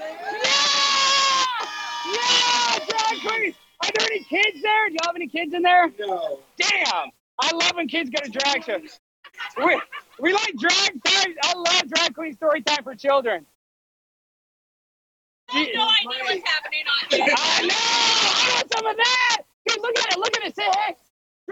Yeah! 0.44 1.68
Yeah, 2.14 2.78
drag 2.86 3.20
queens. 3.26 3.54
Are 3.82 3.90
there 3.96 4.06
any 4.10 4.24
kids 4.24 4.62
there? 4.62 4.88
Do 4.88 4.94
y'all 4.94 5.06
have 5.06 5.16
any 5.16 5.28
kids 5.28 5.54
in 5.54 5.62
there? 5.62 5.92
No. 5.98 6.40
Damn. 6.56 7.10
I 7.40 7.52
love 7.52 7.72
when 7.74 7.88
kids 7.88 8.10
go 8.10 8.20
to 8.20 8.30
drag 8.30 8.64
shows. 8.64 8.98
We, 9.56 9.80
we 10.20 10.32
like 10.32 10.54
drag 10.56 11.02
time. 11.04 11.34
I 11.42 11.54
love 11.54 11.82
drag 11.88 12.14
queen 12.14 12.34
story 12.34 12.62
time 12.62 12.82
for 12.82 12.94
children. 12.94 13.46
I 15.50 15.58
have 15.60 15.68
no 15.74 15.82
idea 15.82 16.24
what's 16.24 16.50
happening 16.50 16.84
on 16.86 17.08
here. 17.10 17.34
I 17.36 17.62
know. 17.62 17.74
I 17.74 18.52
want 18.54 18.72
some 18.76 18.86
of 18.86 18.96
that. 18.96 19.38
Dude, 19.66 19.80
look 19.80 19.98
at 19.98 20.12
it. 20.12 20.18
Look 20.18 20.36
at 20.36 20.46
it. 20.46 20.56
Say, 20.56 20.64
hey, 20.64 20.96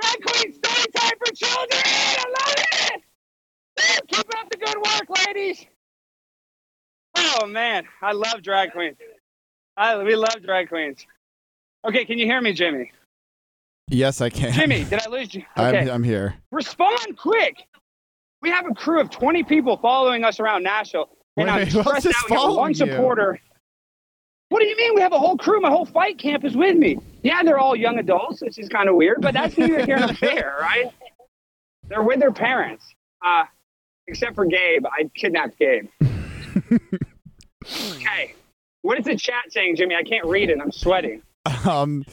drag 0.01 0.23
queen 0.23 0.53
story 0.53 0.87
time 0.97 1.19
for 1.25 1.33
children. 1.33 1.83
I 1.85 2.25
love 2.29 2.55
it. 2.57 3.03
Dude, 3.77 4.09
keep 4.09 4.39
up 4.39 4.51
the 4.51 4.57
good 4.59 4.77
work, 4.77 5.27
ladies. 5.27 5.65
Oh 7.17 7.47
man, 7.47 7.85
I 8.03 8.13
love 8.13 8.43
drag 8.43 8.73
queens. 8.73 8.97
I, 9.77 10.03
we 10.03 10.17
love 10.17 10.43
drag 10.43 10.69
queens. 10.69 11.07
Okay, 11.87 12.05
can 12.05 12.19
you 12.19 12.27
hear 12.27 12.41
me, 12.41 12.53
Jimmy? 12.53 12.91
Yes, 13.89 14.21
I 14.21 14.29
can. 14.29 14.53
Jimmy, 14.53 14.85
did 14.85 15.01
I 15.07 15.09
lose 15.09 15.35
you? 15.35 15.45
Okay. 15.59 15.79
I'm, 15.81 15.89
I'm 15.89 16.03
here. 16.05 16.35
Respond 16.51 17.17
quick. 17.17 17.65
We 18.43 18.51
have 18.51 18.67
a 18.69 18.75
crew 18.75 19.01
of 19.01 19.11
20 19.11 19.45
people 19.45 19.77
following 19.77 20.25
us 20.25 20.41
around 20.41 20.65
Nashville. 20.65 21.09
And 21.37 21.47
Wait, 21.47 21.53
I'm 21.53 21.59
wait, 21.61 21.69
who 21.69 21.79
else 21.79 21.99
stressed 22.01 22.31
out. 22.33 22.49
We 22.49 22.57
one 22.57 22.71
you? 22.71 22.75
supporter. 22.75 23.41
What 24.49 24.61
do 24.61 24.67
you 24.67 24.77
mean? 24.77 24.95
We 24.95 25.01
have 25.01 25.13
a 25.13 25.19
whole 25.19 25.37
crew. 25.37 25.61
My 25.61 25.71
whole 25.71 25.87
fight 25.87 26.19
camp 26.19 26.45
is 26.45 26.57
with 26.57 26.77
me. 26.77 26.99
Yeah, 27.23 27.43
they're 27.43 27.59
all 27.59 27.77
young 27.77 27.99
adults, 27.99 28.43
which 28.43 28.59
is 28.59 28.69
kind 28.69 28.89
of 28.89 28.97
weird, 28.97 29.21
but 29.21 29.35
that's 29.35 29.57
neither 29.57 29.85
here 29.85 29.99
nor 29.99 30.13
there, 30.21 30.57
right? 30.61 30.93
They're 31.89 32.03
with 32.03 32.21
their 32.21 32.33
parents. 32.33 32.85
Uh, 33.25 33.45
except 34.09 34.35
for 34.35 34.45
Gabe. 34.45 34.87
I 34.87 35.11
kidnapped 35.15 35.59
Gabe. 35.59 35.89
okay. 37.65 38.35
What 38.83 38.99
is 38.99 39.05
the 39.05 39.17
chat 39.17 39.45
saying, 39.51 39.77
Jimmy? 39.77 39.97
I 39.97 40.05
can't 40.05 40.27
read 40.27 40.51
it. 40.51 40.59
I'm 40.61 40.71
sweating. 40.73 41.23
Um, 41.67 42.05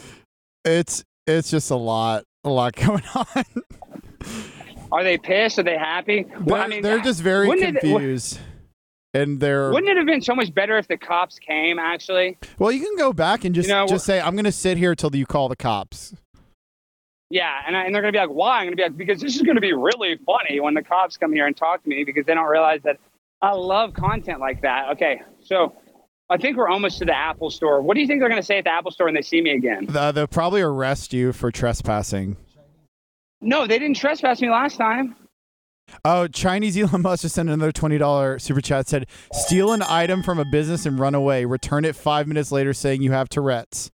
it's 0.65 1.03
it's 1.27 1.49
just 1.51 1.71
a 1.71 1.75
lot, 1.75 2.23
a 2.43 2.49
lot 2.49 2.75
going 2.77 3.03
on. 3.15 3.45
Are 4.91 5.03
they 5.03 5.17
pissed? 5.17 5.59
Are 5.59 5.63
they 5.63 5.77
happy? 5.77 6.23
They're, 6.23 6.39
Well, 6.41 6.61
I 6.61 6.67
mean, 6.67 6.81
they're 6.81 6.99
just 7.01 7.21
very 7.21 7.47
wouldn't 7.47 7.77
it- 7.77 7.81
confused, 7.81 8.39
and 9.13 9.39
they're 9.39 9.71
Wouldn't 9.71 9.89
it 9.89 9.97
have 9.97 10.05
been 10.05 10.21
so 10.21 10.35
much 10.35 10.53
better 10.53 10.77
if 10.77 10.87
the 10.87 10.97
cops 10.97 11.39
came, 11.39 11.79
actually? 11.79 12.37
well. 12.59 12.71
You 12.71 12.79
can 12.81 12.95
go 12.97 13.11
back 13.13 13.43
and 13.43 13.53
just 13.55 13.67
You 13.69 13.75
know, 13.75 13.87
just 13.87 14.05
say, 14.05 14.21
"I'm 14.21 14.33
going 14.35 14.45
to 14.45 14.51
sit 14.51 14.77
here 14.77 14.93
till 14.95 15.15
you 15.15 15.25
call 15.25 15.49
the 15.49 15.55
cops." 15.55 16.13
Yeah, 17.29 17.51
and, 17.65 17.75
I, 17.75 17.85
and 17.85 17.95
they're 17.95 18.03
going 18.03 18.13
to 18.13 18.15
be 18.15 18.21
like, 18.21 18.29
why? 18.29 18.59
I'm 18.59 18.65
going 18.65 18.71
to 18.73 18.75
be 18.75 18.83
like, 18.83 18.95
because 18.97 19.19
this 19.19 19.35
is 19.35 19.41
going 19.41 19.55
to 19.55 19.61
be 19.61 19.73
really 19.73 20.19
funny 20.23 20.59
when 20.59 20.75
the 20.75 20.83
cops 20.83 21.17
come 21.17 21.33
here 21.33 21.47
and 21.47 21.57
talk 21.57 21.81
to 21.81 21.89
me 21.89 22.03
because 22.03 22.27
they 22.27 22.35
don't 22.35 22.45
realize 22.47 22.81
that 22.83 22.99
I 23.41 23.53
love 23.53 23.95
content 23.95 24.39
like 24.39 24.61
that. 24.61 24.89
Okay, 24.91 25.19
so 25.41 25.73
I 26.33 26.37
think 26.37 26.57
we're 26.57 26.67
almost 26.67 26.97
to 26.97 27.05
the 27.05 27.15
Apple 27.15 27.51
store. 27.51 27.79
What 27.81 27.93
do 27.93 28.01
you 28.01 28.07
think 28.07 28.19
they're 28.19 28.29
going 28.29 28.41
to 28.41 28.45
say 28.45 28.57
at 28.57 28.63
the 28.63 28.73
Apple 28.73 28.89
store 28.89 29.05
when 29.05 29.13
they 29.13 29.21
see 29.21 29.39
me 29.39 29.51
again? 29.51 29.87
Uh, 29.95 30.11
they'll 30.11 30.25
probably 30.25 30.61
arrest 30.61 31.13
you 31.13 31.31
for 31.31 31.51
trespassing. 31.51 32.37
No, 33.39 33.67
they 33.67 33.77
didn't 33.77 33.97
trespass 33.97 34.41
me 34.41 34.49
last 34.49 34.77
time. 34.77 35.15
Oh, 36.03 36.27
Chinese 36.27 36.75
Elon 36.75 37.03
Musk 37.03 37.21
just 37.21 37.35
sent 37.35 37.49
another 37.49 37.71
twenty 37.71 37.99
dollar 37.99 38.39
super 38.39 38.61
chat. 38.61 38.87
Said, 38.87 39.05
"Steal 39.31 39.73
an 39.73 39.83
item 39.83 40.23
from 40.23 40.39
a 40.39 40.45
business 40.45 40.87
and 40.87 40.97
run 40.97 41.13
away. 41.13 41.45
Return 41.45 41.85
it 41.85 41.95
five 41.95 42.27
minutes 42.27 42.51
later, 42.51 42.73
saying 42.73 43.03
you 43.03 43.11
have 43.11 43.29
Tourette's." 43.29 43.91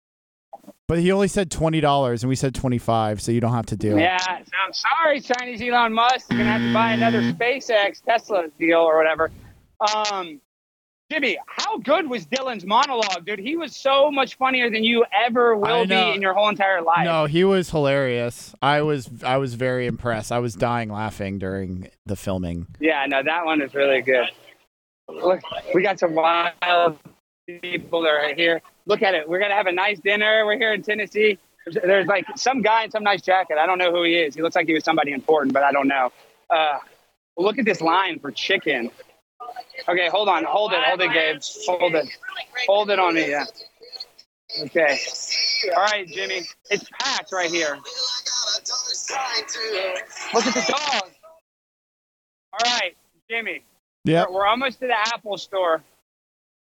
But 0.87 1.01
he 1.01 1.11
only 1.11 1.29
said 1.29 1.51
twenty 1.51 1.81
dollars, 1.81 2.23
and 2.23 2.29
we 2.29 2.37
said 2.37 2.55
twenty 2.55 2.79
five, 2.79 3.21
so 3.21 3.33
you 3.33 3.41
don't 3.41 3.55
have 3.55 3.67
to 3.67 3.77
do 3.77 3.97
it. 3.97 4.01
Yeah, 4.03 4.19
so 4.19 4.53
I'm 4.65 4.73
sorry, 4.73 5.21
Chinese 5.21 5.61
Elon 5.61 5.93
Musk. 5.93 6.31
You're 6.31 6.39
gonna 6.39 6.53
have 6.53 6.61
to 6.61 6.73
buy 6.73 6.93
another 6.93 7.21
SpaceX 7.33 8.05
Tesla 8.05 8.49
deal 8.59 8.79
or 8.79 8.97
whatever. 8.97 9.31
Um, 9.81 10.41
Jimmy, 11.11 11.39
how 11.47 11.79
good 11.79 12.11
was 12.11 12.27
Dylan's 12.27 12.67
monologue, 12.67 13.25
dude? 13.25 13.39
He 13.39 13.57
was 13.57 13.75
so 13.75 14.11
much 14.11 14.37
funnier 14.37 14.69
than 14.69 14.85
you 14.85 15.07
ever 15.25 15.57
will 15.57 15.87
be 15.87 15.95
in 15.95 16.21
your 16.21 16.35
whole 16.35 16.51
entire 16.51 16.83
life. 16.83 17.07
No, 17.07 17.25
he 17.25 17.45
was 17.45 17.71
hilarious. 17.71 18.55
I 18.61 18.83
was 18.83 19.09
I 19.23 19.39
was 19.39 19.55
very 19.55 19.87
impressed. 19.87 20.31
I 20.31 20.39
was 20.39 20.55
dying 20.55 20.91
laughing 20.91 21.39
during 21.39 21.89
the 22.05 22.15
filming. 22.15 22.67
Yeah, 22.79 23.07
no, 23.09 23.23
that 23.23 23.47
one 23.47 23.63
is 23.63 23.75
really 23.75 24.03
good. 24.03 24.29
Look, 25.09 25.41
we 25.75 25.83
got 25.83 25.99
some 25.99 26.15
wild 26.15 26.99
people 27.63 28.03
that 28.03 28.11
are 28.11 28.35
here. 28.35 28.61
Look 28.85 29.01
at 29.01 29.15
it. 29.15 29.27
We're 29.27 29.39
gonna 29.39 29.55
have 29.55 29.67
a 29.67 29.73
nice 29.73 29.99
dinner. 30.01 30.45
We're 30.45 30.59
here 30.59 30.75
in 30.75 30.83
Tennessee. 30.83 31.39
There's, 31.65 31.87
there's 31.87 32.07
like 32.07 32.27
some 32.37 32.61
guy 32.61 32.85
in 32.85 32.91
some 32.91 33.03
nice 33.03 33.23
jacket. 33.23 33.57
I 33.57 33.65
don't 33.65 33.79
know 33.79 33.91
who 33.91 34.03
he 34.03 34.17
is. 34.17 34.35
He 34.35 34.43
looks 34.43 34.57
like 34.57 34.67
he 34.67 34.75
was 34.75 34.85
somebody 34.85 35.13
important, 35.13 35.55
but 35.55 35.63
I 35.63 35.73
don't 35.73 35.89
know. 35.89 36.13
Uh, 36.51 36.81
look 37.39 37.59
at 37.59 37.65
this 37.65 37.81
line 37.81 38.19
for 38.19 38.31
chicken. 38.31 38.91
Okay, 39.89 40.09
hold 40.09 40.29
on. 40.29 40.45
Hold 40.45 40.73
it. 40.73 40.81
Hold 40.85 41.01
it, 41.01 41.13
Gabe. 41.13 41.41
Hold 41.67 41.95
it. 41.95 42.09
Hold 42.67 42.91
it 42.91 42.99
on 42.99 43.15
me. 43.15 43.31
Yeah. 43.31 43.45
Okay. 44.63 44.99
All 45.77 45.83
right, 45.83 46.07
Jimmy. 46.07 46.43
It's 46.71 46.89
packed 47.01 47.33
right 47.33 47.51
here. 47.51 47.79
Look 50.35 50.47
at 50.47 50.55
the 50.55 50.65
dog. 50.69 51.11
All 52.53 52.73
right, 52.73 52.97
Jimmy. 53.31 53.63
Yeah. 54.05 54.25
We're, 54.29 54.35
we're 54.37 54.47
almost 54.47 54.81
to 54.81 54.87
the 54.87 54.99
Apple 54.99 55.37
store. 55.39 55.83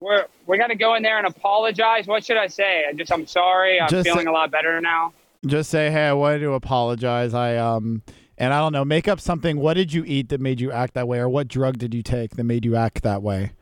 We're 0.01 0.27
we 0.47 0.59
got 0.59 0.69
to 0.69 0.75
go 0.75 0.95
in 0.95 1.03
there 1.03 1.19
and 1.19 1.27
apologize. 1.27 2.07
What 2.07 2.25
should 2.25 2.37
I 2.37 2.49
say? 2.49 2.85
I 2.89 2.93
just 2.93 3.13
I'm 3.13 3.27
sorry. 3.27 3.81
I'm 3.81 3.89
Just 3.89 4.07
feeling 4.07 4.27
say- 4.27 4.31
a 4.31 4.33
lot 4.33 4.51
better 4.51 4.81
now. 4.81 5.13
Just 5.45 5.71
say, 5.71 5.91
hey, 5.91 6.07
I 6.07 6.13
wanted 6.13 6.39
to 6.41 6.53
apologize. 6.53 7.35
I 7.35 7.57
um, 7.57 8.03
and 8.43 8.53
I 8.53 8.59
don't 8.59 8.73
know, 8.73 8.85
make 8.85 9.07
up 9.07 9.21
something. 9.21 9.57
What 9.59 9.75
did 9.75 9.93
you 9.93 10.03
eat 10.05 10.29
that 10.31 10.41
made 10.41 10.61
you 10.61 10.73
act 10.73 10.95
that 10.95 11.07
way, 11.07 11.19
or 11.21 11.29
what 11.29 11.47
drug 11.47 11.79
did 11.79 11.95
you 11.95 12.03
take 12.03 12.33
that 12.33 12.43
made 12.45 12.65
you 12.65 12.75
act 12.75 13.03
that 13.05 13.23
way? 13.23 13.53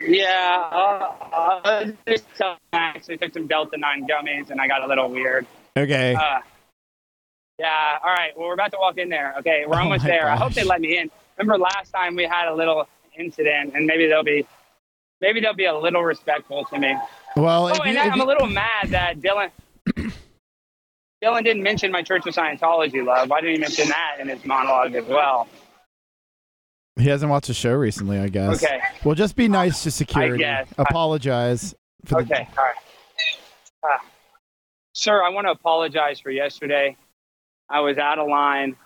Yeah, 0.00 0.68
uh, 0.70 1.90
I 2.06 2.52
actually 2.72 3.18
took 3.18 3.32
some 3.34 3.48
Delta 3.48 3.76
Nine 3.76 4.06
gummies 4.06 4.50
and 4.50 4.60
I 4.60 4.68
got 4.68 4.82
a 4.82 4.86
little 4.86 5.10
weird. 5.10 5.44
Okay. 5.76 6.14
Uh, 6.14 6.38
yeah. 7.58 7.98
All 8.02 8.12
right. 8.14 8.30
Well, 8.36 8.46
we're 8.46 8.54
about 8.54 8.70
to 8.70 8.78
walk 8.80 8.96
in 8.96 9.08
there. 9.08 9.34
Okay, 9.40 9.64
we're 9.66 9.74
Oh 9.74 9.80
almost 9.82 10.04
there. 10.04 10.28
I 10.30 10.36
hope 10.36 10.52
they 10.54 10.62
let 10.62 10.80
me 10.80 10.96
in. 10.98 11.10
Remember 11.36 11.58
last 11.58 11.90
time 11.92 12.14
we 12.14 12.24
had 12.24 12.48
a 12.48 12.54
little 12.54 12.88
incident, 13.18 13.74
and 13.74 13.86
maybe 13.86 14.06
they'll 14.06 14.22
be, 14.22 14.46
maybe 15.20 15.40
they'll 15.40 15.52
be 15.52 15.64
a 15.66 15.76
little 15.76 16.04
respectful 16.04 16.64
to 16.66 16.78
me. 16.78 16.94
well, 17.36 17.66
Oh, 17.66 17.82
and 17.82 17.96
if 17.96 18.12
I'm 18.12 18.18
you- 18.18 18.24
a 18.24 18.26
little 18.26 18.46
mad 18.46 18.90
that 18.90 19.18
Dylan. 19.18 19.50
Dylan 21.22 21.44
didn't 21.44 21.62
mention 21.62 21.90
my 21.90 22.02
Church 22.02 22.26
of 22.26 22.34
Scientology 22.34 23.04
love. 23.04 23.28
Why 23.28 23.40
didn't 23.40 23.56
he 23.56 23.60
mention 23.60 23.88
that 23.88 24.16
in 24.20 24.28
his 24.28 24.44
monologue 24.44 24.94
as 24.94 25.04
well? 25.06 25.48
he 26.98 27.08
hasn't 27.08 27.30
watched 27.30 27.46
the 27.46 27.54
show 27.54 27.74
recently, 27.74 28.18
I 28.18 28.28
guess. 28.28 28.62
Okay. 28.62 28.80
Well, 29.04 29.14
just 29.14 29.36
be 29.36 29.48
nice 29.48 29.82
to 29.84 29.90
security. 29.90 30.44
I 30.44 30.64
guess. 30.64 30.74
Apologize. 30.78 31.74
For 32.04 32.22
the, 32.24 32.34
Okay. 32.34 32.48
All 32.56 32.64
right. 32.64 32.74
Uh, 33.82 33.98
sir, 34.94 35.22
I 35.22 35.30
want 35.30 35.46
to 35.46 35.52
apologize 35.52 36.20
for 36.20 36.30
yesterday. 36.30 36.96
I 37.70 37.80
was 37.80 37.98
out 37.98 38.18
of 38.18 38.28
line. 38.28 38.76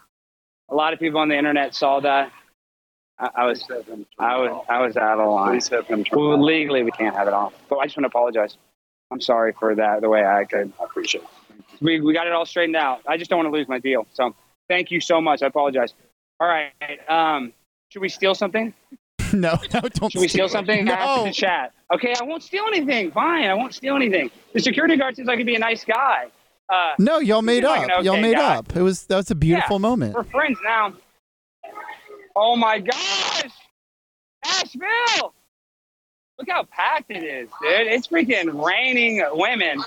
A 0.71 0.75
lot 0.75 0.93
of 0.93 0.99
people 0.99 1.21
on 1.21 1.29
the 1.29 1.37
internet 1.37 1.75
saw 1.75 2.01
that. 2.01 2.31
I, 3.19 3.31
I 3.35 3.47
was, 3.47 3.65
I 4.19 4.37
was, 4.37 4.65
I 4.69 4.87
was 4.87 4.97
out 4.97 5.19
of 5.19 5.31
line. 5.31 5.53
Please 5.53 5.69
have 5.69 5.87
him 5.87 6.05
turn 6.05 6.19
Well, 6.19 6.43
legally, 6.43 6.83
we 6.83 6.91
can't 6.91 7.15
have 7.15 7.29
it 7.29 7.35
on. 7.35 7.53
But 7.69 7.79
I 7.79 7.87
just 7.87 7.97
want 7.97 8.05
to 8.05 8.09
apologize. 8.09 8.57
I'm 9.11 9.21
sorry 9.21 9.53
for 9.59 9.75
that, 9.75 10.01
the 10.01 10.09
way 10.09 10.23
I 10.23 10.41
acted. 10.41 10.73
I 10.81 10.85
appreciate 10.85 11.25
it. 11.25 11.31
We, 11.83 12.01
we 12.01 12.13
got 12.15 12.27
it 12.27 12.33
all 12.33 12.47
straightened 12.47 12.77
out. 12.77 13.01
I 13.07 13.17
just 13.17 13.29
don't 13.31 13.39
want 13.39 13.53
to 13.53 13.59
lose 13.59 13.69
my 13.69 13.79
deal. 13.79 14.07
So 14.15 14.35
thank 14.69 14.91
you 14.91 15.01
so 15.01 15.21
much. 15.21 15.43
I 15.43 15.47
apologize. 15.47 15.93
All 16.41 16.47
right. 16.49 16.71
Um, 17.09 17.53
should 17.91 18.01
we 18.03 18.09
steal 18.09 18.35
something? 18.35 18.73
no, 19.33 19.59
no, 19.75 19.81
don't. 19.81 20.11
Should 20.13 20.21
we 20.21 20.29
steal 20.29 20.49
something 20.49 20.89
after 20.89 21.21
No. 21.23 21.25
the 21.25 21.33
chat? 21.33 21.73
Okay, 21.93 22.15
I 22.19 22.25
won't 22.25 22.43
steal 22.43 22.65
anything. 22.69 23.11
Fine, 23.11 23.45
I 23.47 23.55
won't 23.55 23.75
steal 23.75 23.97
anything. 23.97 24.31
The 24.55 24.61
security 24.61 24.97
guard 24.97 25.17
seems 25.17 25.29
like 25.29 25.39
he'd 25.39 25.45
be 25.47 25.55
a 25.57 25.59
nice 25.59 25.85
guy. 25.85 26.29
Uh, 26.73 26.93
No, 26.99 27.19
y'all 27.19 27.43
made 27.43 27.65
seems 27.65 27.67
like 27.67 27.91
up. 27.91 27.99
okay 27.99 28.05
y'all 28.07 28.21
made 28.21 28.37
guy. 28.37 28.57
up. 28.57 28.75
It 28.77 28.83
was 28.83 29.05
that 29.07 29.17
was 29.17 29.31
a 29.31 29.35
beautiful 29.35 29.77
Yeah, 29.77 29.81
moment. 29.83 30.15
We're 30.15 30.25
friends 30.25 30.59
now. 30.65 30.95
Oh 32.35 32.57
my 32.57 32.79
gosh, 32.79 33.51
Asheville! 34.45 35.35
Look 36.39 36.49
how 36.49 36.65
packed 36.65 37.11
it 37.11 37.23
is, 37.23 37.49
dude. 37.61 37.87
It's 37.89 38.09
freaking 38.09 38.65
raining 38.67 39.23
women. 39.33 39.83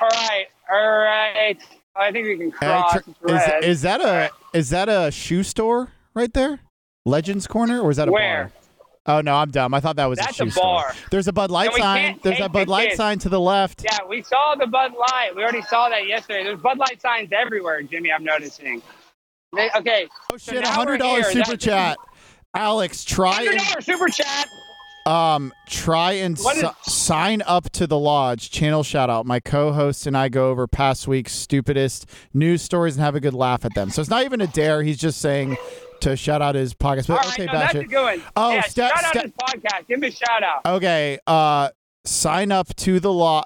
All 0.00 0.08
right, 0.08 0.46
all 0.70 0.98
right. 0.98 1.56
I 1.96 2.12
think 2.12 2.26
we 2.26 2.36
can 2.38 2.50
cross. 2.50 2.92
tr- 2.92 3.28
is, 3.28 3.64
is 3.64 3.82
that 3.82 4.00
a 4.00 4.30
is 4.56 4.70
that 4.70 4.88
a 4.88 5.10
shoe 5.10 5.42
store 5.42 5.88
right 6.14 6.32
there? 6.32 6.60
Legends 7.06 7.46
Corner, 7.46 7.80
or 7.80 7.90
is 7.90 7.96
that 7.96 8.08
a 8.08 8.12
Where? 8.12 8.52
bar? 9.06 9.16
Oh 9.18 9.20
no, 9.22 9.34
I'm 9.36 9.50
dumb. 9.50 9.74
I 9.74 9.80
thought 9.80 9.96
that 9.96 10.06
was 10.06 10.18
That's 10.18 10.38
a 10.40 10.44
a 10.44 10.50
shoe 10.50 10.60
bar. 10.60 10.92
store. 10.92 11.02
There's 11.10 11.26
a 11.28 11.32
Bud 11.32 11.50
Light 11.50 11.72
sign. 11.74 12.20
There's 12.22 12.40
a 12.40 12.48
Bud 12.48 12.68
Light 12.68 12.82
tickets. 12.84 12.96
sign 12.98 13.18
to 13.20 13.28
the 13.28 13.40
left. 13.40 13.82
Yeah, 13.82 13.98
we 14.08 14.22
saw 14.22 14.54
the 14.58 14.66
Bud 14.66 14.92
Light. 14.98 15.32
We 15.34 15.42
already 15.42 15.62
saw 15.62 15.88
that 15.88 16.06
yesterday. 16.06 16.44
There's 16.44 16.60
Bud 16.60 16.78
Light 16.78 17.00
signs 17.00 17.30
everywhere, 17.32 17.82
Jimmy. 17.82 18.12
I'm 18.12 18.22
noticing. 18.24 18.82
They- 19.56 19.70
okay. 19.76 20.06
Oh 20.32 20.36
shit! 20.36 20.56
A 20.58 20.60
now 20.60 20.72
hundred 20.72 20.98
dollar 20.98 21.22
super 21.24 21.56
chat. 21.56 21.96
Alex, 22.54 23.04
try 23.04 23.32
Hundred 23.32 23.58
dollar 23.58 23.80
super 23.80 24.08
chat. 24.08 24.46
Um 25.10 25.52
try 25.66 26.12
and 26.12 26.38
si- 26.38 26.62
sign 26.82 27.42
up 27.42 27.68
to 27.70 27.86
the 27.86 27.98
lodge. 27.98 28.50
Channel 28.50 28.82
shout 28.84 29.10
out. 29.10 29.26
My 29.26 29.40
co-host 29.40 30.06
and 30.06 30.16
I 30.16 30.28
go 30.28 30.50
over 30.50 30.66
past 30.68 31.08
week's 31.08 31.32
stupidest 31.32 32.06
news 32.32 32.62
stories 32.62 32.96
and 32.96 33.04
have 33.04 33.16
a 33.16 33.20
good 33.20 33.34
laugh 33.34 33.64
at 33.64 33.74
them. 33.74 33.90
So 33.90 34.00
it's 34.00 34.10
not 34.10 34.24
even 34.24 34.40
a 34.40 34.46
dare. 34.46 34.82
He's 34.82 34.98
just 34.98 35.20
saying 35.20 35.56
to 36.00 36.16
shout 36.16 36.40
out 36.42 36.54
his 36.54 36.74
podcast. 36.74 37.08
But 37.08 37.10
All 37.10 37.16
right, 37.16 37.28
okay, 37.40 37.46
no, 37.46 37.52
that's 37.52 37.74
a 37.74 37.84
good 37.84 38.02
one. 38.02 38.22
Oh, 38.36 38.52
yeah, 38.52 38.60
shout 38.62 39.04
out 39.04 39.22
his 39.22 39.32
podcast. 39.32 39.86
Give 39.88 39.98
him 39.98 40.04
a 40.04 40.10
shout 40.10 40.42
out. 40.42 40.60
Okay, 40.64 41.18
uh 41.26 41.70
sign 42.04 42.52
up 42.52 42.74
to 42.76 43.00
the 43.00 43.12
law 43.12 43.42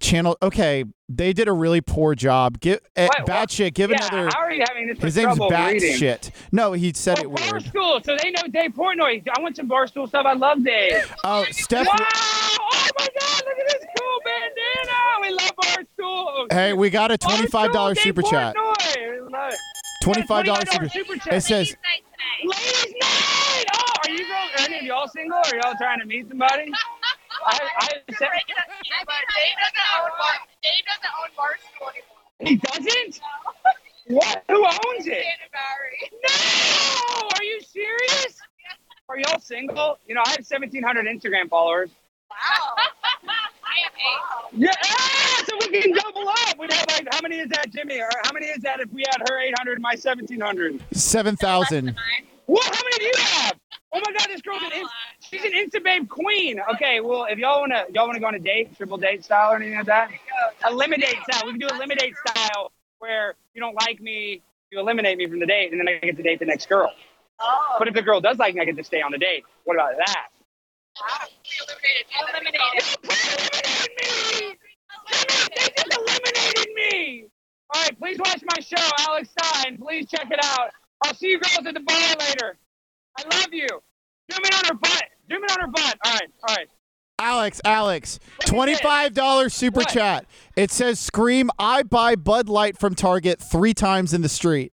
channel. 0.00 0.36
Okay, 0.42 0.84
they 1.08 1.32
did 1.32 1.48
a 1.48 1.52
really 1.52 1.80
poor 1.80 2.14
job. 2.14 2.60
Give 2.60 2.78
uh, 2.96 3.06
What- 3.06 3.18
what- 3.20 3.26
Batshit, 3.48 3.74
give 3.74 3.90
yeah, 3.90 4.06
another 4.10 4.28
how 4.32 4.40
are 4.40 4.52
you 4.52 4.64
having 4.68 4.88
this 4.88 4.98
His 4.98 5.16
name's 5.16 5.36
trouble 5.36 5.50
reading? 5.50 5.92
Batshit. 5.94 6.30
No, 6.52 6.72
he 6.72 6.92
said 6.92 7.18
it 7.18 7.26
Oh, 7.26 7.28
weird. 7.30 7.38
Barstool, 7.64 8.04
so 8.04 8.16
they 8.22 8.30
know 8.30 8.42
Dave 8.52 8.72
Portnoy. 8.72 9.22
I 9.36 9.40
want 9.40 9.56
some 9.56 9.68
Barstool 9.68 10.06
stuff. 10.08 10.26
I 10.26 10.34
love 10.34 10.62
Dave. 10.64 11.12
Oh, 11.24 11.44
Steph 11.50 11.86
Wow! 11.86 11.94
Oh 11.98 12.88
my 12.98 13.06
God! 13.20 13.42
Look 13.46 13.58
at 13.58 13.66
this 13.66 13.86
cool 13.98 14.20
bandana. 14.24 14.98
We 15.22 15.30
love 15.30 15.52
Barstool. 15.56 16.52
Hey, 16.52 16.72
we 16.74 16.90
got 16.90 17.10
a 17.10 17.18
twenty-five 17.18 17.72
dollar 17.72 17.94
Dave 17.94 18.02
super 18.04 18.22
chat. 18.22 18.54
Portnoy. 18.56 19.30
Love 19.30 19.52
it. 19.52 19.58
Twenty-five 20.02 20.44
dollar 20.44 20.60
$25 20.60 20.72
super. 20.72 20.88
super 20.88 21.16
chat. 21.16 21.34
It 21.34 21.40
says 21.40 21.76
Ladies' 22.44 22.94
night! 23.02 23.64
Oh, 23.74 23.92
are 24.04 24.10
you 24.10 24.18
girls, 24.18 24.50
are 24.58 24.64
any 24.64 24.78
of 24.78 24.82
y'all 24.84 25.08
single? 25.08 25.38
Are 25.38 25.56
y'all 25.56 25.74
trying 25.76 25.98
to 26.00 26.06
meet 26.06 26.28
somebody? 26.28 26.70
I, 27.46 27.58
I 27.76 27.88
said, 28.14 28.28
Dave 28.28 28.48
doesn't 28.48 29.88
own 29.96 30.10
Bar. 30.18 30.34
Dave 30.62 30.84
doesn't 30.86 31.14
own 31.18 31.30
Barstool 31.36 31.88
anymore. 31.92 32.22
he 32.40 32.56
doesn't? 32.56 33.20
What? 34.08 34.44
Who 34.48 34.64
owns 34.64 35.06
it? 35.06 35.22
Shannon 35.22 35.50
Bowery. 35.52 36.10
No! 36.24 37.28
Are 37.36 37.44
you 37.44 37.60
serious? 37.60 38.40
Are 39.08 39.18
y'all 39.18 39.40
single? 39.40 39.98
You 40.06 40.14
know, 40.14 40.22
I 40.26 40.30
have 40.30 40.46
1,700 40.48 41.06
Instagram 41.06 41.48
followers. 41.48 41.90
Wow. 42.30 42.74
I 43.26 43.76
am 43.84 44.60
Yeah, 44.60 44.70
ah, 44.84 45.44
so 45.48 45.56
we 45.70 45.80
can 45.80 45.92
double 45.92 46.28
up. 46.28 46.58
We'd 46.58 46.72
have 46.72 46.86
like, 46.88 47.08
how 47.12 47.20
many 47.22 47.36
is 47.38 47.48
that, 47.50 47.70
Jimmy? 47.70 48.00
Or 48.00 48.10
how 48.24 48.32
many 48.32 48.46
is 48.46 48.62
that 48.62 48.80
if 48.80 48.90
we 48.92 49.04
had 49.10 49.20
her 49.30 49.40
800 49.40 49.72
and 49.74 49.82
my 49.82 49.90
1,700? 49.90 50.82
seven 50.92 51.36
thousand. 51.36 51.96
What? 52.48 52.64
How 52.64 52.82
many 52.82 52.96
do 52.96 53.04
you 53.04 53.12
have? 53.24 53.58
Oh 53.92 54.00
my 54.02 54.10
God, 54.10 54.26
this 54.28 54.40
girl's 54.40 54.62
an 54.62 54.72
in- 54.72 54.88
she's 55.20 55.44
an 55.44 55.52
Insta 55.52 55.84
babe 55.84 56.08
queen. 56.08 56.58
Okay, 56.74 57.00
well, 57.00 57.26
if 57.28 57.38
y'all 57.38 57.60
wanna 57.60 57.84
y'all 57.92 58.06
wanna 58.06 58.20
go 58.20 58.26
on 58.26 58.34
a 58.34 58.38
date, 58.38 58.74
triple 58.74 58.96
date 58.96 59.22
style 59.22 59.52
or 59.52 59.56
anything 59.56 59.76
like 59.76 59.84
that, 59.84 60.10
eliminate 60.66 61.16
style. 61.30 61.42
We 61.44 61.52
can 61.52 61.60
do 61.60 61.68
eliminate 61.68 62.14
style 62.26 62.72
where 63.00 63.34
you 63.52 63.60
don't 63.60 63.74
like 63.74 64.00
me, 64.00 64.40
you 64.70 64.80
eliminate 64.80 65.18
me 65.18 65.26
from 65.26 65.40
the 65.40 65.46
date, 65.46 65.72
and 65.72 65.80
then 65.80 65.88
I 65.88 65.98
get 65.98 66.16
to 66.16 66.22
date 66.22 66.38
the 66.38 66.46
next 66.46 66.70
girl. 66.70 66.90
Oh. 67.38 67.76
But 67.78 67.88
if 67.88 67.92
the 67.92 68.00
girl 68.00 68.22
does 68.22 68.38
like 68.38 68.54
me, 68.54 68.62
I 68.62 68.64
get 68.64 68.78
to 68.78 68.84
stay 68.84 69.02
on 69.02 69.12
the 69.12 69.18
date. 69.18 69.44
What 69.64 69.74
about 69.76 69.92
that? 69.98 70.28
Eliminated. 71.60 72.06
Eliminated. 72.18 72.60
Eliminated 73.04 73.92
me! 74.00 74.56
They 75.54 75.68
just 75.76 75.98
eliminated 75.98 76.74
me! 76.74 77.24
All 77.74 77.82
right, 77.82 77.98
please 77.98 78.18
watch 78.18 78.42
my 78.42 78.62
show, 78.62 78.82
Alex 79.06 79.28
Stein. 79.38 79.76
Please 79.76 80.06
check 80.08 80.30
it 80.30 80.40
out. 80.42 80.70
I'll 81.04 81.14
see 81.14 81.28
you 81.28 81.38
girls 81.40 81.66
at 81.66 81.74
the 81.74 81.80
bar 81.80 82.14
later. 82.18 82.56
I 83.18 83.22
love 83.36 83.52
you. 83.52 83.66
Zoom 84.32 84.44
in 84.44 84.52
on 84.54 84.64
her 84.66 84.74
butt. 84.74 85.02
Zoom 85.30 85.42
in 85.44 85.50
on 85.50 85.60
her 85.60 85.66
butt. 85.68 85.96
All 86.04 86.12
right, 86.12 86.30
all 86.48 86.54
right. 86.56 86.68
Alex, 87.20 87.60
Alex, 87.64 88.18
Look 88.22 88.30
at 88.32 88.40
this. 88.46 88.50
twenty-five 88.50 89.12
dollar 89.14 89.48
super 89.48 89.80
What? 89.80 89.88
chat. 89.88 90.26
It 90.56 90.70
says, 90.70 91.00
"Scream! 91.00 91.50
I 91.58 91.82
buy 91.82 92.14
Bud 92.14 92.48
Light 92.48 92.78
from 92.78 92.94
Target 92.94 93.40
three 93.40 93.74
times 93.74 94.12
in 94.14 94.22
the 94.22 94.28
street." 94.28 94.72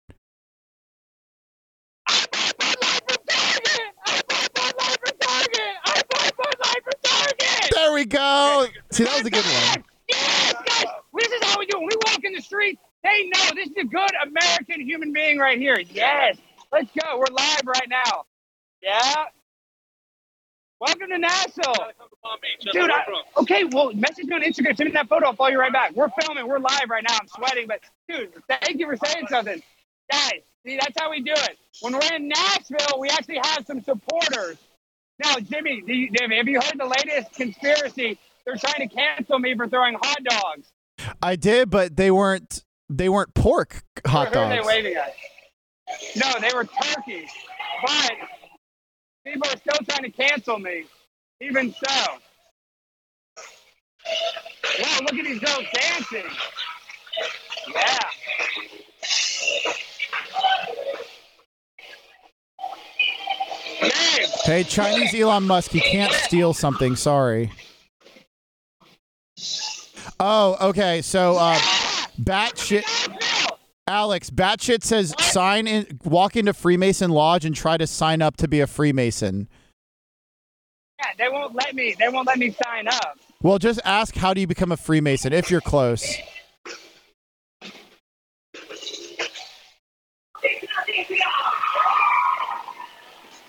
I 2.07 2.25
buy 2.31 2.51
Bud 2.57 2.75
Light 2.81 3.01
from 3.07 3.23
Target. 3.27 3.81
I 4.05 4.21
buy 4.27 4.47
Bud 4.53 4.73
Light 4.79 4.97
from 5.03 5.17
Target. 5.19 5.75
I 5.85 6.01
buy 6.09 6.29
Bud 6.37 6.55
Light 6.65 6.83
from 6.83 6.93
Target. 7.03 7.71
There 7.75 7.93
we 7.93 8.05
go. 8.05 8.67
See, 8.91 9.03
that 9.03 9.17
was 9.17 9.25
a 9.25 9.29
good 9.29 9.43
one. 9.45 9.83
Yes, 10.07 10.53
guys. 10.65 10.85
This 11.13 11.31
is 11.33 11.43
how 11.43 11.59
we 11.59 11.65
do 11.65 11.77
it. 11.77 11.79
When 11.79 11.87
we 11.89 11.95
walk 12.05 12.23
in 12.23 12.33
the 12.33 12.41
street, 12.41 12.79
they 13.03 13.29
know 13.33 13.55
this 13.55 13.69
is 13.69 13.77
a 13.77 13.85
good 13.85 14.11
American 14.23 14.81
human 14.81 15.13
being 15.13 15.37
right 15.37 15.57
here. 15.57 15.79
Yes. 15.79 16.37
Let's 16.71 16.89
go. 16.91 17.17
We're 17.17 17.33
live 17.33 17.61
right 17.65 17.89
now. 17.89 18.25
Yeah. 18.81 19.25
Welcome 20.79 21.09
to 21.09 21.17
Nashville. 21.17 21.73
Dude, 22.71 22.89
I, 22.89 23.03
okay, 23.37 23.65
well, 23.65 23.91
message 23.93 24.25
me 24.25 24.35
on 24.35 24.43
Instagram. 24.43 24.77
Send 24.77 24.89
me 24.89 24.91
that 24.93 25.09
photo. 25.09 25.27
I'll 25.27 25.35
follow 25.35 25.49
you 25.49 25.59
right 25.59 25.73
back. 25.73 25.93
We're 25.93 26.09
filming. 26.21 26.47
We're 26.47 26.59
live 26.59 26.89
right 26.89 27.03
now. 27.07 27.17
I'm 27.19 27.27
sweating, 27.27 27.67
but 27.67 27.81
dude, 28.07 28.31
thank 28.47 28.79
you 28.79 28.85
for 28.85 28.95
saying 29.05 29.27
something. 29.29 29.61
Guys, 30.09 30.41
see, 30.65 30.77
that's 30.79 30.97
how 30.97 31.09
we 31.09 31.21
do 31.21 31.33
it. 31.33 31.57
When 31.81 31.93
we're 31.93 32.15
in 32.15 32.29
Nashville, 32.29 32.99
we 32.99 33.09
actually 33.09 33.39
have 33.43 33.65
some 33.65 33.81
supporters. 33.81 34.57
Now, 35.23 35.35
Jimmy, 35.39 35.81
do 35.85 35.93
you, 35.93 36.11
Jimmy, 36.17 36.37
have 36.37 36.47
you 36.47 36.61
heard 36.61 36.79
the 36.79 36.85
latest 36.85 37.33
conspiracy? 37.33 38.17
They're 38.45 38.55
trying 38.55 38.87
to 38.87 38.95
cancel 38.95 39.37
me 39.37 39.55
for 39.55 39.67
throwing 39.67 39.97
hot 40.01 40.23
dogs. 40.23 40.67
I 41.21 41.35
did, 41.35 41.69
but 41.69 41.97
they 41.97 42.09
weren't 42.09 42.63
they 42.89 43.09
weren't 43.09 43.33
pork 43.33 43.83
hot 44.05 44.33
Who 44.33 44.39
are 44.39 44.49
they 44.49 44.55
dogs. 44.57 44.67
waving 44.67 44.95
at? 44.95 45.13
No, 46.15 46.31
they 46.39 46.53
were 46.55 46.65
turkeys. 46.65 47.29
But 47.85 48.11
people 49.25 49.47
are 49.49 49.57
still 49.57 49.85
trying 49.87 50.03
to 50.03 50.11
cancel 50.11 50.59
me. 50.59 50.85
Even 51.41 51.73
so. 51.73 51.95
Wow, 54.81 54.99
look 55.01 55.13
at 55.13 55.25
these 55.25 55.39
girls 55.39 55.65
dancing. 55.73 56.23
Yeah. 57.73 57.99
Dave, 63.81 64.29
Hey, 64.43 64.63
Chinese 64.63 65.13
Elon 65.15 65.45
Musk, 65.45 65.73
you 65.73 65.81
can't 65.81 66.11
steal 66.11 66.53
something. 66.53 66.95
Sorry. 66.95 67.51
Oh, 70.19 70.57
okay. 70.69 71.01
So, 71.01 71.37
uh, 71.37 71.57
batshit. 72.19 72.83
Alex, 73.87 74.29
batshit 74.29 74.83
says 74.83 75.15
sign 75.19 75.65
in, 75.67 75.99
walk 76.03 76.35
into 76.35 76.53
Freemason 76.53 77.09
Lodge 77.09 77.45
and 77.45 77.55
try 77.55 77.77
to 77.77 77.87
sign 77.87 78.21
up 78.21 78.37
to 78.37 78.47
be 78.47 78.59
a 78.59 78.67
Freemason. 78.67 79.47
yeah, 80.99 81.05
they 81.17 81.29
won't 81.29 81.55
let 81.55 81.73
me. 81.73 81.95
They 81.97 82.07
won't 82.09 82.27
let 82.27 82.37
me 82.37 82.55
sign 82.63 82.87
up. 82.87 83.17
Well, 83.41 83.57
just 83.57 83.79
ask 83.85 84.15
how 84.15 84.33
do 84.33 84.41
you 84.41 84.47
become 84.47 84.71
a 84.71 84.77
Freemason 84.77 85.33
if 85.33 85.49
you're 85.49 85.61
close. 85.61 86.05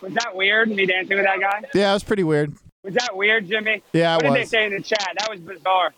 Was 0.03 0.15
that 0.15 0.35
weird? 0.35 0.71
Me 0.71 0.87
dancing 0.87 1.17
with 1.17 1.27
that 1.27 1.41
guy? 1.41 1.63
Yeah, 1.75 1.91
it 1.91 1.95
was 1.95 2.05
pretty 2.05 2.25
weird. 2.25 2.55
Was 2.83 2.95
that 2.95 3.15
weird, 3.15 3.47
Jimmy? 3.49 3.83
Yeah, 3.93 4.15
What 4.17 4.23
did 4.23 4.33
they 4.35 4.45
say 4.47 4.65
in 4.67 4.73
the 4.73 4.81
chat? 4.81 5.09
That 5.19 5.31
was 5.31 5.41
bizarre. 5.41 5.93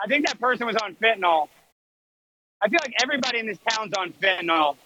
I 0.00 0.06
think 0.06 0.26
that 0.26 0.38
person 0.38 0.66
was 0.66 0.76
on 0.76 0.94
fentanyl. 0.94 1.48
I 2.62 2.68
feel 2.68 2.78
like 2.80 2.94
everybody 3.02 3.40
in 3.40 3.46
this 3.46 3.58
town's 3.68 3.92
on 3.98 4.12
fentanyl. 4.12 4.76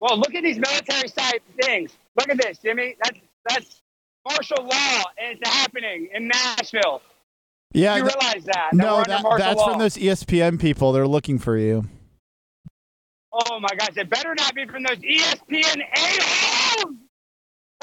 Well, 0.00 0.18
look 0.18 0.34
at 0.34 0.42
these 0.42 0.58
military 0.58 1.08
side 1.08 1.40
things. 1.62 1.96
Look 2.18 2.28
at 2.28 2.36
this, 2.36 2.58
Jimmy. 2.58 2.96
That's 3.02 3.20
that's 3.48 3.82
martial 4.28 4.64
law, 4.64 5.04
and 5.16 5.38
it's 5.38 5.48
happening 5.48 6.08
in 6.12 6.28
Nashville. 6.28 7.00
Yeah, 7.72 7.96
you 7.96 8.02
realize 8.02 8.44
that? 8.44 8.70
that 8.72 8.74
no, 8.74 9.04
that, 9.04 9.24
that's 9.38 9.56
law. 9.58 9.70
from 9.70 9.78
those 9.78 9.94
ESPN 9.94 10.60
people. 10.60 10.90
They're 10.90 11.06
looking 11.06 11.38
for 11.38 11.56
you. 11.56 11.84
Oh 13.32 13.60
my 13.60 13.68
gosh! 13.78 13.96
It 13.96 14.10
better 14.10 14.34
not 14.34 14.54
be 14.54 14.66
from 14.66 14.82
those 14.82 14.98
ESPN 14.98 15.80
a-holes! 15.96 16.96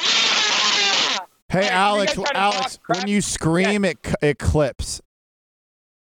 Ah! 0.01 1.25
Hey, 1.49 1.63
you 1.63 1.69
Alex, 1.69 2.13
guys 2.13 2.25
try 2.25 2.33
to 2.33 2.37
Alex, 2.37 2.79
when 2.85 3.07
you 3.07 3.21
scream, 3.21 3.85
it 3.85 3.97
it 4.21 4.37
clips. 4.37 5.01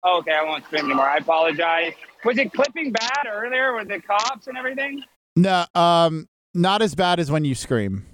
Okay, 0.05 0.33
I 0.33 0.45
won't 0.45 0.65
scream 0.65 0.85
anymore. 0.85 1.09
I 1.09 1.17
apologize. 1.19 1.95
Was 2.25 2.39
it 2.39 2.53
clipping 2.53 2.93
bad 2.93 3.27
earlier 3.31 3.75
with 3.75 3.89
the 3.89 4.01
cops 4.01 4.47
and 4.47 4.57
everything? 4.57 5.03
No, 5.37 5.65
um, 5.75 6.29
not 6.53 6.83
as 6.83 6.95
bad 6.95 7.21
as 7.21 7.31
when 7.31 7.45
you 7.45 7.55
scream. 7.55 8.05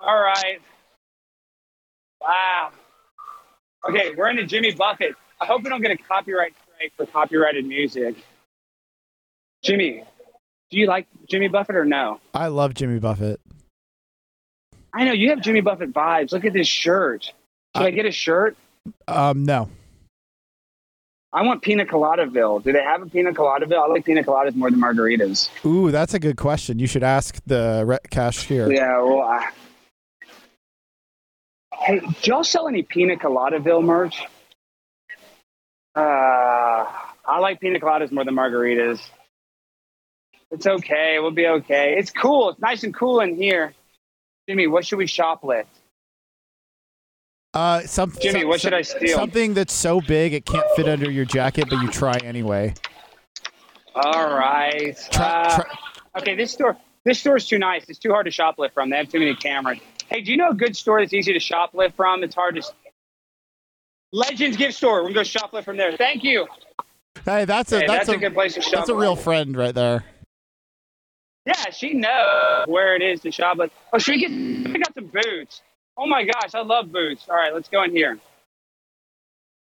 All 0.00 0.20
right. 0.20 0.60
Wow. 2.20 2.70
Okay, 3.88 4.14
we're 4.14 4.28
into 4.28 4.46
Jimmy 4.46 4.72
Buffett. 4.72 5.14
I 5.40 5.46
hope 5.46 5.62
we 5.62 5.70
don't 5.70 5.80
get 5.80 5.90
a 5.90 5.96
copyright 5.96 6.54
strike 6.74 6.92
for 6.96 7.06
copyrighted 7.06 7.64
music. 7.66 8.16
Jimmy, 9.62 10.04
do 10.70 10.78
you 10.78 10.86
like 10.86 11.06
Jimmy 11.28 11.48
Buffett 11.48 11.76
or 11.76 11.84
no? 11.84 12.20
I 12.34 12.48
love 12.48 12.74
Jimmy 12.74 12.98
Buffett. 12.98 13.40
I 14.92 15.04
know 15.04 15.12
you 15.12 15.30
have 15.30 15.40
Jimmy 15.40 15.60
Buffett 15.60 15.92
vibes. 15.92 16.32
Look 16.32 16.44
at 16.44 16.52
this 16.52 16.68
shirt. 16.68 17.32
Should 17.76 17.86
I 17.86 17.90
get 17.90 18.06
a 18.06 18.10
shirt? 18.10 18.56
Um, 19.08 19.44
no. 19.44 19.68
I 21.32 21.42
want 21.42 21.62
Pina 21.62 21.86
Coladaville. 21.86 22.62
Do 22.62 22.72
they 22.72 22.82
have 22.82 23.02
a 23.02 23.06
Pina 23.06 23.32
Coladaville? 23.32 23.80
I 23.80 23.86
like 23.86 24.04
Pina 24.04 24.24
Coladas 24.24 24.56
more 24.56 24.70
than 24.70 24.80
margaritas. 24.80 25.48
Ooh, 25.64 25.92
that's 25.92 26.12
a 26.12 26.18
good 26.18 26.36
question. 26.36 26.80
You 26.80 26.88
should 26.88 27.04
ask 27.04 27.40
the 27.46 27.84
re- 27.86 27.98
cashier. 28.10 28.72
Yeah, 28.72 29.00
well, 29.00 29.20
I... 29.20 29.50
hey, 31.74 32.00
do 32.00 32.30
y'all 32.30 32.42
sell 32.42 32.66
any 32.66 32.82
Pina 32.82 33.16
Coladaville 33.16 33.84
merch? 33.84 34.24
Uh, 35.94 36.00
I 37.24 37.38
like 37.38 37.60
Pina 37.60 37.78
Coladas 37.78 38.10
more 38.10 38.24
than 38.24 38.34
margaritas. 38.34 39.00
It's 40.50 40.66
okay. 40.66 41.18
We'll 41.20 41.30
be 41.30 41.46
okay. 41.46 41.94
It's 41.96 42.10
cool. 42.10 42.50
It's 42.50 42.60
nice 42.60 42.82
and 42.82 42.92
cool 42.92 43.20
in 43.20 43.36
here. 43.36 43.72
Jimmy, 44.48 44.66
what 44.66 44.84
should 44.84 44.98
we 44.98 45.06
shoplift? 45.06 45.66
Uh, 47.52 47.80
some, 47.80 48.12
Jimmy, 48.20 48.40
some- 48.40 48.48
what 48.48 48.60
should 48.60 48.74
I 48.74 48.82
steal? 48.82 49.16
Something 49.16 49.54
that's 49.54 49.72
so 49.72 50.00
big 50.00 50.32
it 50.34 50.44
can't 50.44 50.66
fit 50.76 50.88
under 50.88 51.10
your 51.10 51.24
jacket, 51.24 51.66
but 51.68 51.80
you 51.82 51.88
try 51.88 52.16
anyway. 52.22 52.74
All 53.94 54.32
right. 54.32 54.96
Uh, 55.18 55.62
okay, 56.18 56.36
this 56.36 56.52
store 56.52 56.76
this 57.04 57.18
store's 57.18 57.46
too 57.46 57.58
nice. 57.58 57.88
It's 57.88 57.98
too 57.98 58.10
hard 58.10 58.26
to 58.26 58.30
shoplift 58.30 58.72
from. 58.72 58.90
They 58.90 58.96
have 58.96 59.08
too 59.08 59.18
many 59.18 59.34
cameras. 59.34 59.78
Hey, 60.08 60.20
do 60.20 60.30
you 60.30 60.36
know 60.36 60.50
a 60.50 60.54
good 60.54 60.76
store 60.76 61.00
that's 61.00 61.12
easy 61.12 61.32
to 61.32 61.38
shoplift 61.38 61.94
from? 61.94 62.22
It's 62.22 62.34
hard 62.34 62.56
to. 62.56 62.62
Legends 64.12 64.56
Gift 64.56 64.74
Store. 64.74 65.02
We're 65.02 65.12
gonna 65.12 65.14
go 65.14 65.20
shoplift 65.22 65.64
from 65.64 65.76
there. 65.76 65.96
Thank 65.96 66.24
you. 66.24 66.46
Hey, 67.24 67.44
that's 67.44 67.72
a 67.72 67.80
Hey, 67.80 67.86
that's, 67.86 68.06
that's 68.06 68.16
a 68.16 68.20
good 68.20 68.34
place 68.34 68.54
to 68.54 68.60
shop. 68.60 68.72
That's 68.72 68.88
a 68.88 68.94
real 68.94 69.16
friend 69.16 69.56
right 69.56 69.74
there. 69.74 70.04
Yeah, 71.46 71.70
she 71.70 71.94
knows 71.94 72.66
where 72.66 72.96
it 72.96 73.02
is 73.02 73.20
to 73.20 73.30
shoplift. 73.30 73.70
Oh, 73.92 73.98
should 73.98 74.16
we 74.16 74.20
get? 74.20 74.74
I 74.74 74.78
got 74.78 74.94
some 74.94 75.06
boots. 75.06 75.62
Oh 76.02 76.06
my 76.06 76.24
gosh, 76.24 76.54
I 76.54 76.62
love 76.62 76.90
boots. 76.90 77.26
All 77.28 77.36
right, 77.36 77.52
let's 77.52 77.68
go 77.68 77.82
in 77.82 77.90
here. 77.90 78.18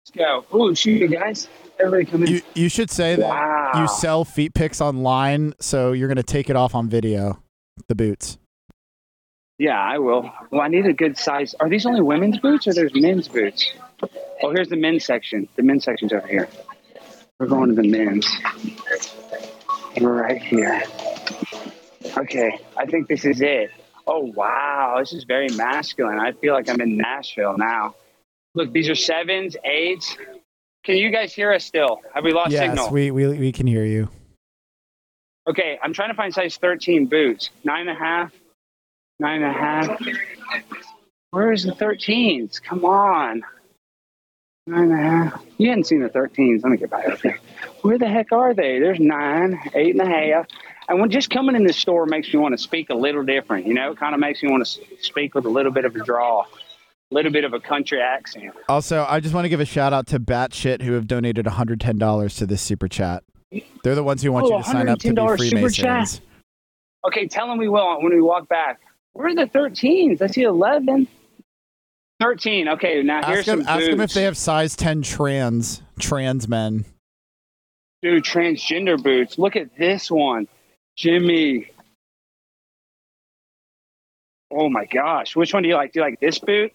Let's 0.06 0.18
go. 0.18 0.46
Ooh, 0.58 0.74
shoot, 0.74 1.02
you 1.02 1.10
guys. 1.10 1.50
Everybody 1.78 2.06
come 2.10 2.24
in. 2.24 2.32
You 2.32 2.42
you 2.56 2.70
should 2.70 2.90
say 2.90 3.18
that 3.18 3.28
Wow. 3.28 3.72
you 3.76 3.88
sell 3.90 4.24
feet 4.24 4.54
pics 4.54 4.80
online, 4.80 5.54
so 5.60 5.92
you're 5.92 6.08
gonna 6.08 6.24
take 6.24 6.50
it 6.50 6.56
off 6.56 6.76
on 6.76 6.88
video. 6.88 7.44
The 7.90 7.96
boots. 7.96 8.38
Yeah, 9.58 9.78
I 9.78 9.98
will. 9.98 10.32
Well, 10.52 10.62
I 10.62 10.70
need 10.70 10.86
a 10.86 10.94
good 10.94 11.18
size. 11.18 11.56
Are 11.60 11.68
these 11.68 11.86
only 11.86 12.02
women's 12.02 12.38
boots 12.40 12.68
or 12.68 12.74
there's 12.74 12.96
men's 12.96 13.28
boots? 13.28 13.74
Oh, 14.42 14.52
here's 14.52 14.70
the 14.70 14.78
men's 14.78 15.04
section. 15.04 15.50
The 15.58 15.64
men's 15.64 15.84
section's 15.84 16.14
over 16.14 16.26
here. 16.26 16.48
We're 17.38 17.48
going 17.48 17.68
to 17.70 17.76
the 17.82 17.88
men's. 17.88 18.26
We're 20.00 20.22
right 20.24 20.42
here. 20.42 20.82
Okay, 22.18 22.60
I 22.78 22.86
think 22.86 23.10
this 23.10 23.26
is 23.26 23.42
it. 23.42 23.72
Oh, 24.10 24.32
wow. 24.36 24.98
This 25.00 25.14
is 25.14 25.24
very 25.24 25.50
masculine. 25.50 26.20
I 26.20 26.32
feel 26.32 26.54
like 26.56 26.68
I'm 26.68 26.82
in 26.82 26.98
Nashville 26.98 27.56
now. 27.58 27.94
Look, 28.56 28.74
these 28.74 28.90
are 28.90 28.96
sevens, 28.96 29.56
eights. 29.64 30.18
Can 30.84 30.96
you 30.96 31.12
guys 31.12 31.32
hear 31.32 31.54
us 31.54 31.64
still? 31.64 32.02
Have 32.16 32.24
we 32.24 32.34
lost 32.34 32.52
yes, 32.52 32.72
signal? 32.72 32.90
we, 32.90 33.12
we 33.12 33.28
we 33.28 33.52
can 33.52 33.68
hear 33.68 33.86
you. 33.86 34.10
Okay, 35.48 35.78
I'm 35.84 35.94
trying 35.94 36.10
to 36.10 36.16
find 36.16 36.34
size 36.34 36.58
13 36.58 37.06
boots. 37.06 37.52
Nine 37.64 37.88
and 37.88 37.92
a 37.92 38.00
half, 38.00 38.32
nine 39.20 39.44
and 39.44 39.56
a 39.56 39.60
half. 39.60 40.02
Where 41.30 41.52
is 41.52 41.64
the 41.64 41.74
13s? 41.74 42.62
Come 42.62 42.86
on. 42.86 43.44
Nine 44.68 44.92
and 44.92 44.94
a 44.94 44.98
half. 44.98 45.44
You 45.58 45.70
hadn't 45.70 45.86
seen 45.86 46.02
the 46.02 46.10
13s. 46.10 46.64
Let 46.64 46.70
me 46.72 46.78
get 46.78 46.90
back 46.90 47.08
up 47.08 47.20
there. 47.22 47.40
Where 47.82 47.98
the 47.98 48.08
heck 48.08 48.32
are 48.32 48.54
they? 48.54 48.80
There's 48.80 49.00
nine, 49.00 49.60
eight 49.74 49.96
and 49.96 50.02
a 50.02 50.06
half. 50.06 50.46
And 50.88 51.00
when 51.00 51.10
just 51.10 51.30
coming 51.30 51.56
in 51.56 51.64
the 51.66 51.74
store 51.74 52.06
makes 52.06 52.34
me 52.34 52.40
want 52.40 52.54
to 52.54 52.58
speak 52.58 52.90
a 52.90 52.94
little 52.96 53.24
different, 53.24 53.66
you 53.66 53.74
know, 53.74 53.92
it 53.92 53.98
kind 53.98 54.14
of 54.14 54.20
makes 54.20 54.44
me 54.44 54.52
want 54.52 54.66
to 54.66 54.80
speak 55.02 55.34
with 55.36 55.46
a 55.46 55.50
little 55.50 55.72
bit 55.72 55.86
of 55.86 55.96
a 55.96 56.04
draw, 56.04 56.42
a 56.42 56.46
little 57.12 57.32
bit 57.32 57.44
of 57.46 57.54
a 57.54 57.60
country 57.60 58.02
accent. 58.02 58.54
Also, 58.68 59.06
I 59.08 59.20
just 59.20 59.34
want 59.34 59.46
to 59.46 59.50
give 59.50 59.60
a 59.60 59.66
shout 59.66 59.94
out 59.94 60.08
to 60.08 60.20
Batshit 60.20 60.82
who 60.82 60.94
have 60.94 61.08
donated 61.08 61.46
$110 61.46 62.38
to 62.38 62.46
this 62.46 62.62
super 62.62 62.88
chat. 62.88 63.24
They're 63.84 63.96
the 63.96 64.04
ones 64.04 64.22
who 64.22 64.32
want 64.32 64.46
Oh, 64.48 64.58
you 64.58 64.64
to 64.64 64.70
sign 64.70 64.90
up 64.90 65.00
to 65.00 65.10
be 65.10 65.16
$110 65.16 65.40
super 65.50 65.70
chat. 65.70 65.86
Freemasons. 65.86 66.22
Okay, 67.08 67.28
tell 67.28 67.48
them 67.48 67.58
we 67.58 67.70
will 67.70 68.02
when 68.04 68.14
we 68.14 68.22
walk 68.22 68.48
back. 68.50 68.80
Where 69.14 69.28
are 69.28 69.36
the 69.36 69.46
13s? 69.46 70.22
I 70.22 70.28
see 70.28 70.44
11. 70.44 71.08
13. 72.20 72.68
Okay, 72.70 73.02
now 73.04 73.26
here's 73.26 73.40
Ask 73.40 73.46
them, 73.48 73.64
some 73.64 73.78
ask 73.78 73.90
them 73.90 74.02
if 74.02 74.14
they 74.14 74.24
have 74.24 74.38
size 74.38 74.76
10 74.76 75.02
trans 75.04 75.82
trans 76.00 76.48
men. 76.48 76.86
Dude, 78.02 78.24
transgender 78.24 79.02
boots. 79.02 79.38
Look 79.38 79.56
at 79.56 79.76
this 79.78 80.10
one. 80.10 80.48
Jimmy. 80.98 81.72
Oh 84.52 84.70
my 84.70 84.86
gosh. 84.86 85.36
Which 85.36 85.54
one 85.54 85.64
do 85.64 85.70
you 85.70 85.76
like? 85.76 85.94
Do 85.94 86.00
you 86.00 86.06
like 86.06 86.20
this 86.20 86.40
boot? 86.40 86.72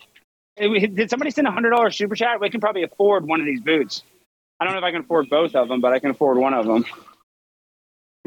Did 0.56 1.10
somebody 1.10 1.30
send 1.30 1.48
a 1.48 1.50
$100 1.50 1.94
super 1.94 2.14
chat? 2.14 2.40
We 2.40 2.48
can 2.48 2.60
probably 2.60 2.84
afford 2.84 3.26
one 3.26 3.40
of 3.40 3.46
these 3.46 3.60
boots. 3.60 4.02
I 4.60 4.64
don't 4.64 4.74
know 4.74 4.78
if 4.78 4.84
I 4.84 4.92
can 4.92 5.00
afford 5.00 5.28
both 5.28 5.54
of 5.56 5.68
them, 5.68 5.80
but 5.80 5.92
I 5.92 5.98
can 5.98 6.10
afford 6.10 6.38
one 6.38 6.54
of 6.54 6.64
them. 6.66 6.84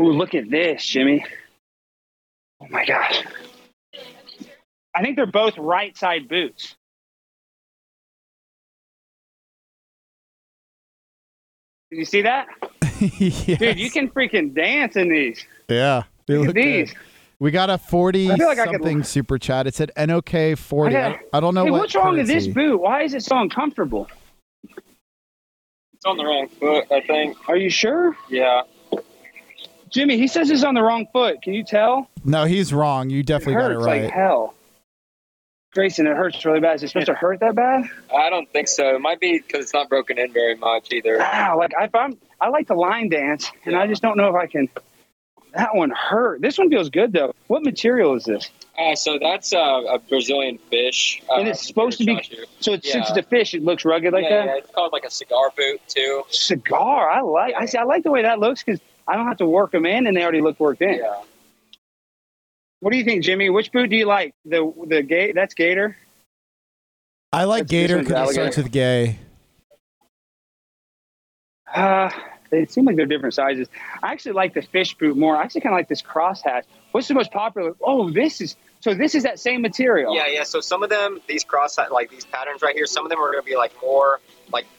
Ooh, 0.01 0.11
look 0.11 0.35
at 0.35 0.49
this, 0.49 0.85
Jimmy. 0.85 1.25
Oh 2.61 2.67
my 2.69 2.85
gosh. 2.85 3.23
I 4.93 5.01
think 5.01 5.15
they're 5.15 5.25
both 5.25 5.57
right 5.57 5.95
side 5.95 6.27
boots. 6.27 6.75
Did 11.97 12.01
you 12.01 12.05
see 12.05 12.21
that? 12.21 12.45
Yes. 12.99 13.59
Dude, 13.59 13.77
you 13.79 13.89
can 13.91 14.07
freaking 14.09 14.53
dance 14.55 14.95
in 14.95 15.09
these. 15.09 15.43
Yeah. 15.67 16.03
They 16.27 16.37
Look 16.37 16.47
look 16.47 16.55
these. 16.55 16.89
good. 16.91 16.99
We 17.39 17.49
got 17.51 17.69
a 17.71 17.77
40 17.79 18.31
I 18.31 18.35
feel 18.37 18.47
like 18.47 18.57
I 18.59 18.65
could- 18.65 18.73
something 18.75 19.03
super 19.15 19.37
chat. 19.39 19.65
It 19.67 19.73
said 19.75 19.91
NOK 19.97 20.57
40. 20.57 20.95
I, 20.95 20.99
I 20.99 21.03
don't- 21.09 21.11
gotta- 21.13 21.25
I 21.33 21.39
don't 21.39 21.53
know 21.55 21.65
hey, 21.65 21.71
what 21.71 21.79
what's 21.81 21.95
wrong 21.95 22.17
with 22.17 22.25
this 22.27 22.47
boot? 22.47 22.77
Why 22.79 23.01
is 23.03 23.13
it 23.15 23.23
so 23.23 23.37
uncomfortable? 23.39 24.07
It's 25.93 26.05
on 26.05 26.17
the 26.17 26.23
wrong 26.25 26.47
foot, 26.59 26.85
I 26.91 27.01
think. 27.01 27.37
Are 27.49 27.55
you 27.57 27.69
sure? 27.71 28.15
Yeah. 28.29 28.61
Jimmy, 29.91 30.17
he 30.17 30.27
says 30.27 30.49
it's 30.51 30.63
on 30.63 30.73
the 30.75 30.81
wrong 30.83 31.07
foot. 31.13 31.41
Can 31.43 31.53
you 31.53 31.63
tell? 31.63 32.09
No, 32.25 32.45
he's 32.45 32.73
wrong. 32.73 33.09
You 33.11 33.19
It 33.21 33.25
definitely 33.27 33.55
got 33.55 33.71
hurts 33.71 33.83
it 33.83 33.87
right. 33.87 34.03
like 34.05 34.11
hell. 34.11 34.53
Grayson, 35.77 36.07
it 36.07 36.17
hurts 36.17 36.43
really 36.43 36.59
bad. 36.59 36.77
Is 36.77 36.83
it 36.83 36.87
supposed 36.87 37.05
to 37.05 37.13
hurt 37.13 37.39
that 37.41 37.53
bad? 37.53 37.87
I 38.11 38.31
don't 38.31 38.51
think 38.51 38.67
so. 38.67 38.95
It 38.95 38.99
might 38.99 39.19
be 39.19 39.37
because 39.37 39.65
it's 39.65 39.75
not 39.75 39.89
broken 39.89 40.17
in 40.17 40.33
very 40.33 40.55
much 40.55 40.91
either. 40.91 41.19
Ah, 41.21 41.53
like 41.55 41.71
if 41.79 41.93
I'm, 41.93 42.17
I 42.41 42.49
like 42.49 42.67
the 42.67 42.73
line 42.73 43.09
dance, 43.09 43.51
and 43.63 43.75
I 43.75 43.85
just 43.85 44.01
don't 44.01 44.17
know 44.17 44.27
if 44.27 44.33
I 44.35 44.47
can. 44.47 44.69
That 45.53 45.75
one 45.75 45.91
hurt. 45.91 46.41
This 46.41 46.57
one 46.57 46.71
feels 46.71 46.89
good 46.89 47.13
though. 47.13 47.35
What 47.45 47.63
material 47.63 48.15
is 48.15 48.25
this? 48.25 48.49
Uh, 48.75 48.95
so 48.95 49.19
that's 49.21 49.53
uh, 49.53 49.83
a 49.87 49.99
Brazilian 49.99 50.57
fish. 50.57 51.21
Uh, 51.29 51.35
and 51.35 51.47
it's 51.47 51.67
supposed 51.67 51.99
to 51.99 52.05
be. 52.05 52.27
So 52.59 52.73
it's, 52.73 52.91
since 52.91 53.09
it's 53.09 53.17
a 53.19 53.21
fish, 53.21 53.53
it 53.53 53.63
looks 53.63 53.85
rugged 53.85 54.13
like 54.13 54.23
yeah, 54.23 54.29
that. 54.29 54.45
Yeah, 54.47 54.57
it's 54.57 54.71
called 54.71 54.93
like 54.93 55.05
a 55.05 55.11
cigar 55.11 55.51
boot 55.55 55.79
too. 55.87 56.23
Cigar. 56.31 57.07
I 57.07 57.21
like. 57.21 57.53
I 57.53 57.67
see. 57.67 57.77
I 57.77 57.83
like 57.83 58.01
the 58.01 58.11
way 58.11 58.23
that 58.23 58.39
looks 58.39 58.63
because 58.63 58.81
I 59.07 59.15
don't 59.15 59.27
have 59.27 59.37
to 59.37 59.45
work 59.45 59.73
them 59.73 59.85
in, 59.85 60.07
and 60.07 60.17
they 60.17 60.23
already 60.23 60.41
look 60.41 60.59
worked 60.59 60.81
in. 60.81 60.95
Yeah. 60.95 61.21
What 62.79 62.91
do 62.91 62.97
you 62.97 63.03
think, 63.03 63.23
Jimmy? 63.23 63.49
Which 63.49 63.71
boot 63.71 63.89
do 63.89 63.95
you 63.95 64.05
like? 64.05 64.33
The 64.45 64.71
the 64.87 65.01
gate. 65.01 65.33
That's 65.35 65.53
Gator. 65.53 65.97
I 67.33 67.43
like 67.45 67.67
That's- 67.67 67.71
Gator 67.87 67.99
because 67.99 68.29
it 68.29 68.33
starts 68.33 68.57
with 68.57 68.71
gay. 68.71 69.19
Uh, 71.73 72.09
they 72.49 72.65
seem 72.65 72.85
like 72.85 72.95
they're 72.95 73.05
different 73.05 73.33
sizes. 73.33 73.67
I 74.01 74.11
actually 74.13 74.33
like 74.33 74.53
the 74.53 74.61
fish 74.61 74.95
boot 74.95 75.17
more. 75.17 75.35
I 75.35 75.43
actually 75.43 75.61
kind 75.61 75.73
of 75.73 75.79
like 75.79 75.89
this 75.89 76.01
crosshatch. 76.01 76.63
What's 76.91 77.07
the 77.07 77.13
most 77.13 77.31
popular? 77.31 77.75
Oh, 77.81 78.09
this 78.09 78.39
is 78.39 78.55
so. 78.79 78.93
This 78.93 79.15
is 79.15 79.23
that 79.23 79.39
same 79.39 79.61
material. 79.61 80.15
Yeah, 80.15 80.27
yeah. 80.27 80.43
So 80.43 80.61
some 80.61 80.83
of 80.83 80.89
them, 80.89 81.19
these 81.27 81.43
cross 81.43 81.77
like 81.91 82.09
these 82.09 82.25
patterns 82.25 82.61
right 82.61 82.75
here, 82.75 82.85
some 82.85 83.05
of 83.05 83.09
them 83.09 83.19
are 83.19 83.31
going 83.31 83.43
to 83.43 83.45
be 83.45 83.57
like 83.57 83.73
more 83.81 84.11
like 84.11 84.21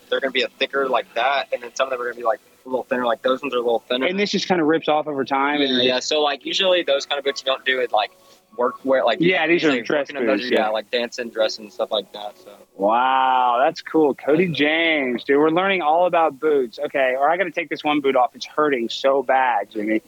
they're 0.08 0.20
going 0.20 0.32
to 0.32 0.34
be 0.34 0.42
a 0.42 0.48
thicker 0.48 0.88
like 0.88 1.12
that, 1.14 1.52
and 1.52 1.62
then 1.62 1.74
some 1.74 1.86
of 1.86 1.90
them 1.90 2.00
are 2.00 2.04
going 2.04 2.14
to 2.14 2.20
be 2.20 2.26
like 2.26 2.40
a 2.64 2.68
little 2.68 2.84
thinner. 2.84 3.06
Like 3.06 3.22
those 3.22 3.42
ones 3.42 3.54
are 3.54 3.58
a 3.58 3.62
little 3.62 3.80
thinner. 3.80 4.06
And 4.06 4.18
this 4.18 4.30
just 4.30 4.48
kind 4.48 4.60
of 4.60 4.66
rips 4.66 4.88
off 4.88 5.06
over 5.06 5.24
time. 5.24 5.60
yeah, 5.60 5.68
And 5.68 5.82
yeah. 5.82 6.00
So 6.00 6.20
like 6.22 6.44
usually 6.44 6.82
those 6.82 7.06
kind 7.06 7.18
of 7.18 7.24
boots 7.24 7.42
you 7.42 7.46
don't 7.46 7.64
do 7.64 7.80
it 7.80 7.92
like 7.92 8.10
work 8.56 8.84
wear 8.84 9.04
like 9.04 9.18
Yeah, 9.20 9.46
these 9.46 9.64
are 9.64 9.80
dress 9.82 10.10
in 10.10 10.16
those 10.16 10.40
boots, 10.40 10.50
yeah. 10.50 10.60
yeah. 10.60 10.68
like 10.68 10.90
dancing, 10.90 11.30
dressing, 11.30 11.70
stuff 11.70 11.90
like 11.90 12.12
that. 12.12 12.38
So 12.38 12.54
Wow, 12.76 13.58
that's 13.64 13.82
cool. 13.82 14.14
Cody 14.14 14.48
James, 14.48 15.24
dude. 15.24 15.38
We're 15.38 15.50
learning 15.50 15.82
all 15.82 16.06
about 16.06 16.38
boots. 16.38 16.78
Okay, 16.78 17.14
or 17.16 17.30
I 17.30 17.36
got 17.36 17.44
to 17.44 17.50
take 17.50 17.68
this 17.68 17.84
one 17.84 18.00
boot 18.00 18.16
off. 18.16 18.34
It's 18.34 18.46
hurting 18.46 18.88
so 18.88 19.22
bad, 19.22 19.70
Jimmy. 19.70 20.02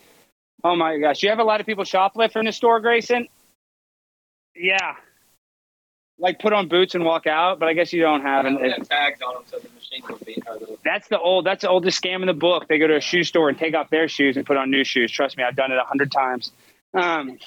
Oh 0.63 0.77
my 0.77 0.99
gosh. 0.99 1.23
You 1.23 1.31
have 1.31 1.39
a 1.39 1.45
lot 1.45 1.61
of 1.61 1.67
people 1.67 1.85
shoplift 1.85 2.33
from 2.33 2.45
the 2.45 2.53
store, 2.53 2.81
Grayson? 2.81 3.29
Yeah. 4.55 4.97
Like 6.19 6.39
put 6.39 6.53
on 6.53 6.69
boots 6.69 6.95
and 6.95 7.05
walk 7.05 7.27
out, 7.27 7.59
but 7.59 7.69
I 7.69 7.73
guess 7.73 7.93
you 7.93 8.03
don't 8.03 8.21
have 8.21 8.45
they 8.45 8.71
have 8.71 8.87
tags 8.87 9.23
on 9.23 9.35
them 9.35 9.43
so 9.47 9.59
That's 10.85 11.09
the 11.09 11.19
old. 11.19 11.47
That's 11.47 11.63
the 11.63 11.69
oldest 11.69 12.03
scam 12.03 12.21
in 12.21 12.27
the 12.27 12.35
book. 12.35 12.69
They 12.69 12.79
go 12.79 12.87
to 12.87 12.97
a 12.97 13.01
shoe 13.01 13.25
store 13.25 13.49
and 13.49 13.59
take 13.59 13.75
off 13.75 13.91
their 13.91 14.09
shoes 14.09 14.37
and 14.37 14.47
put 14.47 14.57
on 14.57 14.71
new 14.71 14.85
shoes. 14.85 15.11
Trust 15.11 15.37
me, 15.37 15.45
I've 15.45 15.57
done 15.57 15.73
it 15.73 15.79
a 15.79 15.85
hundred 15.85 16.13
times. 16.13 16.53
Um, 16.95 17.39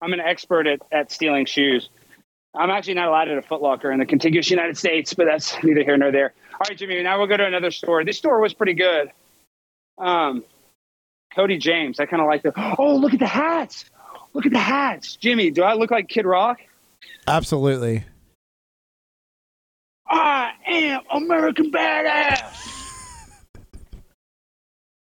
I'm 0.00 0.12
an 0.12 0.20
expert 0.20 0.66
at, 0.66 0.80
at 0.92 1.10
stealing 1.10 1.46
shoes. 1.46 1.88
I'm 2.54 2.70
actually 2.70 2.94
not 2.94 3.08
allowed 3.08 3.28
at 3.28 3.38
a 3.38 3.42
Foot 3.42 3.62
Locker 3.62 3.90
in 3.90 3.98
the 3.98 4.06
contiguous 4.06 4.48
United 4.48 4.78
States, 4.78 5.12
but 5.14 5.26
that's 5.26 5.56
neither 5.64 5.82
here 5.82 5.96
nor 5.96 6.12
there. 6.12 6.32
All 6.52 6.66
right, 6.68 6.78
Jimmy. 6.78 7.02
Now 7.02 7.18
we'll 7.18 7.26
go 7.26 7.36
to 7.36 7.44
another 7.44 7.72
store. 7.72 8.04
This 8.04 8.18
store 8.18 8.40
was 8.40 8.54
pretty 8.54 8.74
good. 8.74 9.10
Um, 9.98 10.44
Cody 11.34 11.58
James. 11.58 11.98
I 11.98 12.06
kind 12.06 12.22
of 12.22 12.28
like 12.28 12.42
the. 12.42 12.52
Oh, 12.78 12.96
look 12.96 13.12
at 13.12 13.18
the 13.18 13.26
hats. 13.26 13.86
Look 14.34 14.46
at 14.46 14.52
the 14.52 14.58
hats, 14.58 15.16
Jimmy. 15.16 15.50
Do 15.50 15.62
I 15.62 15.74
look 15.74 15.90
like 15.90 16.08
Kid 16.08 16.26
Rock? 16.26 16.60
Absolutely. 17.26 18.04
I 20.08 20.52
am 20.66 21.00
American 21.10 21.70
Badass. 21.70 22.60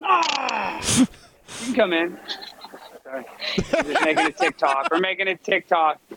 Ah. 0.02 0.80
You 0.98 1.06
can 1.66 1.74
come 1.74 1.92
in. 1.92 2.18
Sorry. 3.02 3.24
We're 3.72 3.82
just 3.92 4.04
making 4.04 4.26
a 4.26 4.32
TikTok. 4.32 4.88
We're 4.90 5.00
making 5.00 5.28
a 5.28 5.36
TikTok. 5.36 6.00
All 6.10 6.16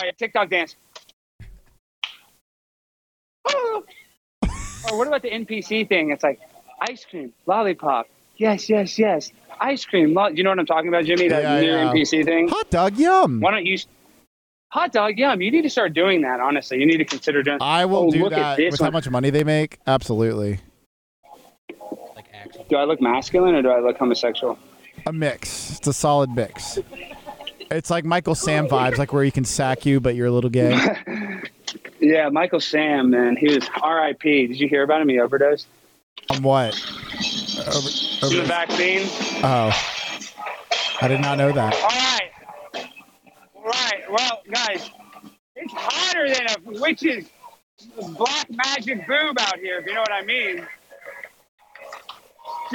right, 0.00 0.16
TikTok 0.18 0.50
dance. 0.50 0.76
or 3.52 4.98
what 4.98 5.06
about 5.08 5.22
the 5.22 5.30
NPC 5.30 5.88
thing? 5.88 6.10
It's 6.10 6.22
like 6.22 6.40
ice 6.80 7.04
cream, 7.08 7.32
lollipop. 7.46 8.08
Yes, 8.36 8.68
yes, 8.68 8.98
yes. 8.98 9.30
Ice 9.60 9.84
cream. 9.84 10.12
Lo- 10.14 10.28
you 10.28 10.42
know 10.44 10.50
what 10.50 10.58
I'm 10.58 10.66
talking 10.66 10.88
about, 10.88 11.04
Jimmy? 11.04 11.28
That 11.28 11.42
Yeah, 11.42 11.60
new 11.60 11.66
yeah. 11.76 11.92
NPC 11.92 12.24
thing. 12.24 12.48
Hot 12.48 12.70
dog, 12.70 12.96
yum. 12.96 13.40
Why 13.40 13.50
don't 13.52 13.64
you? 13.64 13.78
Hot 14.76 14.92
dog, 14.92 15.16
yum. 15.18 15.40
You 15.40 15.50
need 15.50 15.62
to 15.62 15.70
start 15.70 15.94
doing 15.94 16.20
that. 16.20 16.38
Honestly, 16.38 16.78
you 16.78 16.84
need 16.84 16.98
to 16.98 17.04
consider 17.06 17.42
doing. 17.42 17.56
I 17.62 17.86
will 17.86 18.08
Oh, 18.08 18.10
do 18.10 18.24
look 18.24 18.32
at 18.34 18.36
that 18.36 18.56
this 18.58 18.72
with 18.72 18.80
one. 18.82 18.92
how 18.92 18.96
much 18.98 19.08
money 19.08 19.30
they 19.30 19.42
make. 19.42 19.78
Absolutely. 19.86 20.58
Do 22.68 22.76
I 22.76 22.84
look 22.84 23.00
masculine 23.00 23.54
or 23.54 23.62
do 23.62 23.70
I 23.70 23.80
look 23.80 23.96
homosexual? 23.96 24.58
A 25.06 25.12
mix. 25.14 25.78
It's 25.78 25.86
a 25.86 25.94
solid 25.94 26.28
mix. 26.30 26.78
It's 27.70 27.88
like 27.88 28.04
Michael 28.04 28.34
Sam 28.34 28.68
vibes, 28.68 28.98
like 28.98 29.14
where 29.14 29.24
he 29.24 29.30
can 29.30 29.46
sack 29.46 29.86
you, 29.86 29.98
but 29.98 30.14
you're 30.14 30.26
a 30.26 30.30
little 30.30 30.50
gay. 30.50 30.78
Yeah, 31.98 32.28
Michael 32.28 32.60
Sam, 32.60 33.10
man, 33.10 33.36
he 33.36 33.52
was 33.54 33.68
R.I.P. 33.82 34.46
Did 34.48 34.60
you 34.60 34.68
hear 34.68 34.82
about 34.82 35.00
him? 35.00 35.08
He 35.08 35.18
overdosed. 35.18 35.66
On 36.30 36.42
what? 36.42 36.74
Over, 36.74 37.80
The 37.80 38.38
over, 38.40 38.42
vaccine. 38.42 39.08
oh. 39.42 39.70
I 41.00 41.08
did 41.08 41.20
not 41.22 41.38
know 41.38 41.52
that. 41.52 41.74
Oh, 41.74 41.82
All 41.82 41.88
right. 41.88 42.30
All 43.56 43.62
right. 43.64 43.95
Well, 44.10 44.42
guys, 44.52 44.90
it's 45.56 45.72
hotter 45.72 46.28
than 46.28 46.46
a 46.46 46.80
witch's 46.80 47.26
black 48.16 48.46
magic 48.50 49.06
boob 49.06 49.38
out 49.40 49.58
here, 49.58 49.78
if 49.78 49.86
you 49.86 49.94
know 49.94 50.00
what 50.00 50.12
I 50.12 50.22
mean. 50.22 50.66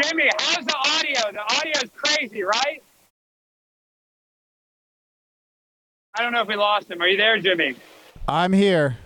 Jimmy, 0.01 0.29
how's 0.39 0.65
the 0.65 0.75
audio? 0.77 1.31
The 1.31 1.41
audio's 1.41 1.89
crazy, 1.95 2.43
right? 2.43 2.81
I 6.17 6.23
don't 6.23 6.33
know 6.33 6.41
if 6.41 6.47
we 6.47 6.55
lost 6.55 6.89
him. 6.91 7.01
Are 7.01 7.07
you 7.07 7.17
there, 7.17 7.39
Jimmy? 7.39 7.75
I'm 8.27 8.51
here. 8.53 8.97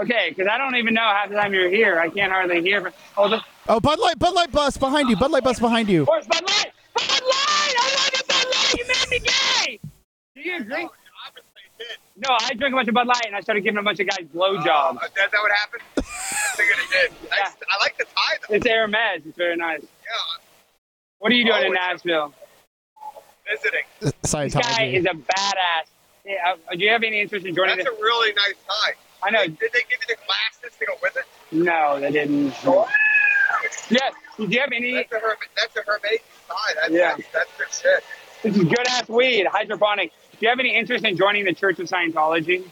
Okay, 0.00 0.30
because 0.30 0.46
I 0.50 0.56
don't 0.56 0.76
even 0.76 0.94
know 0.94 1.02
half 1.02 1.28
the 1.28 1.34
time 1.34 1.52
you're 1.52 1.68
here. 1.68 1.98
I 1.98 2.08
can't 2.08 2.32
hardly 2.32 2.62
hear. 2.62 2.80
From, 2.80 2.92
oh, 3.16 3.28
the, 3.28 3.42
Oh, 3.68 3.78
Bud 3.80 3.98
Light, 3.98 4.18
Bud 4.18 4.34
Light 4.34 4.50
bus 4.50 4.76
behind 4.76 5.10
you. 5.10 5.16
Bud 5.16 5.30
Light 5.30 5.44
bus 5.44 5.58
behind 5.60 5.88
you. 5.88 6.04
Where's 6.04 6.26
Bud 6.26 6.42
Light? 6.42 6.72
Bud 6.94 7.20
Light! 7.22 7.74
I 7.78 7.94
love 7.96 8.10
you, 8.12 8.22
Bud 8.26 8.46
Light! 8.46 8.74
You 8.78 8.84
made 8.88 9.10
me 9.10 9.18
gay! 9.26 9.39
Do 10.42 10.48
you 10.48 10.56
agree? 10.56 10.88
No, 12.16 12.36
I 12.40 12.54
drank 12.54 12.72
a 12.72 12.76
bunch 12.76 12.88
of 12.88 12.94
Bud 12.94 13.06
Light 13.06 13.22
and 13.26 13.34
I 13.36 13.40
started 13.40 13.62
giving 13.62 13.78
a 13.78 13.82
bunch 13.82 14.00
of 14.00 14.06
guys 14.06 14.26
blowjobs. 14.34 14.96
Uh, 14.96 15.00
that, 15.16 15.30
that 15.30 15.32
what 15.32 15.52
happened? 15.52 15.82
I 15.98 16.02
figured 16.56 16.76
it 16.78 16.90
did. 16.90 17.30
Nice. 17.30 17.52
I 17.70 17.82
like 17.82 17.96
the 17.96 18.04
tie 18.04 18.36
though. 18.48 18.54
It's 18.54 18.66
Hermes. 18.66 19.22
It's 19.26 19.36
very 19.36 19.56
nice. 19.56 19.82
Yeah, 19.82 20.42
What 21.18 21.32
are 21.32 21.34
you 21.34 21.44
doing 21.46 21.66
in 21.66 21.72
Nashville? 21.74 22.34
visiting. 23.50 24.12
This 24.20 24.54
guy 24.54 24.84
is 24.84 25.04
a 25.06 25.08
badass. 25.14 25.86
Yeah, 26.24 26.34
uh, 26.70 26.74
do 26.76 26.84
you 26.84 26.90
have 26.90 27.02
any 27.02 27.20
interest 27.20 27.44
in 27.46 27.54
joining 27.54 27.76
That's 27.78 27.88
this? 27.90 27.98
a 27.98 28.02
really 28.02 28.32
nice 28.34 28.54
tie. 28.68 28.92
I 29.22 29.30
know. 29.30 29.44
Did 29.46 29.58
they 29.58 29.80
give 29.88 29.98
you 30.00 30.06
the 30.08 30.16
glasses 30.26 30.78
to 30.78 30.86
go 30.86 30.92
with 31.02 31.16
it? 31.16 31.24
No, 31.50 31.98
they 31.98 32.12
didn't. 32.12 32.54
Yes. 33.90 34.12
Do 34.36 34.46
you 34.46 34.60
have 34.60 34.70
any? 34.72 34.94
That's 34.94 35.12
a 35.12 35.18
Hermes. 35.18 35.38
That's 35.56 35.76
a 35.76 35.82
Hermes 35.84 36.20
tie. 36.48 36.54
That's, 36.76 36.90
Yeah. 36.92 37.16
that's, 37.16 37.28
that's 37.32 37.50
good 37.58 37.72
shit. 37.72 38.04
This 38.42 38.56
is 38.56 38.64
good 38.64 38.86
ass 38.88 39.08
weed, 39.08 39.46
hydroponic. 39.50 40.12
Do 40.40 40.46
you 40.46 40.50
have 40.50 40.58
any 40.58 40.74
interest 40.74 41.04
in 41.04 41.18
joining 41.18 41.44
the 41.44 41.52
Church 41.52 41.78
of 41.80 41.86
Scientology? 41.86 42.64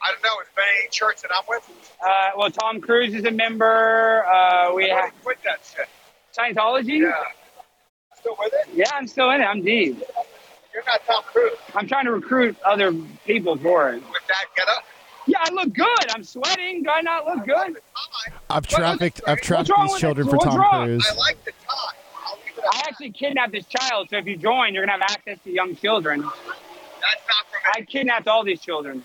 I 0.00 0.12
don't 0.12 0.22
know. 0.22 0.40
Is 0.42 0.48
there 0.54 0.64
any 0.78 0.88
church 0.90 1.22
that 1.22 1.30
I'm 1.34 1.42
with? 1.48 1.96
Uh, 2.06 2.30
well, 2.36 2.50
Tom 2.50 2.82
Cruise 2.82 3.14
is 3.14 3.24
a 3.24 3.30
member. 3.30 4.26
Uh, 4.26 4.74
we 4.74 4.84
I 4.84 4.88
have 4.88 4.98
already 4.98 5.16
quit 5.24 5.38
that 5.44 5.60
shit. 5.74 5.88
Scientology. 6.36 7.00
Yeah. 7.00 7.12
Still 8.14 8.36
with 8.38 8.52
it? 8.52 8.68
Yeah, 8.74 8.90
I'm 8.94 9.06
still 9.06 9.30
in 9.30 9.40
it. 9.40 9.44
I'm 9.44 9.62
deep. 9.64 10.02
You're 10.74 10.84
not 10.84 11.00
Tom 11.06 11.22
Cruise 11.24 11.52
I'm 11.74 11.88
trying 11.88 12.04
to 12.04 12.12
recruit 12.12 12.56
other 12.62 12.92
people 13.24 13.56
for 13.56 13.88
it. 13.90 13.94
with 13.94 14.26
that 14.28 14.44
get 14.54 14.68
up. 14.68 14.84
Yeah, 15.26 15.38
I 15.40 15.50
look 15.52 15.72
good. 15.72 16.10
I'm 16.14 16.24
sweating. 16.24 16.82
Do 16.82 16.90
I 16.90 17.00
not 17.00 17.24
look 17.24 17.46
good? 17.46 17.74
The 17.76 17.80
tie. 17.80 18.32
I've 18.50 18.66
trafficked. 18.66 19.22
I've 19.26 19.40
trafficked 19.40 19.78
these 19.82 19.98
children 19.98 20.28
for 20.28 20.36
What's 20.36 20.44
Tom 20.44 20.60
wrong? 20.60 20.84
Cruise. 20.84 21.06
I 21.10 21.14
like 21.16 21.42
the 21.44 21.52
tie. 21.52 21.74
I'll 22.26 22.36
leave 22.44 22.57
it 22.57 22.57
at 22.57 22.57
I 22.70 22.82
actually 22.88 23.12
kidnapped 23.12 23.52
this 23.52 23.66
child, 23.66 24.08
so 24.10 24.16
if 24.16 24.26
you 24.26 24.36
join, 24.36 24.74
you're 24.74 24.84
gonna 24.84 24.98
have 25.00 25.10
access 25.10 25.38
to 25.44 25.50
young 25.50 25.74
children. 25.76 26.20
That's 26.20 26.32
not 26.32 27.46
for 27.50 27.56
me. 27.56 27.72
I 27.76 27.80
kidnapped 27.82 28.28
all 28.28 28.44
these 28.44 28.60
children. 28.60 29.04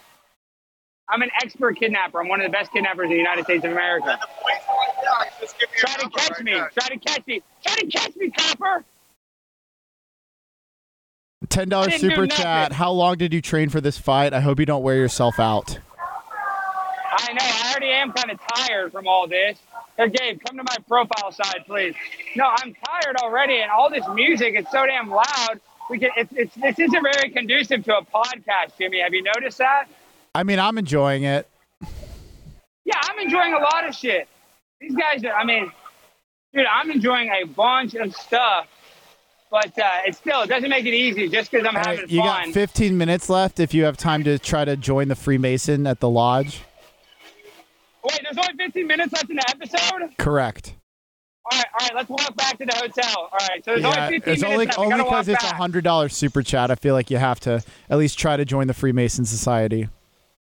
I'm 1.09 1.21
an 1.21 1.29
expert 1.41 1.77
kidnapper. 1.77 2.21
I'm 2.21 2.29
one 2.29 2.39
of 2.41 2.45
the 2.45 2.51
best 2.51 2.71
kidnappers 2.71 3.05
in 3.05 3.11
the 3.11 3.17
United 3.17 3.43
States 3.45 3.65
of 3.65 3.71
America. 3.71 4.17
The 4.19 4.27
police 4.41 4.63
right 4.67 4.93
now. 5.03 5.39
Just 5.39 5.59
give 5.59 5.69
me 5.69 5.75
your 5.77 5.85
Try 5.85 5.95
to 5.95 6.09
catch 6.09 6.31
right 6.31 6.43
me. 6.43 6.51
now. 6.53 6.67
Try 6.73 6.87
to 6.87 6.97
catch 6.97 7.27
me. 7.27 7.41
Try 7.65 7.75
to 7.75 7.87
catch 7.87 8.15
me, 8.15 8.31
copper. 8.31 8.85
Ten 11.49 11.69
dollars 11.69 11.95
super 11.95 12.25
chat. 12.25 12.71
How 12.71 12.91
long 12.91 13.17
did 13.17 13.33
you 13.33 13.41
train 13.41 13.69
for 13.69 13.81
this 13.81 13.97
fight? 13.97 14.33
I 14.33 14.39
hope 14.39 14.59
you 14.59 14.65
don't 14.65 14.81
wear 14.81 14.95
yourself 14.95 15.39
out. 15.39 15.77
I 17.15 17.33
know. 17.33 17.62
I 17.73 17.77
already 17.77 17.91
am 17.91 18.11
kind 18.11 18.29
of 18.29 18.39
tired 18.55 18.91
from 18.91 19.07
all 19.07 19.27
this. 19.27 19.57
Here, 19.97 20.07
Gabe, 20.07 20.39
come 20.45 20.57
to 20.57 20.63
my 20.63 20.77
profile 20.87 21.31
side, 21.31 21.63
please. 21.65 21.95
No, 22.35 22.45
I'm 22.45 22.75
tired 22.85 23.15
already, 23.17 23.61
and 23.61 23.71
all 23.71 23.89
this 23.89 24.05
music 24.13 24.55
is 24.55 24.65
so 24.71 24.85
damn 24.85 25.09
loud. 25.09 25.59
We 25.89 25.97
can. 25.97 26.11
It's, 26.15 26.31
it's 26.35 26.55
this 26.55 26.77
isn't 26.77 27.01
very 27.01 27.31
conducive 27.31 27.83
to 27.85 27.97
a 27.97 28.05
podcast, 28.05 28.77
Jimmy. 28.77 28.99
Have 29.01 29.13
you 29.13 29.23
noticed 29.23 29.57
that? 29.57 29.87
I 30.35 30.43
mean, 30.43 30.59
I'm 30.59 30.77
enjoying 30.77 31.23
it. 31.23 31.49
Yeah, 32.85 32.99
I'm 33.01 33.19
enjoying 33.19 33.53
a 33.53 33.59
lot 33.59 33.87
of 33.87 33.95
shit. 33.95 34.27
These 34.79 34.95
guys, 34.95 35.23
are, 35.23 35.33
I 35.33 35.43
mean, 35.43 35.71
dude, 36.53 36.65
I'm 36.65 36.91
enjoying 36.91 37.29
a 37.29 37.45
bunch 37.45 37.95
of 37.95 38.13
stuff, 38.15 38.67
but 39.49 39.77
uh, 39.79 39.89
it 40.05 40.15
still 40.15 40.41
it 40.41 40.47
doesn't 40.47 40.69
make 40.69 40.85
it 40.85 40.93
easy 40.93 41.27
just 41.27 41.49
because 41.49 41.65
I'm 41.65 41.75
having 41.75 42.01
right, 42.01 42.09
you 42.09 42.21
fun. 42.21 42.45
got 42.45 42.53
15 42.53 42.97
minutes 42.97 43.29
left 43.29 43.59
if 43.59 43.73
you 43.73 43.85
have 43.85 43.97
time 43.97 44.23
to 44.25 44.37
try 44.37 44.63
to 44.63 44.77
join 44.77 45.07
the 45.07 45.15
Freemason 45.15 45.87
at 45.87 45.99
the 46.01 46.09
lodge. 46.09 46.61
Wait, 48.03 48.19
there's 48.23 48.37
only 48.37 48.63
15 48.65 48.87
minutes 48.87 49.13
left 49.13 49.29
in 49.29 49.37
the 49.37 49.49
episode. 49.49 50.17
Correct. 50.17 50.75
All 51.51 51.57
right, 51.57 51.65
all 51.79 51.87
right, 51.87 51.95
let's 51.95 52.09
walk 52.09 52.35
back 52.37 52.57
to 52.57 52.65
the 52.65 52.73
hotel. 52.75 53.13
All 53.17 53.37
right, 53.49 53.63
so 53.63 53.71
there's 53.71 53.81
Yeah, 53.81 54.05
only 54.05 54.19
15 54.19 54.33
it's 54.33 54.41
minutes 54.41 54.43
only 54.43 54.65
left. 54.65 54.79
Only 54.79 54.97
because 55.03 55.27
it's 55.27 55.43
a 55.43 55.53
hundred 55.53 55.83
dollar 55.83 56.09
super 56.09 56.41
chat. 56.41 56.71
I 56.71 56.75
feel 56.75 56.93
like 56.93 57.11
you 57.11 57.17
have 57.17 57.39
to 57.41 57.61
at 57.89 57.97
least 57.97 58.17
try 58.17 58.37
to 58.37 58.45
join 58.45 58.67
the 58.67 58.73
Freemason 58.73 59.25
Society. 59.25 59.89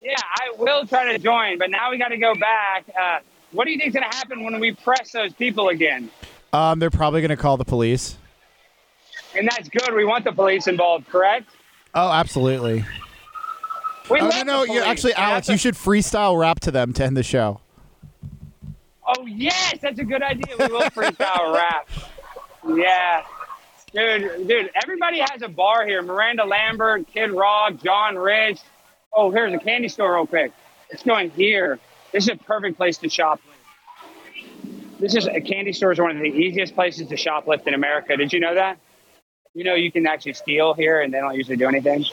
Yeah, 0.01 0.15
I 0.17 0.49
will 0.57 0.85
try 0.85 1.11
to 1.13 1.19
join, 1.19 1.57
but 1.57 1.69
now 1.69 1.91
we 1.91 1.97
got 1.97 2.09
to 2.09 2.17
go 2.17 2.33
back. 2.35 2.85
Uh, 2.99 3.19
what 3.51 3.65
do 3.65 3.71
you 3.71 3.77
think's 3.77 3.93
going 3.93 4.09
to 4.09 4.15
happen 4.15 4.43
when 4.43 4.59
we 4.59 4.73
press 4.73 5.11
those 5.11 5.33
people 5.33 5.69
again? 5.69 6.09
Um, 6.53 6.79
they're 6.79 6.89
probably 6.89 7.21
going 7.21 7.29
to 7.29 7.37
call 7.37 7.57
the 7.57 7.65
police. 7.65 8.17
And 9.37 9.47
that's 9.47 9.69
good. 9.69 9.93
We 9.93 10.05
want 10.05 10.23
the 10.25 10.31
police 10.31 10.67
involved, 10.67 11.07
correct? 11.07 11.49
Oh, 11.93 12.11
absolutely. 12.11 12.85
We 14.09 14.19
oh, 14.19 14.29
no, 14.29 14.43
no, 14.43 14.63
you 14.63 14.81
actually, 14.81 15.13
Alex, 15.13 15.49
you 15.49 15.57
should 15.57 15.75
freestyle 15.75 16.39
rap 16.39 16.59
to 16.61 16.71
them 16.71 16.93
to 16.93 17.03
end 17.03 17.15
the 17.15 17.23
show. 17.23 17.61
Oh 19.05 19.25
yes, 19.25 19.77
that's 19.81 19.99
a 19.99 20.03
good 20.03 20.21
idea. 20.21 20.55
We 20.57 20.67
will 20.67 20.81
freestyle 20.81 21.53
rap. 21.55 21.89
Yeah, 22.67 23.23
dude, 23.93 24.47
dude. 24.47 24.71
Everybody 24.81 25.19
has 25.19 25.41
a 25.41 25.47
bar 25.47 25.85
here. 25.85 26.01
Miranda 26.01 26.45
Lambert, 26.45 27.07
Kid 27.07 27.31
Rock, 27.31 27.81
John 27.83 28.17
Rich. 28.17 28.59
Oh, 29.13 29.31
here's 29.31 29.53
a 29.53 29.57
candy 29.57 29.89
store 29.89 30.15
real 30.15 30.27
quick. 30.27 30.51
It's 30.89 31.03
going 31.03 31.29
here. 31.31 31.79
This 32.11 32.23
is 32.23 32.29
a 32.29 32.35
perfect 32.35 32.77
place 32.77 32.97
to 32.99 33.07
shoplift. 33.07 33.39
This 34.99 35.15
is 35.15 35.27
a 35.27 35.39
candy 35.39 35.73
store 35.73 35.91
is 35.91 35.99
one 35.99 36.11
of 36.11 36.17
the 36.17 36.29
easiest 36.29 36.75
places 36.75 37.07
to 37.07 37.15
shoplift 37.15 37.67
in 37.67 37.73
America. 37.73 38.17
Did 38.17 38.33
you 38.33 38.39
know 38.39 38.55
that? 38.55 38.79
You 39.53 39.63
know 39.63 39.73
you 39.73 39.91
can 39.91 40.05
actually 40.05 40.33
steal 40.33 40.73
here 40.73 41.01
and 41.01 41.13
they 41.13 41.19
don't 41.19 41.35
usually 41.35 41.57
do 41.57 41.67
anything. 41.67 42.05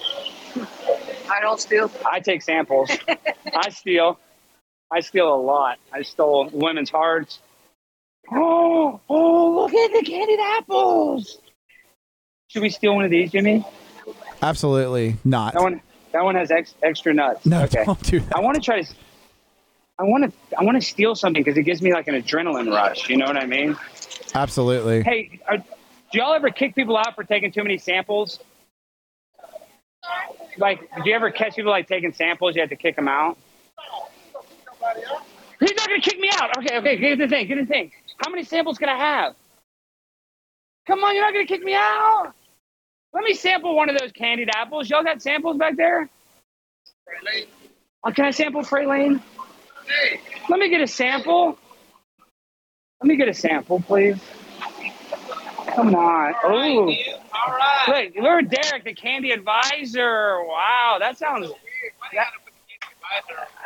I 1.36 1.40
don't 1.40 1.60
steal. 1.60 1.90
I 2.10 2.20
take 2.20 2.40
samples. 2.40 2.90
I 3.54 3.68
steal. 3.68 4.18
I 4.90 5.00
steal 5.00 5.34
a 5.34 5.36
lot. 5.36 5.78
I 5.92 6.02
stole 6.02 6.48
women's 6.50 6.88
hearts. 6.88 7.40
Oh, 8.32 9.00
oh, 9.08 9.54
look 9.54 9.74
at 9.74 9.92
the 9.92 10.02
candied 10.02 10.40
apples. 10.40 11.38
Should 12.48 12.62
we 12.62 12.70
steal 12.70 12.94
one 12.94 13.04
of 13.04 13.10
these, 13.10 13.32
Jimmy? 13.32 13.66
Absolutely 14.40 15.16
not. 15.24 15.52
That 15.52 15.62
one, 15.62 15.82
that 16.12 16.24
one 16.24 16.36
has 16.36 16.50
ex, 16.50 16.74
extra 16.82 17.12
nuts. 17.12 17.44
No, 17.44 17.64
okay. 17.64 17.84
don't 17.84 18.02
do 18.02 18.20
that. 18.20 18.36
I 18.36 18.40
want 18.40 18.54
to 18.54 18.62
try 18.62 18.80
to. 18.80 18.94
I 19.98 20.04
want 20.04 20.24
to. 20.24 20.58
I 20.58 20.64
want 20.64 20.80
to 20.80 20.86
steal 20.86 21.14
something 21.14 21.42
because 21.42 21.58
it 21.58 21.64
gives 21.64 21.82
me 21.82 21.92
like 21.92 22.08
an 22.08 22.14
adrenaline 22.14 22.72
rush. 22.72 23.10
You 23.10 23.18
know 23.18 23.26
what 23.26 23.36
I 23.36 23.46
mean? 23.46 23.76
Absolutely. 24.34 25.02
Hey, 25.02 25.40
are, 25.46 25.58
do 25.58 25.64
y'all 26.18 26.34
ever 26.34 26.50
kick 26.50 26.74
people 26.74 26.96
out 26.96 27.14
for 27.14 27.24
taking 27.24 27.52
too 27.52 27.62
many 27.62 27.78
samples? 27.78 28.40
Like, 30.58 30.80
did 30.96 31.06
you 31.06 31.14
ever 31.14 31.30
catch 31.30 31.56
people 31.56 31.70
like 31.70 31.88
taking 31.88 32.12
samples? 32.12 32.54
You 32.54 32.62
had 32.62 32.70
to 32.70 32.76
kick 32.76 32.96
them 32.96 33.08
out. 33.08 33.36
He's 35.60 35.74
not 35.76 35.88
gonna 35.88 36.00
kick 36.00 36.18
me 36.18 36.30
out. 36.32 36.56
Okay, 36.58 36.78
okay. 36.78 36.96
Get 36.96 37.18
the 37.18 37.28
thing. 37.28 37.46
Get 37.46 37.58
the 37.58 37.66
thing. 37.66 37.92
How 38.18 38.30
many 38.30 38.44
samples 38.44 38.78
can 38.78 38.88
I 38.88 38.96
have? 38.96 39.34
Come 40.86 41.02
on, 41.02 41.14
you're 41.14 41.24
not 41.24 41.32
gonna 41.32 41.46
kick 41.46 41.62
me 41.62 41.74
out. 41.74 42.32
Let 43.12 43.24
me 43.24 43.34
sample 43.34 43.74
one 43.74 43.88
of 43.88 43.98
those 43.98 44.12
candied 44.12 44.50
apples. 44.54 44.90
Y'all 44.90 45.02
got 45.02 45.22
samples 45.22 45.56
back 45.56 45.76
there? 45.76 46.08
Oh, 48.04 48.12
can 48.12 48.26
I 48.26 48.30
sample 48.30 48.62
Praline? 48.62 49.20
Let 50.48 50.60
me 50.60 50.68
get 50.68 50.80
a 50.80 50.86
sample. 50.86 51.58
Let 53.00 53.08
me 53.08 53.16
get 53.16 53.28
a 53.28 53.34
sample, 53.34 53.80
please. 53.80 54.18
Come 55.76 55.94
on. 55.94 56.34
Oh. 56.42 56.48
All 56.48 57.52
right. 57.54 58.12
Look, 58.16 58.24
look, 58.24 58.48
Derek, 58.50 58.84
the 58.84 58.94
candy 58.94 59.30
advisor. 59.30 60.42
Wow, 60.42 60.96
that 61.00 61.18
sounds. 61.18 61.50
that- 62.14 62.28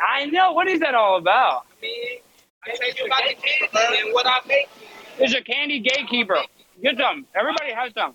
I 0.05 0.25
know. 0.25 0.51
What 0.51 0.67
is 0.67 0.81
that 0.81 0.93
all 0.93 1.17
about? 1.17 1.65
I 1.79 1.81
mean, 1.81 2.19
I 2.65 2.71
tell 2.71 2.93
you 2.93 3.05
about 3.05 3.21
the 3.27 3.33
candy 3.35 4.01
and 4.01 4.13
what 4.13 4.27
I 4.27 4.39
make. 4.45 4.69
There's 5.17 5.33
a 5.33 5.41
candy 5.41 5.79
gatekeeper. 5.79 6.37
Get 6.83 6.97
some. 6.97 7.25
Everybody 7.33 7.71
has 7.73 7.93
some. 7.93 8.13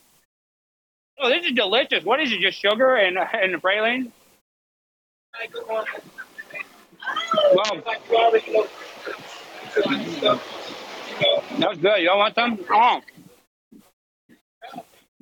Oh, 1.18 1.30
this 1.30 1.46
is 1.46 1.52
delicious. 1.52 2.04
What 2.04 2.20
is 2.20 2.30
it? 2.32 2.40
Just 2.40 2.60
sugar 2.60 2.96
and 2.96 3.16
and 3.18 3.62
praline? 3.62 4.12
Wow. 7.54 7.82
That 11.58 11.68
was 11.70 11.78
good. 11.78 12.02
Y'all 12.02 12.18
want 12.18 12.34
some? 12.34 12.58
On. 12.74 13.02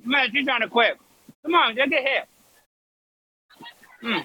Man, 0.05 0.29
she's 0.31 0.45
trying 0.45 0.61
to 0.61 0.69
quit. 0.69 0.97
Come 1.43 1.55
on, 1.55 1.75
just 1.75 1.89
get 1.89 2.03
hit. 2.03 2.23
Mm. 4.03 4.23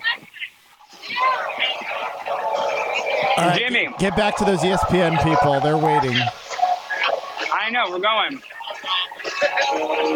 All 3.37 3.49
right, 3.49 3.59
Jimmy. 3.59 3.89
Get 3.99 4.17
back 4.17 4.37
to 4.37 4.45
those 4.45 4.61
ESPN 4.61 5.23
people. 5.23 5.61
They're 5.61 5.79
waiting. 5.79 6.17
I 7.53 7.71
know, 7.71 7.91
we're 7.91 7.99
going. 7.99 8.43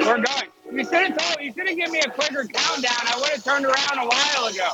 We're 0.07 0.23
going. 0.23 0.51
You 0.73 0.85
should 0.85 0.95
have 0.95 1.17
told 1.17 1.41
you 1.41 1.53
should 1.53 1.69
have 1.69 1.77
given 1.77 1.93
me 1.93 2.01
a 2.01 2.11
quicker 2.11 2.45
countdown. 2.45 2.93
I 3.07 3.19
would 3.21 3.31
have 3.31 3.45
turned 3.45 3.65
around 3.65 3.99
a 3.99 4.07
while 4.07 4.47
ago. 4.47 4.71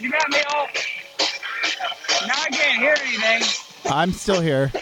You 0.00 0.10
got 0.10 0.30
me 0.30 0.38
all 0.52 0.66
now 2.26 2.34
I 2.36 2.48
can't 2.50 2.80
hear 2.80 2.96
anything. 3.00 3.42
I'm 3.92 4.12
still 4.12 4.40
here. 4.40 4.72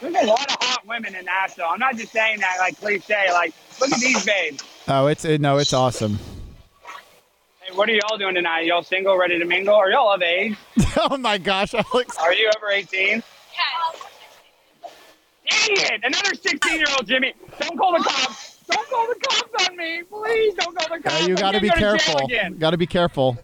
There's 0.00 0.14
a 0.14 0.26
lot 0.26 0.50
of 0.50 0.57
women 0.88 1.14
in 1.14 1.24
Nashville. 1.24 1.66
I'm 1.68 1.78
not 1.78 1.96
just 1.96 2.12
saying 2.12 2.40
that 2.40 2.56
like 2.58 2.78
cliche. 2.78 3.30
Like, 3.30 3.54
look 3.80 3.92
at 3.92 4.00
these 4.00 4.24
babes. 4.24 4.64
Oh, 4.88 5.06
it's 5.06 5.24
it, 5.24 5.40
no, 5.40 5.58
it's 5.58 5.72
awesome. 5.72 6.18
Hey, 7.60 7.74
what 7.74 7.88
are 7.88 7.92
y'all 7.92 8.16
doing 8.16 8.34
tonight? 8.34 8.66
Y'all 8.66 8.82
single, 8.82 9.16
ready 9.16 9.38
to 9.38 9.44
mingle? 9.44 9.74
Are 9.74 9.90
y'all 9.90 10.12
of 10.12 10.22
age? 10.22 10.56
oh 10.96 11.18
my 11.18 11.38
gosh, 11.38 11.74
Alex. 11.74 12.16
Are 12.16 12.32
you 12.32 12.50
over 12.56 12.70
18? 12.70 13.22
Dang 15.50 15.76
it! 15.76 16.00
Another 16.04 16.34
16 16.34 16.76
year 16.78 16.86
old 16.96 17.06
Jimmy. 17.06 17.34
Don't 17.60 17.78
call 17.78 17.92
the 17.92 18.04
cops. 18.04 18.58
Don't 18.70 18.88
call 18.88 19.06
the 19.06 19.14
cops 19.14 19.68
on 19.68 19.76
me. 19.76 20.02
Please 20.02 20.54
don't 20.54 20.76
call 20.76 20.96
the 20.96 21.02
cops. 21.02 21.22
Uh, 21.22 21.26
you 21.26 21.34
got 21.36 21.52
to 21.52 21.58
gonna 21.58 21.60
be 21.60 21.70
careful. 21.70 22.24
again. 22.24 22.58
Got 22.58 22.70
to 22.70 22.76
be 22.76 22.86
careful. 22.86 23.38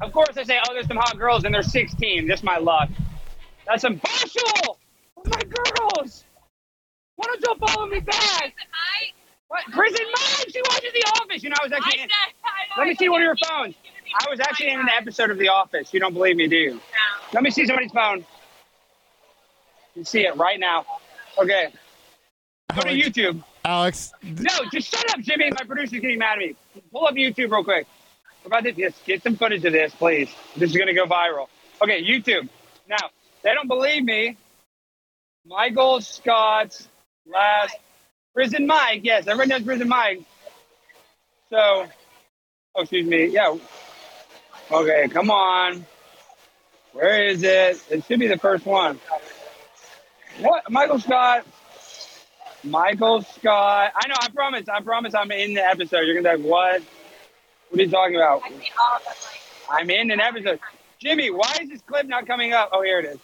Of 0.00 0.12
course, 0.12 0.36
I 0.36 0.42
say, 0.42 0.58
oh, 0.68 0.74
there's 0.74 0.88
some 0.88 0.96
hot 0.96 1.16
girls, 1.16 1.44
and 1.44 1.54
they're 1.54 1.62
16. 1.62 2.26
Just 2.26 2.42
my 2.42 2.58
luck. 2.58 2.88
That's 3.66 3.84
impartial. 3.84 4.42
Oh, 4.66 4.76
my 5.26 5.40
girls. 5.42 6.24
Why 7.16 7.26
don't 7.26 7.40
y'all 7.42 7.68
follow 7.68 7.86
me 7.86 8.00
back? 8.00 8.54
What? 9.48 9.64
Prison 9.70 10.06
Mike. 10.06 10.48
She 10.50 10.62
watches 10.62 10.92
The 10.94 11.04
Office. 11.20 11.42
You 11.42 11.50
know, 11.50 11.56
I 11.60 11.64
was 11.64 11.72
actually. 11.72 12.02
In, 12.02 12.08
let 12.78 12.86
me 12.86 12.94
see 12.94 13.08
one 13.08 13.20
of 13.20 13.26
your 13.26 13.36
phones. 13.36 13.74
I 14.20 14.30
was 14.30 14.40
actually 14.40 14.70
in 14.70 14.80
an 14.80 14.88
episode 14.96 15.30
of 15.30 15.38
The 15.38 15.48
Office. 15.48 15.92
You 15.92 16.00
don't 16.00 16.14
believe 16.14 16.36
me, 16.36 16.48
do 16.48 16.56
you? 16.56 16.74
No. 16.74 16.80
Let 17.34 17.42
me 17.42 17.50
see 17.50 17.66
somebody's 17.66 17.92
phone. 17.92 18.24
You 19.94 20.04
see 20.04 20.22
it 20.22 20.36
right 20.36 20.58
now. 20.58 20.86
Okay. 21.38 21.68
Go 22.74 22.82
to 22.82 22.88
YouTube. 22.88 23.42
Alex, 23.64 24.12
No, 24.22 24.50
just 24.72 24.90
shut 24.90 25.08
up, 25.10 25.20
Jimmy. 25.20 25.50
My 25.50 25.64
producer's 25.64 26.00
getting 26.00 26.18
mad 26.18 26.32
at 26.32 26.38
me. 26.38 26.56
Pull 26.90 27.06
up 27.06 27.14
YouTube 27.14 27.52
real 27.52 27.62
quick. 27.62 27.86
We're 28.42 28.48
about 28.48 28.64
to 28.64 28.72
just 28.72 29.04
get 29.04 29.22
some 29.22 29.36
footage 29.36 29.64
of 29.64 29.72
this, 29.72 29.94
please. 29.94 30.28
This 30.56 30.70
is 30.70 30.76
gonna 30.76 30.94
go 30.94 31.06
viral. 31.06 31.46
Okay, 31.80 32.02
YouTube. 32.02 32.48
Now, 32.88 33.10
they 33.42 33.54
don't 33.54 33.68
believe 33.68 34.04
me. 34.04 34.36
Michael 35.44 36.00
Scott's 36.00 36.88
last 37.26 37.76
Prison 38.34 38.66
Mike. 38.66 39.00
Yes, 39.02 39.26
everyone 39.26 39.48
knows 39.48 39.62
Prison 39.62 39.88
Mike. 39.88 40.22
So, 41.50 41.86
oh, 42.76 42.80
excuse 42.80 43.06
me. 43.06 43.26
Yeah. 43.26 43.56
Okay, 44.70 45.08
come 45.08 45.30
on. 45.30 45.84
Where 46.92 47.26
is 47.26 47.42
it? 47.42 47.82
It 47.90 48.04
should 48.04 48.20
be 48.20 48.28
the 48.28 48.38
first 48.38 48.64
one. 48.64 49.00
What? 50.40 50.70
Michael 50.70 51.00
Scott. 51.00 51.46
Michael 52.64 53.22
Scott. 53.22 53.92
I 53.96 54.08
know. 54.08 54.14
I 54.20 54.28
promise. 54.28 54.68
I 54.68 54.80
promise. 54.80 55.14
I'm 55.14 55.30
in 55.32 55.54
the 55.54 55.66
episode. 55.66 56.02
You're 56.02 56.22
gonna 56.22 56.36
be 56.36 56.42
like, 56.42 56.50
what? 56.50 56.82
What 57.68 57.80
are 57.80 57.84
you 57.84 57.90
talking 57.90 58.16
about? 58.16 58.42
I'm 59.70 59.90
in 59.90 60.10
an 60.10 60.20
episode. 60.20 60.60
Jimmy, 61.00 61.30
why 61.30 61.58
is 61.60 61.68
this 61.68 61.82
clip 61.82 62.06
not 62.06 62.26
coming 62.26 62.52
up? 62.52 62.70
Oh, 62.72 62.82
here 62.82 63.00
it 63.00 63.06
is. 63.06 63.18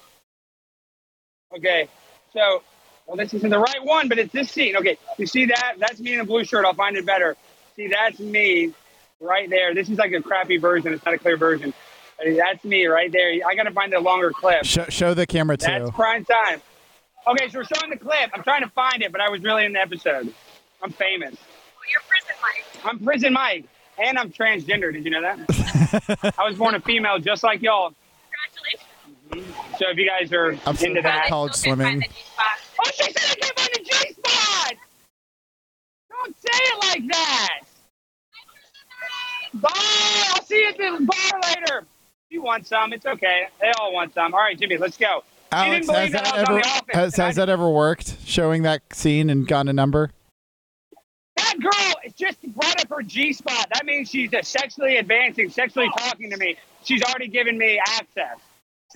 Okay. 1.56 1.88
So, 2.32 2.62
well, 3.06 3.16
this 3.16 3.32
isn't 3.34 3.50
the 3.50 3.58
right 3.58 3.84
one, 3.84 4.08
but 4.08 4.18
it's 4.18 4.32
this 4.32 4.50
scene. 4.50 4.76
Okay. 4.76 4.98
You 5.16 5.26
see 5.26 5.46
that? 5.46 5.74
That's 5.78 6.00
me 6.00 6.14
in 6.14 6.20
a 6.20 6.24
blue 6.24 6.44
shirt. 6.44 6.64
I'll 6.64 6.74
find 6.74 6.96
it 6.96 7.06
better. 7.06 7.36
See, 7.76 7.88
that's 7.88 8.18
me 8.18 8.72
right 9.20 9.48
there. 9.48 9.74
This 9.74 9.88
is 9.88 9.98
like 9.98 10.12
a 10.12 10.22
crappy 10.22 10.58
version. 10.58 10.92
It's 10.92 11.04
not 11.04 11.14
a 11.14 11.18
clear 11.18 11.36
version. 11.36 11.72
That's 12.24 12.64
me 12.64 12.86
right 12.86 13.10
there. 13.12 13.30
I 13.48 13.54
gotta 13.54 13.70
find 13.70 13.92
the 13.92 14.00
longer 14.00 14.32
clip. 14.32 14.64
Show, 14.64 14.86
show 14.88 15.14
the 15.14 15.26
camera 15.26 15.56
too. 15.56 15.66
That's 15.66 15.90
prime 15.90 16.24
time. 16.24 16.60
Okay, 17.26 17.48
so 17.48 17.58
we're 17.58 17.64
showing 17.64 17.90
the 17.90 17.96
clip. 17.96 18.30
I'm 18.34 18.42
trying 18.42 18.62
to 18.62 18.70
find 18.70 19.02
it, 19.02 19.12
but 19.12 19.20
I 19.20 19.28
was 19.28 19.42
really 19.42 19.64
in 19.64 19.74
the 19.74 19.80
episode. 19.80 20.32
I'm 20.82 20.90
famous. 20.90 21.36
You're 21.90 22.02
prison 22.08 22.34
Mike. 22.42 22.84
I'm 22.84 22.98
prison 23.04 23.32
Mike, 23.32 23.66
and 23.98 24.18
I'm 24.18 24.32
transgender. 24.32 24.92
Did 24.92 25.04
you 25.04 25.10
know 25.10 25.22
that? 25.22 26.34
I 26.38 26.48
was 26.48 26.56
born 26.56 26.74
a 26.74 26.80
female, 26.80 27.18
just 27.18 27.42
like 27.42 27.62
y'all. 27.62 27.94
Congratulations. 29.30 29.78
So 29.78 29.90
if 29.90 29.96
you 29.96 30.06
guys 30.06 30.32
are 30.32 30.52
I'm 30.66 30.76
into 30.76 31.02
bad 31.02 31.22
that, 31.22 31.28
college 31.28 31.54
swimming. 31.54 32.04
oh, 32.38 32.90
she 32.94 33.04
said 33.04 33.16
I 33.16 33.34
can't 33.34 33.58
find 33.58 33.70
the 33.74 33.84
G 33.84 34.12
spot. 34.12 34.74
Don't 36.10 36.40
say 36.40 36.48
it 36.52 36.78
like 36.84 37.12
that. 37.12 37.60
Bye. 39.54 39.70
I'll 40.34 40.44
see 40.44 40.60
you 40.60 40.68
at 40.68 40.76
the 40.76 41.06
bar 41.06 41.40
later. 41.42 41.86
You 42.30 42.42
want 42.42 42.66
some? 42.66 42.92
It's 42.92 43.06
okay. 43.06 43.48
They 43.60 43.72
all 43.80 43.92
want 43.94 44.12
some. 44.14 44.34
All 44.34 44.40
right, 44.40 44.58
Jimmy, 44.58 44.76
let's 44.76 44.98
go. 44.98 45.22
Alex, 45.50 45.88
has 45.88 46.12
that, 46.12 46.24
that 46.24 46.34
I 46.34 46.40
was 46.40 46.48
on 46.48 46.58
ever 46.58 46.68
has, 46.92 47.16
has 47.16 47.36
that 47.36 47.48
ever 47.48 47.70
worked? 47.70 48.16
Showing 48.26 48.62
that 48.64 48.82
scene 48.92 49.30
and 49.30 49.46
gotten 49.48 49.68
a 49.68 49.72
number? 49.72 50.10
That 51.36 51.54
girl 51.60 52.12
just 52.16 52.42
brought 52.54 52.80
up 52.80 52.90
her 52.90 53.02
G 53.02 53.32
spot. 53.32 53.68
That 53.72 53.86
means 53.86 54.10
she's 54.10 54.34
uh, 54.34 54.42
sexually 54.42 54.96
advancing, 54.96 55.48
sexually 55.48 55.88
talking 55.96 56.30
to 56.30 56.36
me. 56.36 56.56
She's 56.84 57.02
already 57.02 57.28
given 57.28 57.56
me 57.56 57.80
access. 57.86 58.38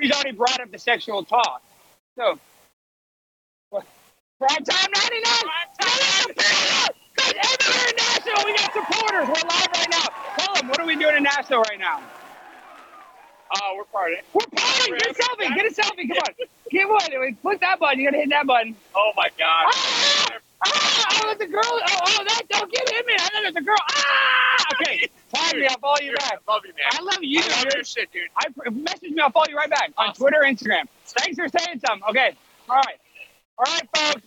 She's 0.01 0.11
already 0.12 0.32
brought 0.32 0.61
up 0.61 0.70
the 0.70 0.78
sexual 0.78 1.24
talk. 1.24 1.62
So, 2.18 2.38
what- 3.70 3.86
prime 4.38 4.64
time 4.64 4.90
99. 4.93 5.32
Guys, 7.16 7.34
everywhere 7.36 7.88
in 7.90 7.97
Nashville, 7.97 8.45
we 8.47 8.55
got 8.55 8.72
supporters. 8.72 9.28
We're 9.28 9.49
live 9.49 9.68
right 9.74 9.90
now. 9.90 10.07
Tell 10.38 10.55
them, 10.55 10.68
what 10.68 10.80
are 10.80 10.86
we 10.86 10.97
doing 10.97 11.16
in 11.16 11.22
Nashville 11.22 11.62
right 11.62 11.78
now? 11.78 12.03
Oh, 13.62 13.76
we're 13.76 13.84
partying. 13.84 14.22
We're 14.32 14.40
partying. 14.40 14.99
Get 14.99 15.11
a 15.11 15.14
selfie. 15.14 15.55
Get 15.57 15.66
a 15.66 15.74
selfie. 15.82 16.09
Come 16.09 16.18
on. 16.18 16.34
Get 16.70 16.88
one. 16.88 17.36
Click 17.43 17.61
that 17.61 17.78
button. 17.80 18.01
You 18.01 18.07
gotta 18.07 18.18
hit 18.22 18.30
that 18.30 18.47
button. 18.47 18.76
Oh 18.95 19.12
my 19.16 19.28
God. 19.38 19.64
Ah! 19.66 20.26
Ah! 20.64 21.20
Oh, 21.24 21.26
that's 21.28 21.42
a 21.42 21.46
girl. 21.46 21.62
Oh, 21.64 21.98
oh, 22.06 22.24
that 22.24 22.42
don't 22.48 22.70
get 22.72 22.88
hit 22.88 23.06
me. 23.06 23.14
I 23.14 23.28
thought 23.28 23.42
it 23.42 23.54
was 23.54 23.56
a 23.56 23.64
girl. 23.64 23.76
Ah! 23.90 24.66
Okay. 24.74 25.10
Tag 25.32 25.56
me. 25.56 25.66
I'll 25.66 25.78
follow 25.78 26.00
you 26.00 26.14
back. 26.14 26.40
Love 26.48 26.62
you, 26.66 26.72
man. 26.74 26.86
I 26.92 27.02
love 27.02 27.22
you. 27.22 27.40
I 27.40 27.48
love 27.48 27.64
dude. 27.64 27.74
your 27.74 27.84
shit, 27.84 28.12
dude. 28.12 28.22
I 28.36 28.70
message 28.70 29.10
me. 29.10 29.20
I'll 29.20 29.30
follow 29.30 29.46
you 29.48 29.56
right 29.56 29.70
back 29.70 29.92
on 29.96 30.14
Twitter, 30.14 30.38
Instagram. 30.44 30.84
Thanks 31.06 31.38
for 31.38 31.48
saying 31.48 31.80
something. 31.86 32.08
Okay. 32.10 32.36
All 32.68 32.76
right. 32.76 32.98
All 33.58 33.64
right, 33.64 33.88
folks. 33.96 34.26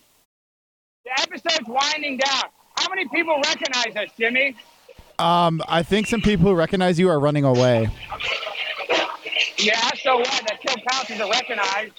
The 1.06 1.22
episode's 1.22 1.68
winding 1.68 2.18
down. 2.18 2.44
How 2.78 2.90
many 2.90 3.08
people 3.08 3.40
recognize 3.44 3.96
us, 3.96 4.10
Jimmy? 4.18 4.56
Um, 5.20 5.62
I 5.68 5.84
think 5.84 6.08
some 6.08 6.22
people 6.22 6.46
who 6.48 6.56
recognize 6.56 7.00
you 7.00 7.10
are 7.10 7.20
running 7.20 7.44
away. 7.46 7.90
Yeah, 9.58 9.90
so 10.02 10.18
what? 10.18 10.44
That 10.48 10.60
still 10.60 10.76
counts 10.90 11.12
as 11.12 11.20
a 11.20 11.30
recognized. 11.30 11.94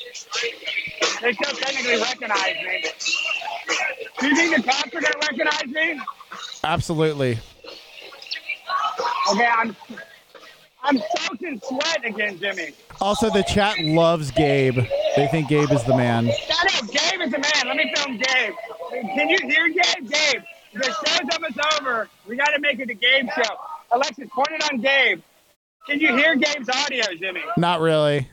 They 1.22 1.32
still 1.32 1.56
technically 1.56 1.96
recognize 2.00 2.56
me. 2.64 2.84
Do 4.20 4.28
you 4.28 4.36
think 4.36 4.56
the 4.56 4.62
cops 4.62 4.94
are 4.94 5.00
gonna 5.00 5.18
recognize 5.20 5.66
me? 5.66 6.00
Absolutely. 6.64 7.38
Okay, 9.30 9.46
I'm 9.46 9.76
I'm 10.82 10.98
soaked 10.98 11.42
in 11.42 11.60
sweat 11.62 12.04
again, 12.04 12.38
Jimmy. 12.38 12.72
Also, 13.00 13.30
the 13.30 13.42
chat 13.42 13.78
loves 13.80 14.30
Gabe. 14.30 14.78
They 15.16 15.26
think 15.28 15.48
Gabe 15.48 15.72
is 15.72 15.82
the 15.84 15.96
man. 15.96 16.30
Shut 16.46 16.74
up, 16.76 16.88
Gabe 16.88 17.22
is 17.22 17.30
the 17.32 17.38
man. 17.38 17.66
Let 17.66 17.76
me 17.76 17.92
film 17.96 18.16
Gabe. 18.18 18.54
Can 18.90 19.28
you 19.28 19.38
hear 19.42 19.68
Gabe? 19.68 20.08
Gabe, 20.08 20.42
the 20.74 20.84
show's 20.84 21.28
almost 21.32 21.58
over. 21.80 22.08
We 22.28 22.36
got 22.36 22.50
to 22.50 22.60
make 22.60 22.78
it 22.78 22.88
a 22.90 22.94
Gabe 22.94 23.26
show. 23.34 23.56
Alexis, 23.90 24.28
point 24.32 24.48
it 24.52 24.72
on 24.72 24.80
Gabe. 24.80 25.22
Can 25.86 26.00
you 26.00 26.16
hear 26.16 26.34
Gabe's 26.36 26.68
audio, 26.68 27.04
Jimmy? 27.18 27.42
Not 27.56 27.80
really. 27.80 28.28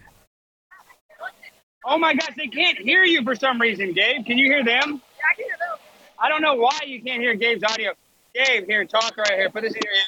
Oh 1.86 1.98
my 1.98 2.14
gosh, 2.16 2.32
they 2.36 2.48
can't 2.48 2.78
hear 2.78 3.04
you 3.04 3.24
for 3.24 3.36
some 3.36 3.62
reason, 3.62 3.94
Gabe. 3.94 4.26
Can 4.26 4.38
you 4.38 4.48
hear 4.48 4.64
them? 4.64 4.68
Yeah, 4.68 4.82
I 4.82 5.36
can 5.36 5.46
hear 5.46 5.58
them. 5.60 5.78
I 6.18 6.30
don't 6.30 6.42
know 6.42 6.56
why 6.56 6.80
you 6.86 7.02
can't 7.02 7.22
hear 7.22 7.36
Gabe's 7.36 7.64
audio. 7.64 7.92
Gabe, 8.34 8.66
here, 8.66 8.86
talk 8.86 9.16
right 9.18 9.34
here. 9.34 9.50
Put 9.50 9.64
this 9.64 9.76
in 9.76 9.82
your 9.84 9.94
ear. 9.94 10.04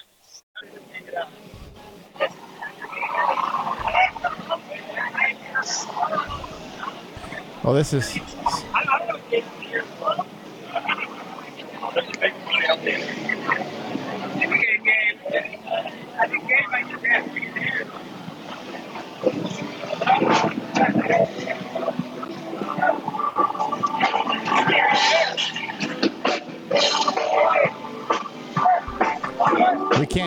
Well, 7.64 7.74
this 7.74 7.94
is. 7.94 8.20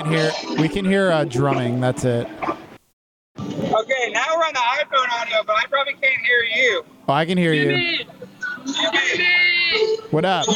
Hear. 0.08 0.32
We 0.58 0.68
can 0.68 0.84
hear 0.84 1.10
uh, 1.10 1.24
drumming. 1.24 1.80
That's 1.80 2.04
it. 2.04 2.28
Okay, 3.38 4.10
now 4.12 4.36
we're 4.36 4.44
on 4.44 4.52
the 4.52 4.60
iPhone 4.60 5.08
audio, 5.12 5.42
but 5.46 5.56
I 5.56 5.66
probably 5.68 5.94
can't 5.94 6.20
hear 6.22 6.42
you. 6.42 6.84
Oh, 7.08 7.12
I 7.12 7.24
can 7.24 7.38
hear 7.38 7.52
you. 7.52 8.04
What 10.10 10.24
up? 10.24 10.46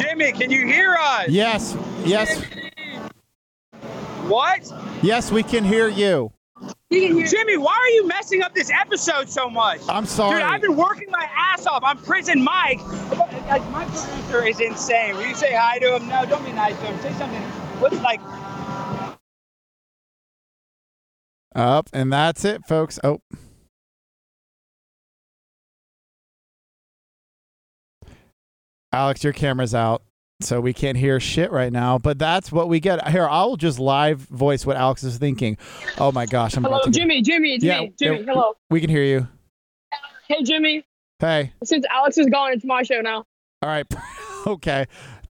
Jimmy, 0.00 0.32
can 0.32 0.50
you 0.50 0.66
hear 0.66 0.94
us? 0.94 1.28
Yes. 1.28 1.76
Yes. 2.04 2.44
What? 4.28 4.72
Yes, 5.02 5.30
we 5.30 5.42
can 5.42 5.64
hear 5.64 5.88
you. 5.88 6.32
Jimmy, 6.90 7.56
why 7.56 7.72
are 7.72 7.88
you 7.90 8.06
messing 8.06 8.42
up 8.42 8.54
this 8.54 8.70
episode 8.70 9.28
so 9.28 9.50
much? 9.50 9.80
I'm 9.88 10.06
sorry. 10.06 10.40
Dude, 10.40 10.48
I've 10.48 10.60
been 10.60 10.76
working 10.76 11.10
my 11.10 11.28
ass 11.36 11.66
off. 11.66 11.82
I'm 11.84 11.98
prison 11.98 12.42
Mike. 12.42 12.80
Like, 13.48 13.68
my 13.70 13.84
producer 13.84 14.46
is 14.46 14.60
insane. 14.60 15.16
Will 15.16 15.26
you 15.26 15.34
say 15.34 15.52
hi 15.54 15.78
to 15.78 15.96
him? 15.96 16.08
No, 16.08 16.24
don't 16.24 16.44
be 16.44 16.52
nice 16.52 16.76
to 16.78 16.86
him. 16.86 16.98
Say 17.00 17.12
something. 17.14 17.42
What's 17.80 18.00
like? 18.00 18.20
Up, 21.54 21.88
and 21.92 22.12
that's 22.12 22.44
it, 22.44 22.64
folks. 22.66 22.98
Oh. 23.04 23.20
Alex, 28.92 29.24
your 29.24 29.32
camera's 29.32 29.74
out, 29.74 30.02
so 30.40 30.60
we 30.60 30.72
can't 30.72 30.96
hear 30.96 31.18
shit 31.18 31.50
right 31.50 31.72
now. 31.72 31.98
But 31.98 32.18
that's 32.18 32.52
what 32.52 32.68
we 32.68 32.80
get. 32.80 33.06
Here, 33.08 33.26
I'll 33.28 33.56
just 33.56 33.78
live 33.78 34.20
voice 34.20 34.64
what 34.64 34.76
Alex 34.76 35.02
is 35.02 35.18
thinking. 35.18 35.58
Oh 35.98 36.12
my 36.12 36.26
gosh, 36.26 36.56
I'm 36.56 36.62
Hello, 36.62 36.76
about 36.76 36.84
to 36.84 36.90
get- 36.90 37.00
Jimmy. 37.00 37.22
Jimmy, 37.22 37.54
it's 37.54 37.64
Yeah, 37.64 37.80
me. 37.80 37.92
Jimmy, 37.98 38.18
yeah, 38.20 38.24
hello. 38.32 38.52
We 38.70 38.80
can 38.80 38.90
hear 38.90 39.02
you. 39.02 39.28
Hey, 40.28 40.42
Jimmy. 40.42 40.84
Hey. 41.18 41.52
Since 41.64 41.84
Alex 41.90 42.18
is 42.18 42.26
gone, 42.26 42.52
it's 42.52 42.64
my 42.64 42.82
show 42.82 43.00
now. 43.00 43.24
All 43.64 43.70
right. 43.70 43.86
okay. 44.46 44.84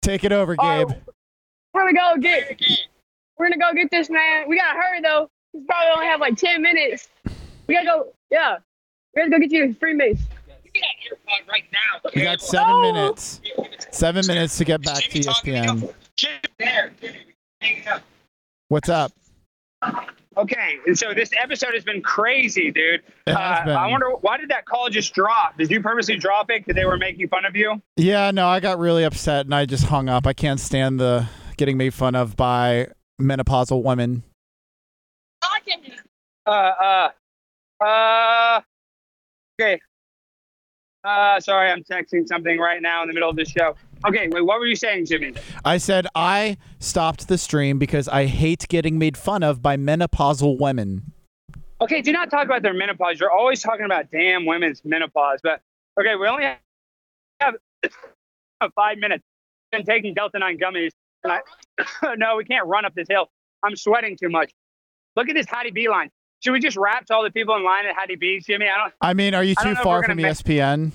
Take 0.01 0.23
it 0.23 0.32
over, 0.32 0.55
All 0.57 0.65
right, 0.65 0.88
Gabe. 0.88 0.97
Oh, 1.05 1.13
we're 1.73 1.91
gonna 1.91 2.15
go 2.15 2.21
get. 2.21 2.61
We're 3.38 3.49
gonna 3.49 3.57
go 3.57 3.73
get 3.73 3.91
this 3.91 4.09
man. 4.09 4.47
We 4.47 4.55
gotta 4.55 4.79
hurry 4.79 5.01
though. 5.01 5.29
We 5.53 5.65
probably 5.65 5.91
only 5.93 6.05
have 6.05 6.21
like 6.21 6.38
ten 6.38 6.61
minutes. 6.61 7.09
We 7.67 7.75
gotta 7.75 7.86
go. 7.86 8.13
Yeah. 8.29 8.59
We 9.13 9.21
gotta 9.21 9.32
go 9.32 9.39
get 9.39 9.51
you 9.51 9.65
a 9.65 9.73
free 9.73 9.93
mace. 9.93 10.21
right 11.49 11.65
now. 11.73 12.09
We 12.15 12.23
got 12.23 12.39
seven 12.39 12.71
oh! 12.71 12.82
minutes. 12.82 13.41
Seven 13.91 14.25
minutes 14.25 14.57
to 14.59 14.63
get 14.63 14.82
back 14.82 15.03
to 15.03 15.19
E 15.19 15.23
ESPN. 15.23 15.93
What's 18.69 18.88
up? 18.88 19.11
Okay, 20.38 20.77
and 20.88 20.97
so 20.97 21.13
this 21.13 21.29
episode 21.41 21.73
has 21.73 21.84
been 21.84 22.01
crazy, 22.01 22.71
dude. 22.71 23.01
It 23.27 23.34
has 23.36 23.59
Uh, 23.59 23.65
been. 23.65 23.75
I 23.75 23.88
wonder 23.88 24.09
why 24.21 24.38
did 24.38 24.49
that 24.49 24.65
call 24.65 24.89
just 24.89 25.13
drop? 25.13 25.57
Did 25.57 25.69
you 25.69 25.82
purposely 25.82 26.15
drop 26.15 26.49
it 26.49 26.63
because 26.65 26.75
they 26.79 26.86
were 26.86 26.97
making 26.97 27.27
fun 27.27 27.43
of 27.45 27.55
you? 27.55 27.82
Yeah, 27.97 28.32
no, 28.32 28.47
I 28.47 28.61
got 28.61 28.79
really 28.79 29.03
upset 29.03 29.45
and 29.45 29.53
I 29.53 29.65
just 29.65 29.86
hung 29.88 30.07
up. 30.07 30.25
I 30.25 30.32
can't 30.34 30.59
stand 30.59 30.99
the 31.01 31.27
getting 31.57 31.77
made 31.77 31.93
fun 31.93 32.15
of 32.15 32.38
by 32.38 32.88
menopausal 33.21 33.84
women. 33.84 34.23
Uh, 36.47 36.49
uh, 36.49 37.09
uh. 37.84 38.61
Okay. 39.59 39.79
Uh, 41.03 41.39
sorry, 41.39 41.69
I'm 41.71 41.84
texting 41.84 42.27
something 42.27 42.57
right 42.57 42.82
now 42.82 43.01
in 43.03 43.07
the 43.09 43.13
middle 43.13 43.29
of 43.29 43.36
the 43.36 43.45
show. 43.45 43.75
Okay, 44.06 44.28
wait, 44.30 44.41
what 44.41 44.60
were 44.60 44.66
you 44.66 44.76
saying, 44.76 45.06
Jimmy? 45.06 45.34
I 45.64 45.78
said 45.78 46.08
I 46.16 46.58
stopped 46.80 47.28
the 47.28 47.38
stream 47.38 47.78
because 47.78 48.08
I 48.08 48.26
hate 48.26 48.68
getting 48.68 48.97
made 48.97 49.16
fun 49.16 49.43
of 49.43 49.62
by 49.62 49.78
menopausal 49.78 50.60
women. 50.60 51.14
Okay, 51.82 52.02
do 52.02 52.12
not 52.12 52.30
talk 52.30 52.45
about 52.45 52.62
their 52.62 52.74
menopause. 52.74 53.20
You're 53.20 53.32
always 53.32 53.62
talking 53.62 53.86
about 53.86 54.12
damn 54.12 54.45
women's 54.45 54.84
menopause. 54.86 55.39
But 55.41 55.62
okay, 55.99 56.16
we 56.16 56.28
only 56.28 56.45
have 57.39 57.56
five 58.76 58.97
minutes. 58.97 59.24
Been 59.72 59.86
taking 59.86 60.14
Delta 60.14 60.38
Nine 60.39 60.58
gummies. 60.58 60.91
And 61.24 61.34
I, 61.34 62.16
no, 62.18 62.38
we 62.38 62.45
can't 62.45 62.68
run 62.68 62.86
up 62.86 62.93
this 62.93 63.08
hill. 63.10 63.30
I'm 63.64 63.76
sweating 63.76 64.18
too 64.18 64.30
much. 64.30 64.52
Look 65.16 65.30
at 65.30 65.36
this 65.36 65.47
Hattie 65.47 65.72
B 65.72 65.89
line. 65.89 66.10
Should 66.41 66.54
we 66.54 66.60
just 66.60 66.78
rap 66.78 67.06
to 67.06 67.16
all 67.16 67.24
the 67.24 67.32
people 67.32 67.56
in 67.56 67.64
line 67.64 67.86
at 67.86 67.95
Hattie 67.95 68.16
B's, 68.16 68.45
Jimmy? 68.45 68.68
I 68.68 68.78
don't. 68.78 68.93
I 68.99 69.14
mean, 69.14 69.36
are 69.36 69.43
you 69.43 69.54
too 69.62 69.76
far 69.76 70.04
from 70.04 70.20
E 70.20 70.24
gonna 70.24 70.34
ESPN? 70.34 70.91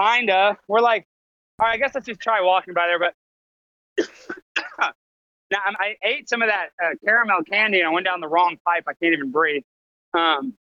Kinda. 0.00 0.58
We're 0.68 0.80
like, 0.80 1.06
all 1.60 1.66
right. 1.66 1.74
I 1.74 1.76
guess 1.76 1.94
let's 1.94 2.06
just 2.06 2.20
try 2.20 2.40
walking 2.42 2.74
by 2.74 2.86
there. 2.86 2.98
But 2.98 4.06
Now 5.50 5.58
I'm- 5.66 5.74
ate 6.04 6.28
some 6.28 6.42
of 6.42 6.48
that 6.48 6.68
uh, 6.82 6.90
caramel 7.04 7.42
candy 7.50 7.80
and 7.80 7.88
I 7.88 7.90
went 7.92 8.06
down 8.06 8.20
the 8.20 8.28
wrong 8.28 8.56
pipe. 8.64 8.84
I 8.88 8.92
can't 8.94 9.12
even 9.14 9.30
breathe. 9.32 9.62
Um, 10.16 10.54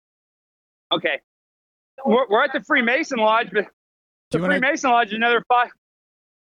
okay, 0.92 1.20
we're, 2.06 2.28
we're 2.28 2.44
at 2.44 2.54
the 2.54 2.62
Freemason 2.62 3.20
Lodge, 3.20 3.50
but 3.54 3.68
the 4.32 4.40
wanna- 4.40 4.60
Freemason 4.60 4.90
Lodge 4.92 5.10
is 5.10 5.14
another 5.14 5.44
five 5.48 5.70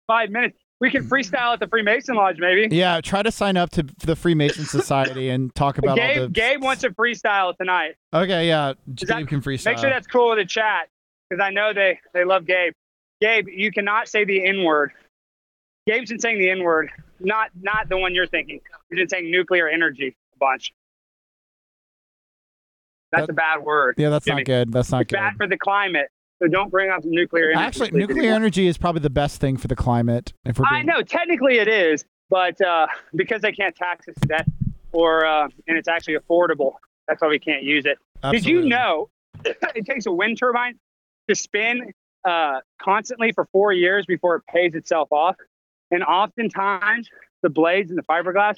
five 0.09 0.31
minutes. 0.31 0.59
We 0.81 0.91
can 0.91 1.09
freestyle 1.09 1.53
at 1.55 1.61
the 1.61 1.69
Freemason 1.69 2.17
Lodge, 2.17 2.37
maybe. 2.41 2.75
Yeah, 2.75 3.01
try 3.01 3.23
to 3.23 3.31
sign 3.31 3.57
up 3.57 3.71
to 3.71 3.85
the 4.05 4.17
Freemason 4.17 4.65
Society 4.67 5.29
and 5.31 5.55
talk 5.55 5.79
about 5.79 5.97
Gabe, 5.97 6.17
all 6.19 6.23
the. 6.25 6.31
Gabe 6.31 6.63
wants 6.63 6.83
to 6.83 6.91
freestyle 6.91 7.57
tonight. 7.57 7.95
Okay, 8.13 8.49
yeah, 8.49 8.71
Is 8.99 9.09
that- 9.09 9.19
Gabe 9.19 9.29
can 9.29 9.41
freestyle. 9.43 9.67
Make 9.67 9.79
sure 9.79 9.91
that's 9.91 10.09
cool 10.09 10.31
with 10.31 10.39
the 10.39 10.45
chat 10.45 10.89
because 11.31 11.41
I 11.43 11.51
know 11.51 11.73
they 11.73 12.01
they 12.13 12.25
love 12.25 12.47
Gabe. 12.47 12.73
Gabe, 13.21 13.49
you 13.49 13.71
cannot 13.73 14.09
say 14.09 14.25
the 14.25 14.45
N 14.45 14.65
word. 14.65 14.93
Gabe's 15.87 16.11
been 16.11 16.19
saying 16.19 16.39
the 16.39 16.51
N 16.51 16.63
word, 16.63 16.91
not 17.21 17.51
not 17.61 17.89
the 17.89 17.97
one 17.97 18.15
you're 18.15 18.27
thinking. 18.27 18.61
He's 18.91 18.99
been 18.99 19.09
saying 19.09 19.31
nuclear 19.31 19.69
energy 19.69 20.17
a 20.35 20.39
bunch. 20.39 20.73
That's 23.13 23.27
That- 23.27 23.31
a 23.31 23.35
bad 23.35 23.61
word. 23.63 23.95
yeah, 23.99 24.11
that's 24.11 24.25
Jimmy. 24.25 24.41
not 24.41 24.47
good. 24.47 24.73
That's 24.73 24.91
not 24.91 25.03
It's 25.03 25.11
good. 25.13 25.17
bad 25.19 25.37
for 25.37 25.47
the 25.47 25.57
climate. 25.59 26.09
So 26.43 26.49
don't 26.49 26.71
bring 26.71 26.91
up 26.91 27.05
nuclear 27.05 27.51
energy. 27.51 27.59
Actually, 27.65 27.91
nuclear 27.93 28.19
anymore. 28.23 28.37
energy 28.37 28.67
is 28.67 28.77
probably 28.77 29.01
the 29.03 29.11
best 29.11 29.41
thing 29.41 29.57
for 29.57 29.69
the 29.69 29.77
climate. 29.77 30.33
If 30.45 30.59
we're 30.59 30.65
I 30.67 30.83
know 30.83 31.01
technically 31.01 31.59
it 31.59 31.69
is, 31.69 32.05
but 32.29 32.61
uh, 32.61 32.89
because 33.15 33.41
they 33.41 33.53
can't 33.53 33.75
tax 33.77 34.09
us 34.09 34.15
to 34.21 34.27
death, 34.29 34.49
or 34.93 35.25
uh, 35.25 35.49
and 35.69 35.79
it's 35.79 35.87
actually 35.89 36.17
affordable, 36.17 36.75
that's 37.07 37.23
why 37.23 37.29
we 37.29 37.39
can't 37.39 37.63
use 37.63 37.87
it. 37.87 37.99
Did 38.33 38.45
you 38.45 38.63
know 38.63 39.11
it 39.45 39.87
takes 39.87 40.07
a 40.07 40.13
wind 40.13 40.39
turbine 40.39 40.79
to 41.29 41.35
spin 41.37 41.93
uh, 42.25 42.61
constantly 42.81 43.33
for 43.33 43.47
four 43.53 43.73
years 43.73 44.07
before 44.07 44.37
it 44.37 44.43
pays 44.47 44.75
itself 44.75 45.09
off? 45.13 45.37
And 45.91 46.03
oftentimes 46.03 47.09
the 47.43 47.51
blades 47.51 47.91
and 47.91 47.99
the 47.99 48.03
fiberglass 48.03 48.55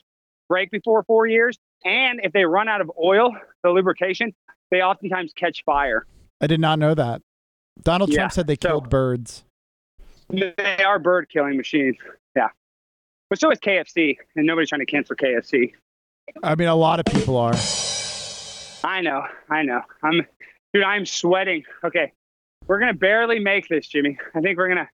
break 0.49 0.71
before 0.71 1.03
four 1.05 1.27
years. 1.27 1.59
And 1.85 2.21
if 2.23 2.33
they 2.33 2.45
run 2.45 2.69
out 2.69 2.81
of 2.81 2.91
oil, 3.03 3.33
the 3.62 3.71
lubrication, 3.71 4.35
they 4.71 4.81
oftentimes 4.81 5.33
catch 5.35 5.62
fire. 5.64 6.07
I 6.41 6.47
did 6.47 6.61
not 6.61 6.79
know 6.79 6.95
that. 6.95 7.23
Donald 7.83 8.11
Yeah, 8.11 8.17
Trump 8.17 8.33
said 8.33 8.47
they 8.47 8.57
so- 8.61 8.69
killed 8.69 8.91
birds. 8.91 9.45
They 10.29 10.55
are 10.85 10.99
bird 10.99 11.29
killing 11.29 11.57
machines. 11.57 11.97
Yeah. 12.35 12.49
But 13.31 13.39
so 13.41 13.51
is 13.51 13.59
KFC, 13.61 14.17
and 14.35 14.47
nobody's 14.47 14.69
trying 14.71 14.81
to 14.81 14.87
cancel 14.87 15.14
KFC. 15.14 15.73
I 16.43 16.55
mean, 16.57 16.69
a 16.69 16.75
lot 16.75 16.99
of 16.99 17.07
people 17.07 17.37
are. 17.37 17.55
I 18.83 19.01
know, 19.01 19.25
I 19.51 19.62
know. 19.62 19.83
I'm, 20.03 20.27
dude, 20.73 20.83
I'm 20.85 21.07
sweating. 21.07 21.62
Okay, 21.85 22.12
we're 22.67 22.79
gonna 22.79 22.95
barely 22.95 23.39
make 23.39 23.69
this, 23.69 23.87
Jimmy. 23.87 24.19
I 24.35 24.41
think 24.41 24.59
we're 24.59 24.69
gonna. 24.69 24.89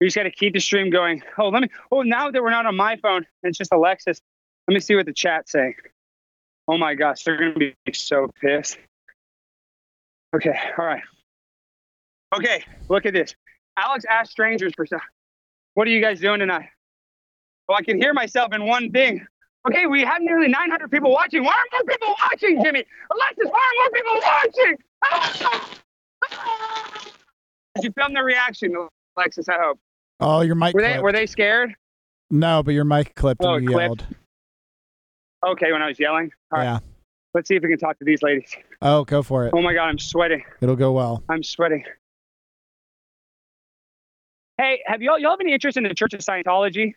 We 0.00 0.06
just 0.06 0.16
got 0.16 0.22
to 0.22 0.30
keep 0.30 0.54
the 0.54 0.60
stream 0.60 0.88
going. 0.88 1.22
Oh, 1.36 1.48
let 1.48 1.62
me. 1.62 1.68
Oh, 1.92 2.02
now 2.02 2.30
that 2.30 2.42
we're 2.42 2.50
not 2.50 2.64
on 2.64 2.76
my 2.76 2.96
phone, 2.96 3.26
it's 3.42 3.58
just 3.58 3.72
Alexis. 3.72 4.20
Let 4.66 4.74
me 4.74 4.80
see 4.80 4.96
what 4.96 5.04
the 5.06 5.12
chat's 5.12 5.52
saying. 5.52 5.74
Oh 6.68 6.78
my 6.78 6.94
gosh, 6.94 7.24
they're 7.24 7.36
gonna 7.36 7.52
be 7.58 7.74
so 7.92 8.30
pissed. 8.40 8.78
Okay, 10.34 10.58
all 10.78 10.84
right. 10.84 11.02
Okay, 12.34 12.64
look 12.88 13.06
at 13.06 13.12
this. 13.12 13.34
Alex 13.76 14.04
asked 14.08 14.30
strangers 14.30 14.72
for 14.76 14.86
stuff. 14.86 15.02
What 15.74 15.86
are 15.88 15.90
you 15.90 16.00
guys 16.00 16.20
doing 16.20 16.38
tonight? 16.38 16.68
Well, 17.68 17.78
I 17.78 17.82
can 17.82 18.00
hear 18.00 18.12
myself 18.12 18.52
in 18.52 18.64
one 18.66 18.90
thing. 18.92 19.26
Okay, 19.66 19.86
we 19.86 20.02
have 20.02 20.22
nearly 20.22 20.48
900 20.48 20.90
people 20.90 21.10
watching. 21.10 21.44
Why 21.44 21.52
are 21.52 21.66
more 21.72 21.84
people 21.84 22.14
watching, 22.22 22.62
Jimmy? 22.62 22.84
Alexis, 23.12 23.46
why 23.50 23.60
are 23.60 23.76
more 23.76 23.90
people 23.90 24.16
watching? 24.22 25.76
Did 27.76 27.84
you 27.84 27.92
film 27.92 28.14
the 28.14 28.22
reaction, 28.22 28.74
Alexis? 29.16 29.48
I 29.48 29.58
hope. 29.60 29.78
Oh, 30.20 30.42
your 30.42 30.54
mic 30.54 30.74
Were 30.74 30.82
they 30.82 30.98
were 30.98 31.12
they 31.12 31.26
scared? 31.26 31.74
No, 32.30 32.62
but 32.62 32.74
your 32.74 32.84
mic 32.84 33.14
clipped 33.14 33.42
Oh, 33.44 33.54
when 33.54 33.62
you 33.62 33.70
clipped? 33.70 34.02
yelled. 34.02 34.16
Okay, 35.46 35.72
when 35.72 35.82
I 35.82 35.88
was 35.88 35.98
yelling. 35.98 36.30
All 36.52 36.58
right. 36.58 36.64
Yeah. 36.64 36.78
Let's 37.32 37.48
see 37.48 37.56
if 37.56 37.62
we 37.62 37.68
can 37.68 37.78
talk 37.78 37.98
to 38.00 38.04
these 38.04 38.22
ladies. 38.22 38.54
Oh, 38.82 39.04
go 39.04 39.22
for 39.22 39.46
it. 39.46 39.54
Oh 39.54 39.62
my 39.62 39.72
God, 39.72 39.86
I'm 39.86 39.98
sweating. 39.98 40.42
It'll 40.60 40.76
go 40.76 40.92
well. 40.92 41.22
I'm 41.28 41.42
sweating. 41.42 41.84
Hey, 44.58 44.80
have 44.84 45.00
y'all 45.00 45.18
y'all 45.18 45.30
have 45.30 45.40
any 45.40 45.52
interest 45.52 45.76
in 45.76 45.84
the 45.84 45.94
Church 45.94 46.12
of 46.12 46.20
Scientology? 46.20 46.94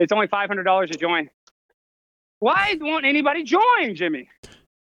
It's 0.00 0.12
only 0.12 0.28
five 0.28 0.48
hundred 0.48 0.64
dollars 0.64 0.90
to 0.90 0.98
join. 0.98 1.28
Why 2.38 2.76
won't 2.80 3.04
anybody 3.04 3.42
join, 3.42 3.94
Jimmy? 3.94 4.28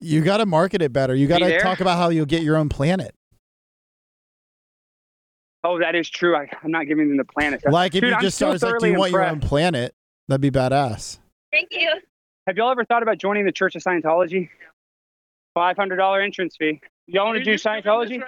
You 0.00 0.22
got 0.22 0.38
to 0.38 0.46
market 0.46 0.82
it 0.82 0.92
better. 0.92 1.14
You 1.14 1.26
got 1.26 1.38
to 1.38 1.58
talk 1.60 1.80
about 1.80 1.98
how 1.98 2.08
you'll 2.10 2.26
get 2.26 2.42
your 2.42 2.56
own 2.56 2.68
planet. 2.68 3.14
Oh, 5.64 5.78
that 5.80 5.94
is 5.94 6.08
true. 6.08 6.36
I, 6.36 6.48
I'm 6.62 6.70
not 6.70 6.86
giving 6.86 7.08
them 7.08 7.16
the 7.16 7.24
planet. 7.24 7.62
Like 7.68 7.94
if 7.94 8.00
Dude, 8.00 8.10
you 8.10 8.16
I'm 8.16 8.22
just 8.22 8.36
still 8.36 8.56
started 8.56 8.76
like, 8.76 8.80
do 8.80 8.92
you 8.92 8.98
want 8.98 9.12
your 9.12 9.24
own 9.24 9.40
planet? 9.40 9.94
That'd 10.28 10.40
be 10.40 10.50
badass. 10.50 11.18
Thank 11.52 11.68
you. 11.72 11.90
Have 12.46 12.56
y'all 12.56 12.70
ever 12.70 12.84
thought 12.84 13.02
about 13.02 13.18
joining 13.18 13.44
the 13.44 13.52
Church 13.52 13.74
of 13.74 13.82
Scientology? 13.82 14.48
Five 15.54 15.76
hundred 15.76 15.96
dollar 15.96 16.20
entrance 16.20 16.56
fee. 16.56 16.80
Y'all 17.06 17.26
want 17.26 17.38
to 17.38 17.44
do 17.44 17.54
Scientology? 17.54 18.22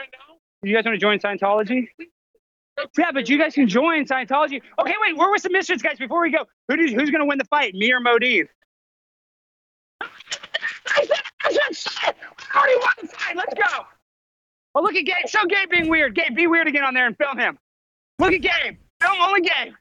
You 0.63 0.75
guys 0.75 0.85
want 0.85 0.95
to 0.95 0.99
join 0.99 1.19
Scientology? 1.19 1.89
Yeah, 2.99 3.13
but 3.13 3.29
you 3.29 3.39
guys 3.39 3.55
can 3.55 3.69
join 3.69 4.07
Scientology. 4.07 4.63
Okay, 4.79 4.95
wait. 5.01 5.17
Where 5.17 5.31
was 5.31 5.43
the 5.43 5.51
missions, 5.51 5.83
guys? 5.83 5.99
Before 5.99 6.23
we 6.23 6.31
go, 6.31 6.47
who 6.69 6.77
do, 6.77 6.83
who's 6.85 7.11
going 7.11 7.21
to 7.21 7.27
win 7.27 7.39
the 7.39 7.45
fight? 7.45 7.75
Me 7.75 7.93
or 7.93 8.01
Mo 8.01 8.19
Deen? 8.19 8.49
I 10.01 11.05
said, 11.05 11.21
I 11.45 11.53
said, 11.53 11.77
shit. 11.77 12.17
We 12.39 12.59
already 12.59 12.79
won 12.79 12.93
the 13.03 13.09
fight. 13.09 13.37
Let's 13.37 13.55
go. 13.55 13.85
Oh, 14.75 14.83
look 14.83 14.95
at 14.95 15.05
Gabe. 15.05 15.27
Show 15.29 15.45
Gabe 15.47 15.71
being 15.71 15.89
weird. 15.89 16.15
Gabe, 16.15 16.35
be 16.37 16.47
weird 16.47 16.69
again 16.69 16.85
on 16.85 16.95
there 16.95 17.07
and 17.07 17.17
film 17.17 17.39
him. 17.39 17.59
Look 18.19 18.33
at 18.33 18.41
Gabe. 18.41 18.77
Film 19.03 19.21
only 19.21 19.41
Gabe. 19.41 19.73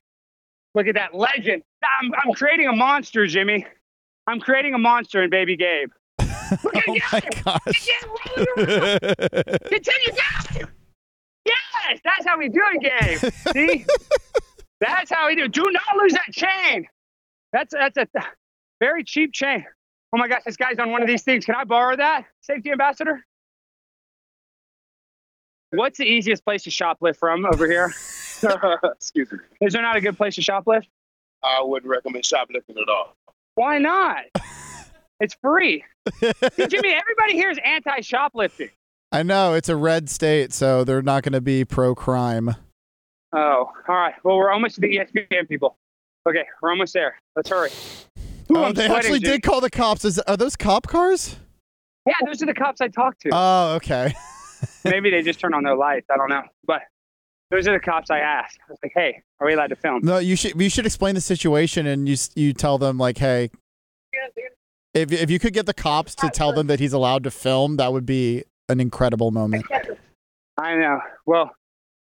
Look 0.76 0.88
at 0.88 0.96
that 0.96 1.14
legend. 1.14 1.64
I'm, 1.84 2.12
I'm 2.14 2.34
creating 2.34 2.68
a 2.68 2.74
monster, 2.76 3.28
Jimmy. 3.28 3.66
I'm 4.28 4.40
creating 4.40 4.74
a 4.74 4.78
monster 4.78 5.24
in 5.24 5.30
Baby 5.30 5.58
Gabe. 5.58 5.90
Look 6.64 6.76
at 6.76 6.84
Oh 6.88 6.94
Gabe. 6.94 7.04
my 7.12 7.22
gosh. 7.44 7.90
Continue, 9.68 10.12
Gabe. 10.54 10.68
Yes, 11.46 12.00
that's 12.04 12.26
how 12.26 12.38
we 12.38 12.50
do 12.50 12.62
it, 12.74 12.82
Gabe. 12.82 13.32
See? 13.54 13.86
that's 14.80 15.12
how 15.12 15.28
we 15.28 15.36
do 15.36 15.44
it. 15.46 15.52
Do 15.52 15.70
not 15.72 15.98
lose 15.98 16.14
that 16.14 16.32
chain. 16.32 16.88
That's 17.54 17.74
that's 17.74 17.98
a 17.98 18.08
very 18.80 19.04
cheap 19.04 19.34
chain. 19.34 19.66
Oh 20.14 20.18
my 20.18 20.28
gosh, 20.28 20.42
this 20.46 20.58
guy's 20.58 20.78
on 20.80 20.92
one 20.92 21.02
of 21.02 21.08
these 21.08 21.24
things. 21.24 21.46
Can 21.46 21.56
I 21.56 21.64
borrow 21.64 21.96
that, 21.96 22.26
safety 22.42 22.72
ambassador? 22.72 23.26
What's 25.72 25.98
the 25.98 26.06
easiest 26.06 26.44
place 26.44 26.64
to 26.64 26.70
shoplift 26.70 27.18
from 27.18 27.46
over 27.46 27.68
here? 27.68 27.94
Excuse 28.96 29.32
me. 29.32 29.40
Is 29.62 29.74
there 29.74 29.82
not 29.82 29.96
a 29.96 30.02
good 30.02 30.18
place 30.18 30.36
to 30.36 30.42
shoplift? 30.42 30.88
I 31.44 31.62
wouldn't 31.62 31.90
recommend 31.90 32.26
shoplifting 32.26 32.76
at 32.78 32.90
all. 32.90 33.16
Why 33.56 33.78
not? 33.78 34.26
It's 35.22 35.36
free. 35.42 35.84
See, 36.14 36.68
Jimmy, 36.68 36.94
everybody 36.94 37.34
here 37.34 37.50
is 37.50 37.58
anti 37.66 38.00
shoplifting. 38.00 38.70
I 39.12 39.22
know 39.22 39.54
it's 39.54 39.68
a 39.68 39.76
red 39.76 40.10
state, 40.10 40.54
so 40.54 40.86
they're 40.86 41.02
not 41.02 41.24
going 41.24 41.34
to 41.34 41.42
be 41.42 41.66
pro 41.66 41.94
crime. 41.94 42.56
Oh, 43.34 43.70
all 43.90 43.96
right. 43.96 44.14
Well, 44.24 44.38
we're 44.38 44.50
almost 44.50 44.76
to 44.76 44.82
the 44.82 44.88
ESPN 44.96 45.50
people. 45.50 45.76
Okay, 46.26 46.46
we're 46.62 46.70
almost 46.72 46.94
there. 46.94 47.20
Let's 47.36 47.50
hurry. 47.50 47.70
Ooh, 48.50 48.56
Oh, 48.56 48.72
they 48.72 48.86
sweating, 48.86 48.92
actually 48.96 49.20
Jimmy. 49.20 49.34
did 49.34 49.44
call 49.44 49.60
the 49.60 49.70
cops. 49.70 50.06
Is, 50.06 50.20
are 50.20 50.38
those 50.38 50.56
cop 50.56 50.88
cars? 50.88 51.36
Yeah, 52.06 52.14
those 52.26 52.42
are 52.42 52.46
the 52.46 52.54
cops 52.54 52.80
I 52.80 52.88
talked 52.88 53.20
to. 53.24 53.30
Oh, 53.34 53.74
okay. 53.76 54.14
Maybe 54.86 55.10
they 55.10 55.22
just 55.22 55.40
turn 55.40 55.54
on 55.54 55.64
their 55.64 55.76
lights. 55.76 56.08
I 56.12 56.18
don't 56.18 56.30
know. 56.30 56.44
But 56.66 56.82
those 57.52 57.68
are 57.68 57.74
the 57.74 57.80
cops 57.80 58.10
I 58.10 58.20
asked. 58.20 58.60
I 58.68 58.72
was 58.72 58.80
like, 58.84 58.92
hey, 58.94 59.22
are 59.40 59.48
we 59.48 59.54
allowed 59.54 59.68
to 59.68 59.76
film? 59.76 60.02
No, 60.04 60.18
you 60.18 60.36
should 60.36 60.60
you 60.60 60.70
should 60.70 60.86
explain 60.86 61.16
the 61.16 61.22
situation 61.22 61.88
and 61.88 62.08
you 62.08 62.16
you 62.36 62.54
tell 62.54 62.78
them 62.78 62.98
like, 62.98 63.18
hey, 63.18 63.50
if 64.94 65.12
if 65.12 65.30
you 65.30 65.40
could 65.40 65.54
get 65.54 65.66
the 65.66 65.74
cops 65.74 66.16
to 66.16 66.30
tell 66.30 66.54
them 66.54 66.68
that 66.68 66.80
he's 66.80 66.94
allowed 66.94 67.24
to 67.24 67.32
film, 67.32 67.78
that 67.78 67.92
would 67.92 68.06
be 68.06 68.44
an 68.70 68.80
incredible 68.80 69.32
moment. 69.32 69.66
I 70.58 70.76
know. 70.76 71.00
Well, 71.26 71.52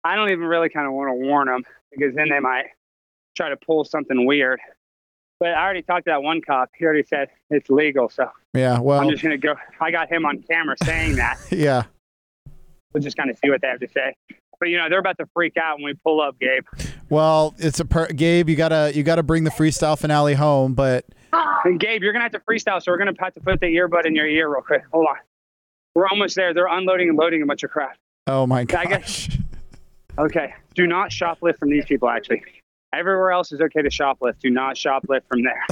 I 0.04 0.16
don't 0.16 0.32
even 0.32 0.46
really 0.46 0.70
kind 0.70 0.88
of 0.88 0.94
want 0.94 1.10
to 1.10 1.14
warn 1.14 1.48
them 1.48 1.64
because 1.92 2.14
then 2.16 2.30
they 2.30 2.40
might 2.40 2.66
try 3.36 3.50
to 3.50 3.58
pull 3.58 3.84
something 3.86 4.26
weird. 4.26 4.60
But 5.40 5.54
I 5.54 5.64
already 5.64 5.82
talked 5.82 6.06
to 6.06 6.12
that 6.12 6.22
one 6.22 6.42
cop. 6.42 6.70
He 6.78 6.84
already 6.84 7.04
said 7.04 7.30
it's 7.50 7.70
legal. 7.70 8.10
So 8.10 8.30
Yeah, 8.54 8.80
well, 8.80 9.00
I'm 9.00 9.10
just 9.10 9.24
going 9.24 9.40
to 9.40 9.48
go. 9.48 9.56
I 9.80 9.92
got 9.92 10.10
him 10.10 10.26
on 10.26 10.44
camera 10.44 10.76
saying 10.84 11.16
that. 11.16 11.40
yeah. 11.50 11.84
We'll 12.94 13.04
just 13.04 13.18
kind 13.18 13.30
of 13.30 13.38
see 13.38 13.50
what 13.50 13.62
they 13.62 13.68
have 13.68 13.80
to 13.82 13.88
say. 13.90 14.16
But, 14.60 14.70
you 14.70 14.78
know, 14.78 14.90
they're 14.90 15.00
about 15.00 15.18
to 15.20 15.26
freak 15.34 15.56
out 15.58 15.78
when 15.78 15.86
we 15.86 15.94
pull 16.04 16.20
up, 16.22 16.38
Gabe. 16.40 16.66
Well, 17.10 17.56
it's 17.58 17.80
a 17.80 17.86
per- 17.86 18.08
Gabe. 18.08 18.50
You 18.50 18.56
gotta 18.56 18.92
you 18.94 19.04
gotta 19.04 19.24
bring 19.24 19.44
the 19.46 19.50
freestyle 19.52 19.98
finale 19.98 20.34
home, 20.34 20.74
but 20.74 21.06
And 21.64 21.80
Gabe, 21.80 22.02
you're 22.04 22.12
going 22.14 22.20
to 22.22 22.24
have 22.24 22.32
to 22.34 22.40
freestyle. 22.40 22.82
So 22.82 22.92
we're 22.92 22.98
going 22.98 23.14
to 23.14 23.22
have 23.22 23.34
to 23.36 23.40
put 23.40 23.60
the 23.62 23.68
earbud 23.68 24.06
in 24.06 24.16
your 24.16 24.28
ear 24.28 24.50
real 24.50 24.62
quick. 24.62 24.82
Hold 24.92 25.06
on. 25.10 25.16
We're 25.96 26.08
almost 26.08 26.36
there. 26.36 26.54
They're 26.54 26.68
unloading 26.68 27.10
and 27.10 27.18
loading 27.18 27.42
a 27.42 27.46
bunch 27.46 27.64
of 27.64 27.70
crap. 27.72 27.96
oh 28.28 28.46
my 28.48 28.62
I 28.62 28.64
gosh. 28.66 28.88
guess- 29.28 29.38
Okay. 30.18 30.54
Do 30.76 30.86
not 30.88 31.12
shoplift 31.12 31.58
from 31.60 31.70
these 31.70 31.86
people, 31.86 32.10
actually. 32.10 32.44
Everywhere 32.94 33.32
else 33.32 33.52
is 33.54 33.62
okay 33.62 33.82
to 33.82 33.90
shoplift. 33.90 34.40
Do 34.40 34.50
not 34.50 34.76
shoplift 34.76 35.22
from 35.30 35.44
there. 35.44 35.64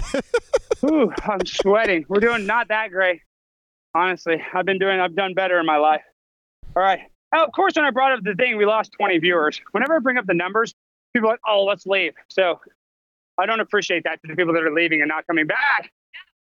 Ooh, 0.89 1.11
I'm 1.23 1.45
sweating. 1.45 2.05
We're 2.07 2.19
doing 2.21 2.45
not 2.45 2.69
that 2.69 2.91
great. 2.91 3.21
Honestly, 3.93 4.41
I've 4.53 4.65
been 4.65 4.79
doing, 4.79 4.99
I've 5.01 5.15
done 5.15 5.33
better 5.33 5.59
in 5.59 5.65
my 5.65 5.77
life. 5.77 6.01
All 6.75 6.83
right. 6.83 6.99
Oh, 7.33 7.43
of 7.43 7.51
course, 7.51 7.73
when 7.75 7.85
I 7.85 7.91
brought 7.91 8.13
up 8.13 8.23
the 8.23 8.35
thing, 8.35 8.57
we 8.57 8.65
lost 8.65 8.91
20 8.93 9.17
viewers. 9.19 9.59
Whenever 9.71 9.95
I 9.95 9.99
bring 9.99 10.17
up 10.17 10.25
the 10.25 10.33
numbers, 10.33 10.73
people 11.13 11.29
are 11.29 11.33
like, 11.33 11.39
oh, 11.47 11.63
let's 11.65 11.85
leave. 11.85 12.13
So 12.29 12.59
I 13.37 13.45
don't 13.45 13.59
appreciate 13.59 14.03
that 14.05 14.21
to 14.21 14.27
the 14.27 14.35
people 14.35 14.53
that 14.53 14.63
are 14.63 14.73
leaving 14.73 15.01
and 15.01 15.09
not 15.09 15.27
coming 15.27 15.45
back. 15.47 15.91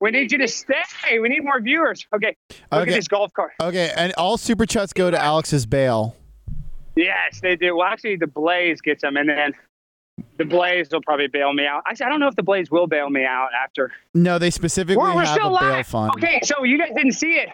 We 0.02 0.12
need 0.12 0.32
you 0.32 0.38
to 0.40 0.48
stay. 0.48 0.84
We 1.20 1.30
need 1.30 1.44
more 1.44 1.60
viewers. 1.62 2.06
Okay. 2.14 2.36
Look 2.72 2.82
Okay. 2.82 2.92
at 2.92 2.96
this 2.96 3.08
golf 3.08 3.34
cart. 3.34 3.54
Okay, 3.62 3.92
and 3.96 4.14
all 4.18 4.38
super 4.38 4.66
chats 4.66 4.92
go 4.94 5.10
to 5.10 5.18
Alex's 5.20 5.66
bail. 5.66 6.16
Yes, 6.98 7.40
they 7.42 7.56
do. 7.56 7.78
Well, 7.78 7.88
actually, 7.88 8.18
the 8.18 8.28
Blaze 8.28 8.82
gets 8.82 9.02
them, 9.02 9.18
and 9.18 9.28
then 9.30 9.54
the 10.38 10.46
Blaze 10.46 10.90
will 10.92 11.02
probably 11.02 11.28
bail 11.28 11.54
me 11.54 11.66
out. 11.66 11.84
Actually, 11.88 12.06
I 12.08 12.10
don't 12.10 12.20
know 12.20 12.28
if 12.28 12.36
the 12.36 12.44
Blaze 12.44 12.70
will 12.70 12.88
bail 12.88 13.10
me 13.10 13.26
out 13.26 13.50
after. 13.62 13.92
No, 14.14 14.38
they 14.38 14.50
specifically 14.52 14.98
We're, 15.02 15.16
we're 15.16 15.26
have 15.26 15.36
still 15.38 15.56
a 15.56 15.60
bail 15.60 15.70
live. 15.72 15.88
fund. 15.88 16.12
Okay, 16.18 16.40
so 16.44 16.64
you 16.64 16.78
guys 16.78 16.90
didn't 16.96 17.14
see 17.14 17.34
it, 17.36 17.50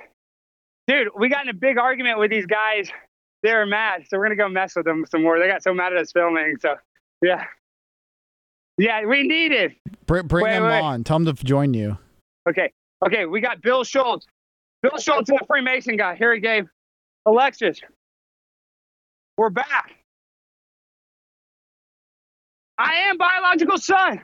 dude. 0.88 1.10
We 1.18 1.30
got 1.30 1.44
in 1.44 1.50
a 1.50 1.54
big 1.54 1.78
argument 1.78 2.20
with 2.20 2.32
these 2.32 2.46
guys. 2.46 2.90
They're 3.44 3.66
mad, 3.66 4.04
so 4.08 4.18
we're 4.18 4.26
gonna 4.26 4.36
go 4.36 4.50
mess 4.50 4.76
with 4.76 4.86
them 4.86 5.06
some 5.10 5.24
more. 5.24 5.40
They 5.40 5.48
got 5.48 5.64
so 5.64 5.74
mad 5.74 5.94
at 5.94 6.00
us 6.00 6.12
filming. 6.12 6.58
So, 6.62 6.76
yeah, 7.24 7.46
yeah, 8.78 9.06
we 9.06 9.24
need 9.24 9.52
it. 9.52 9.72
Br- 10.06 10.22
bring 10.22 10.44
Wait, 10.46 10.52
them 10.52 10.64
wait. 10.64 10.80
on. 10.80 11.04
Tell 11.04 11.20
them 11.20 11.36
to 11.36 11.44
join 11.44 11.74
you. 11.74 11.98
Okay, 12.48 12.72
okay, 13.06 13.26
we 13.26 13.42
got 13.42 13.62
Bill 13.62 13.84
Schultz. 13.84 14.28
Bill 14.84 14.98
Schultz 14.98 15.30
and 15.30 15.40
the 15.40 15.46
Freemason 15.46 15.98
guy. 15.98 16.16
Here 16.16 16.34
he 16.34 16.40
gave 16.40 16.68
Alexis. 17.26 17.80
We're 19.38 19.50
back. 19.50 19.96
I 22.78 22.94
am 23.10 23.18
biological 23.18 23.78
son. 23.78 24.22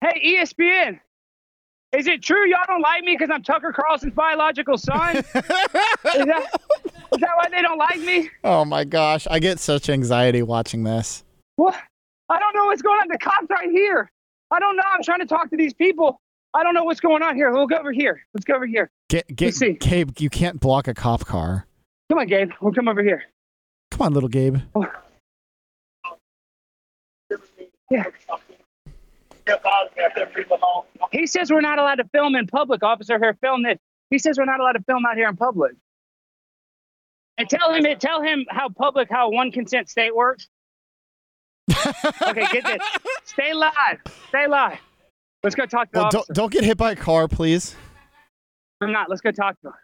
Hey, 0.00 0.36
ESPN. 0.38 1.00
Is 1.92 2.06
it 2.06 2.22
true 2.22 2.48
y'all 2.48 2.60
don't 2.68 2.82
like 2.82 3.02
me 3.02 3.16
because 3.18 3.30
I'm 3.32 3.42
Tucker 3.42 3.72
Carlson's 3.72 4.14
biological 4.14 4.78
son? 4.78 5.16
is, 5.16 5.24
that, 5.32 5.42
is 6.14 7.20
that 7.20 7.30
why 7.36 7.48
they 7.50 7.62
don't 7.62 7.78
like 7.78 7.98
me? 7.98 8.30
Oh 8.44 8.64
my 8.64 8.84
gosh, 8.84 9.26
I 9.28 9.40
get 9.40 9.58
such 9.58 9.88
anxiety 9.90 10.42
watching 10.42 10.84
this. 10.84 11.24
What? 11.56 11.74
I 12.28 12.38
don't 12.38 12.54
know 12.54 12.66
what's 12.66 12.82
going 12.82 13.00
on. 13.00 13.08
The 13.08 13.18
cops 13.18 13.48
right 13.50 13.70
here. 13.70 14.10
I 14.52 14.60
don't 14.60 14.76
know. 14.76 14.84
I'm 14.86 15.02
trying 15.02 15.18
to 15.18 15.26
talk 15.26 15.50
to 15.50 15.56
these 15.56 15.74
people. 15.74 16.20
I 16.54 16.62
don't 16.62 16.74
know 16.74 16.84
what's 16.84 17.00
going 17.00 17.22
on 17.22 17.34
here. 17.34 17.50
We'll 17.50 17.66
go 17.66 17.76
over 17.76 17.92
here. 17.92 18.24
Let's 18.34 18.44
go 18.44 18.54
over 18.54 18.66
here. 18.66 18.88
Get 19.08 19.26
get 19.34 19.58
Gabe, 19.80 20.10
you 20.18 20.30
can't 20.30 20.60
block 20.60 20.86
a 20.86 20.94
cop 20.94 21.24
car. 21.26 21.66
Come 22.08 22.18
on, 22.18 22.28
Gabe. 22.28 22.50
We'll 22.60 22.72
come 22.72 22.88
over 22.88 23.02
here. 23.02 23.24
Come 23.90 24.06
on, 24.06 24.14
little 24.14 24.28
Gabe. 24.28 24.58
Oh. 24.76 24.86
Yeah. 27.90 28.04
He 31.12 31.26
says 31.26 31.50
we're 31.50 31.60
not 31.60 31.78
allowed 31.78 31.96
to 31.96 32.08
film 32.12 32.34
in 32.34 32.46
public. 32.46 32.82
Officer 32.82 33.18
here, 33.18 33.36
film 33.40 33.62
this. 33.62 33.78
He 34.10 34.18
says 34.18 34.38
we're 34.38 34.44
not 34.44 34.60
allowed 34.60 34.72
to 34.72 34.82
film 34.82 35.04
out 35.06 35.16
here 35.16 35.28
in 35.28 35.36
public. 35.36 35.72
And 37.38 37.48
tell 37.48 37.72
him 37.72 37.84
tell 37.98 38.22
him 38.22 38.44
how 38.50 38.68
public 38.68 39.08
how 39.10 39.30
one 39.30 39.50
consent 39.50 39.88
state 39.88 40.14
works. 40.14 40.48
okay, 42.26 42.46
get 42.52 42.64
this. 42.64 42.82
Stay 43.24 43.54
live. 43.54 43.72
Stay 44.28 44.46
live. 44.46 44.78
Let's 45.42 45.54
go 45.54 45.64
talk 45.64 45.90
to 45.92 46.00
Well, 46.00 46.10
don't 46.10 46.28
don't 46.32 46.52
get 46.52 46.64
hit 46.64 46.76
by 46.76 46.92
a 46.92 46.96
car, 46.96 47.28
please. 47.28 47.74
I'm 48.80 48.92
not. 48.92 49.08
Let's 49.08 49.22
go 49.22 49.30
talk 49.30 49.56
to 49.62 49.68
him. 49.68 49.74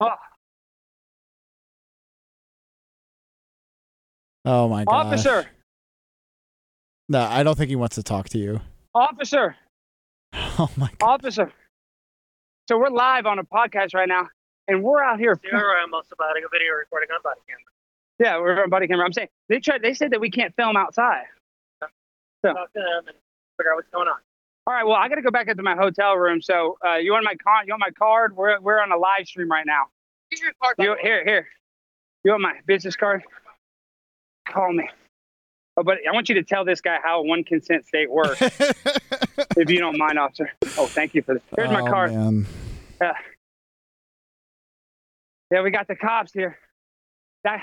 Oh, 0.00 0.08
Oh 4.48 4.66
my 4.66 4.84
god. 4.84 5.06
officer, 5.06 5.46
No, 7.08 7.20
I 7.22 7.42
don't 7.42 7.56
think 7.56 7.70
he 7.70 7.76
wants 7.76 7.94
to 7.96 8.02
talk 8.02 8.28
to 8.30 8.38
you. 8.38 8.60
officer, 8.94 9.56
Oh 10.34 10.70
my. 10.76 10.90
officer. 11.00 11.52
So 12.68 12.78
we're 12.78 12.90
live 12.90 13.24
on 13.26 13.38
a 13.38 13.44
podcast 13.44 13.94
right 13.94 14.08
now, 14.08 14.28
and 14.66 14.82
we're 14.82 15.02
out 15.02 15.18
here. 15.18 15.38
You're 15.42 15.80
almost 15.80 16.12
about 16.12 16.36
a 16.36 16.40
video 16.52 16.72
recording 16.74 17.08
on 17.14 17.22
body 17.22 17.40
camera. 17.48 17.62
Yeah, 18.18 18.38
we're 18.40 18.62
on 18.64 18.68
body 18.70 18.86
camera. 18.88 19.06
I'm 19.06 19.12
saying 19.12 19.28
they 19.48 19.58
tried. 19.60 19.80
They 19.82 19.94
said 19.94 20.10
that 20.10 20.20
we 20.20 20.30
can't 20.30 20.54
film 20.56 20.76
outside. 20.76 21.24
So, 22.44 22.52
Talk 22.52 22.72
to 22.74 22.78
them 22.78 23.08
and 23.08 23.16
figure 23.56 23.72
out 23.72 23.76
what's 23.76 23.88
going 23.90 24.06
on. 24.08 24.16
all 24.66 24.74
right. 24.74 24.84
Well, 24.84 24.94
I 24.96 25.08
got 25.08 25.14
to 25.16 25.22
go 25.22 25.30
back 25.30 25.48
into 25.48 25.62
my 25.62 25.74
hotel 25.76 26.14
room. 26.16 26.40
So, 26.42 26.76
uh, 26.86 26.96
you 26.96 27.12
want 27.12 27.24
my 27.24 27.34
con? 27.36 27.66
You 27.66 27.72
want 27.72 27.80
my 27.80 27.90
card? 27.90 28.36
We're 28.36 28.60
we're 28.60 28.80
on 28.82 28.92
a 28.92 28.96
live 28.98 29.26
stream 29.26 29.50
right 29.50 29.66
now. 29.66 29.84
You, 30.78 30.94
here, 31.00 31.24
here. 31.24 31.48
You 32.24 32.32
want 32.32 32.42
my 32.42 32.52
business 32.66 32.94
card? 32.96 33.22
Call 34.46 34.72
me. 34.74 34.88
Oh, 35.78 35.84
but 35.84 35.98
I 36.08 36.12
want 36.12 36.28
you 36.28 36.34
to 36.34 36.42
tell 36.42 36.64
this 36.64 36.80
guy 36.80 36.98
how 37.00 37.22
one 37.22 37.44
consent 37.44 37.86
state 37.86 38.10
works, 38.10 38.42
if 39.56 39.70
you 39.70 39.78
don't 39.78 39.96
mind, 39.96 40.18
officer. 40.18 40.50
Oh, 40.76 40.86
thank 40.86 41.14
you 41.14 41.22
for 41.22 41.34
this. 41.34 41.42
Here's 41.56 41.70
my 41.70 41.82
Oh, 41.82 41.86
card. 41.86 42.12
man. 42.12 42.46
Yeah. 43.00 43.12
Yeah, 45.52 45.62
we 45.62 45.70
got 45.70 45.86
the 45.86 45.94
cops 45.94 46.32
here. 46.32 46.58
That, 47.44 47.62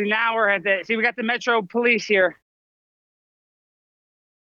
see, 0.00 0.08
now 0.08 0.36
we're 0.36 0.48
at 0.50 0.62
the, 0.62 0.84
see, 0.84 0.96
we 0.96 1.02
got 1.02 1.16
the 1.16 1.24
Metro 1.24 1.62
Police 1.62 2.06
here. 2.06 2.36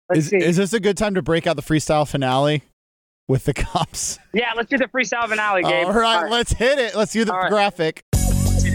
Let's 0.10 0.20
Is 0.26 0.30
see. 0.30 0.38
is 0.38 0.58
this 0.58 0.74
a 0.74 0.82
good 0.82 0.98
time 0.98 1.16
to 1.16 1.22
break 1.22 1.48
out 1.48 1.56
the 1.56 1.62
freestyle 1.62 2.06
finale 2.06 2.64
with 3.30 3.46
the 3.46 3.54
cops? 3.64 4.20
yeah, 4.34 4.52
let's 4.58 4.70
do 4.70 4.78
the 4.78 4.86
freestyle 4.86 5.30
finale, 5.30 5.64
Gabe. 5.64 5.86
All 5.88 5.94
right, 5.94 6.30
let's 6.30 6.52
hit 6.52 6.80
it. 6.80 6.96
Let's 6.96 7.14
do 7.14 7.24
the 7.24 7.34
All 7.34 7.40
right. 7.40 7.50
graphic. 7.50 8.04
It's 8.14 8.66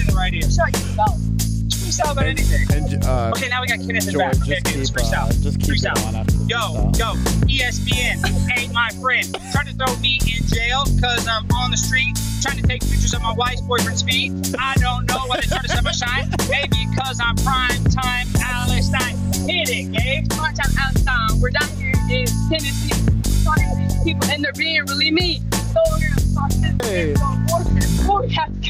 in 0.00 0.06
the 0.08 0.14
right 0.16 0.34
ear. 0.34 0.42
Shut 0.42 0.72
yourself. 0.72 1.39
Freestyle 1.90 2.12
about 2.12 2.26
anything. 2.26 2.66
And, 2.70 3.04
uh, 3.04 3.32
okay, 3.34 3.48
now 3.48 3.60
we 3.60 3.66
got 3.66 3.78
Kenneth 3.82 4.06
in 4.06 4.12
George, 4.14 4.38
back. 4.38 4.42
Okay, 4.42 4.60
just 4.62 4.94
okay, 4.94 5.02
keep, 5.02 5.10
freestyle. 5.10 5.26
uh, 5.26 5.42
just 5.42 5.58
keep 5.58 5.74
freestyle. 5.74 6.06
on 6.06 6.14
after 6.14 6.34
Yo, 6.46 6.56
freestyle. 6.94 6.98
yo, 6.98 7.14
ESPN 7.50 8.58
ain't 8.58 8.72
my 8.72 8.90
friend. 9.02 9.26
Trying 9.50 9.66
to 9.66 9.74
throw 9.74 9.96
me 9.98 10.20
in 10.22 10.46
jail 10.46 10.84
because 10.94 11.26
I'm 11.26 11.50
on 11.50 11.72
the 11.72 11.76
street 11.76 12.16
trying 12.40 12.62
to 12.62 12.66
take 12.66 12.80
pictures 12.82 13.12
of 13.12 13.22
my 13.22 13.34
wife's 13.34 13.60
boyfriend's 13.62 14.02
feet. 14.02 14.30
I 14.58 14.74
don't 14.76 15.04
know 15.08 15.26
why 15.26 15.40
they 15.40 15.46
try 15.48 15.58
to 15.62 15.68
set 15.68 15.82
my 15.82 15.90
shine. 15.90 16.30
Maybe 16.48 16.86
because 16.94 17.18
I'm 17.20 17.34
prime 17.42 17.82
time 17.90 18.28
Alex 18.38 18.86
Stein. 18.86 19.16
Hit 19.50 19.68
it, 19.70 19.90
Gabe. 19.90 20.30
Prime 20.30 20.54
time 20.54 20.72
Alex 20.78 21.00
Stein. 21.02 21.40
We're 21.40 21.50
down 21.50 21.68
here 21.76 21.92
in 22.08 22.26
Tennessee. 22.48 22.94
Talking 23.42 23.66
to 23.66 23.76
these 23.82 24.04
people 24.04 24.30
and 24.30 24.44
they're 24.44 24.52
being 24.52 24.84
really 24.86 25.10
mean. 25.10 25.42
So 25.74 25.80
we're 25.98 26.14
to 26.14 26.34
talk 26.34 26.50
this 26.50 26.86
Hey. 26.86 27.14
we 28.08 28.32
have 28.34 28.60
to 28.62 28.68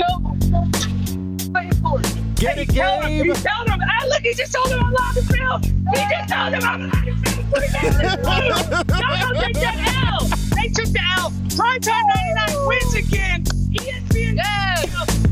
go. 0.50 1.29
Wait 1.52 1.74
for 1.76 1.98
it. 2.00 2.36
Get 2.36 2.58
it, 2.58 2.68
Gabe. 2.68 3.24
he 3.24 3.32
told 3.32 3.68
him. 3.68 3.80
Ah, 3.82 4.06
look, 4.08 4.22
he 4.22 4.34
just 4.34 4.52
told 4.52 4.68
him 4.68 4.78
I'm 4.80 4.94
allowed 4.94 5.14
to 5.14 5.22
film. 5.22 5.62
He 5.62 6.00
just 6.08 6.28
told 6.30 6.54
him 6.54 6.62
I'm 6.62 6.82
allowed 6.82 7.04
to 7.04 7.16
film. 7.26 7.46
Put 7.50 7.62
it 7.64 7.72
down. 7.72 7.90
Y'all 9.00 9.18
don't 9.18 9.44
take 9.44 9.58
that 9.58 9.76
L. 10.14 10.28
They 10.54 10.68
took 10.68 10.86
the 10.94 11.02
L. 11.18 11.30
Primetime 11.58 12.06
99 12.46 12.66
wins 12.68 12.94
again. 12.94 13.42
ESPN. 13.74 14.36
Yeah. 14.36 14.76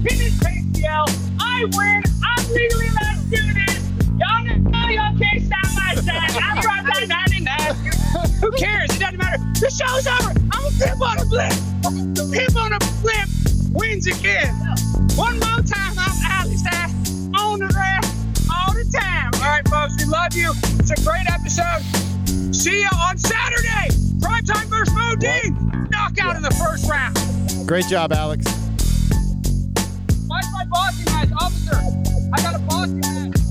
Kenneth 0.02 0.42
takes 0.42 0.66
the 0.74 0.86
L. 0.90 1.06
I 1.38 1.64
win. 1.78 2.02
I'm 2.26 2.52
legally 2.52 2.88
allowed 2.88 3.22
to 3.22 3.30
do 3.30 3.42
this. 3.54 3.78
Y'all 4.18 4.42
know 4.42 4.88
y'all 4.90 5.18
can't 5.18 5.42
stop 5.46 5.70
my 5.78 5.94
shine. 6.02 6.42
I'm 6.42 6.58
Primetime 6.58 7.08
99. 7.08 7.74
Who 8.42 8.50
cares? 8.58 8.90
It 8.90 8.98
doesn't 8.98 9.18
matter. 9.18 9.38
The 9.60 9.70
show's 9.70 10.06
over. 10.08 10.34
I'm 10.50 10.66
a 10.66 10.70
pimp 10.82 11.00
on 11.00 11.18
a 11.20 11.24
blimp. 11.26 11.54
The 12.18 12.28
pimp 12.34 12.56
on 12.56 12.72
a 12.72 12.78
blimp 13.02 13.47
wins 13.78 14.06
again. 14.06 14.54
One 15.14 15.38
more 15.40 15.62
time, 15.62 15.94
I'm 15.98 16.18
Alex. 16.24 16.62
I 16.66 16.92
on 17.36 17.60
the 17.60 17.66
rack 17.74 18.04
all 18.52 18.74
the 18.74 18.84
time. 18.92 19.30
All 19.34 19.48
right, 19.48 19.66
folks, 19.68 19.94
we 19.98 20.04
love 20.10 20.34
you. 20.34 20.52
It's 20.78 20.90
a 20.90 21.04
great 21.04 21.26
episode. 21.30 21.82
See 22.54 22.80
you 22.80 22.88
on 22.98 23.16
Saturday. 23.16 23.88
Primetime 24.18 24.66
versus 24.66 24.94
Mo 24.94 25.14
Deen. 25.16 25.88
Knockout 25.90 26.36
in 26.36 26.42
the 26.42 26.50
first 26.50 26.88
round. 26.88 27.16
Great 27.66 27.86
job, 27.86 28.12
Alex. 28.12 28.44
Why's 30.26 30.46
my 30.52 30.64
boxing 30.70 31.04
match, 31.06 31.30
officer? 31.40 31.76
I 32.32 32.42
got 32.42 32.54
a 32.54 32.58
boxing 32.60 33.00
match. 33.00 33.47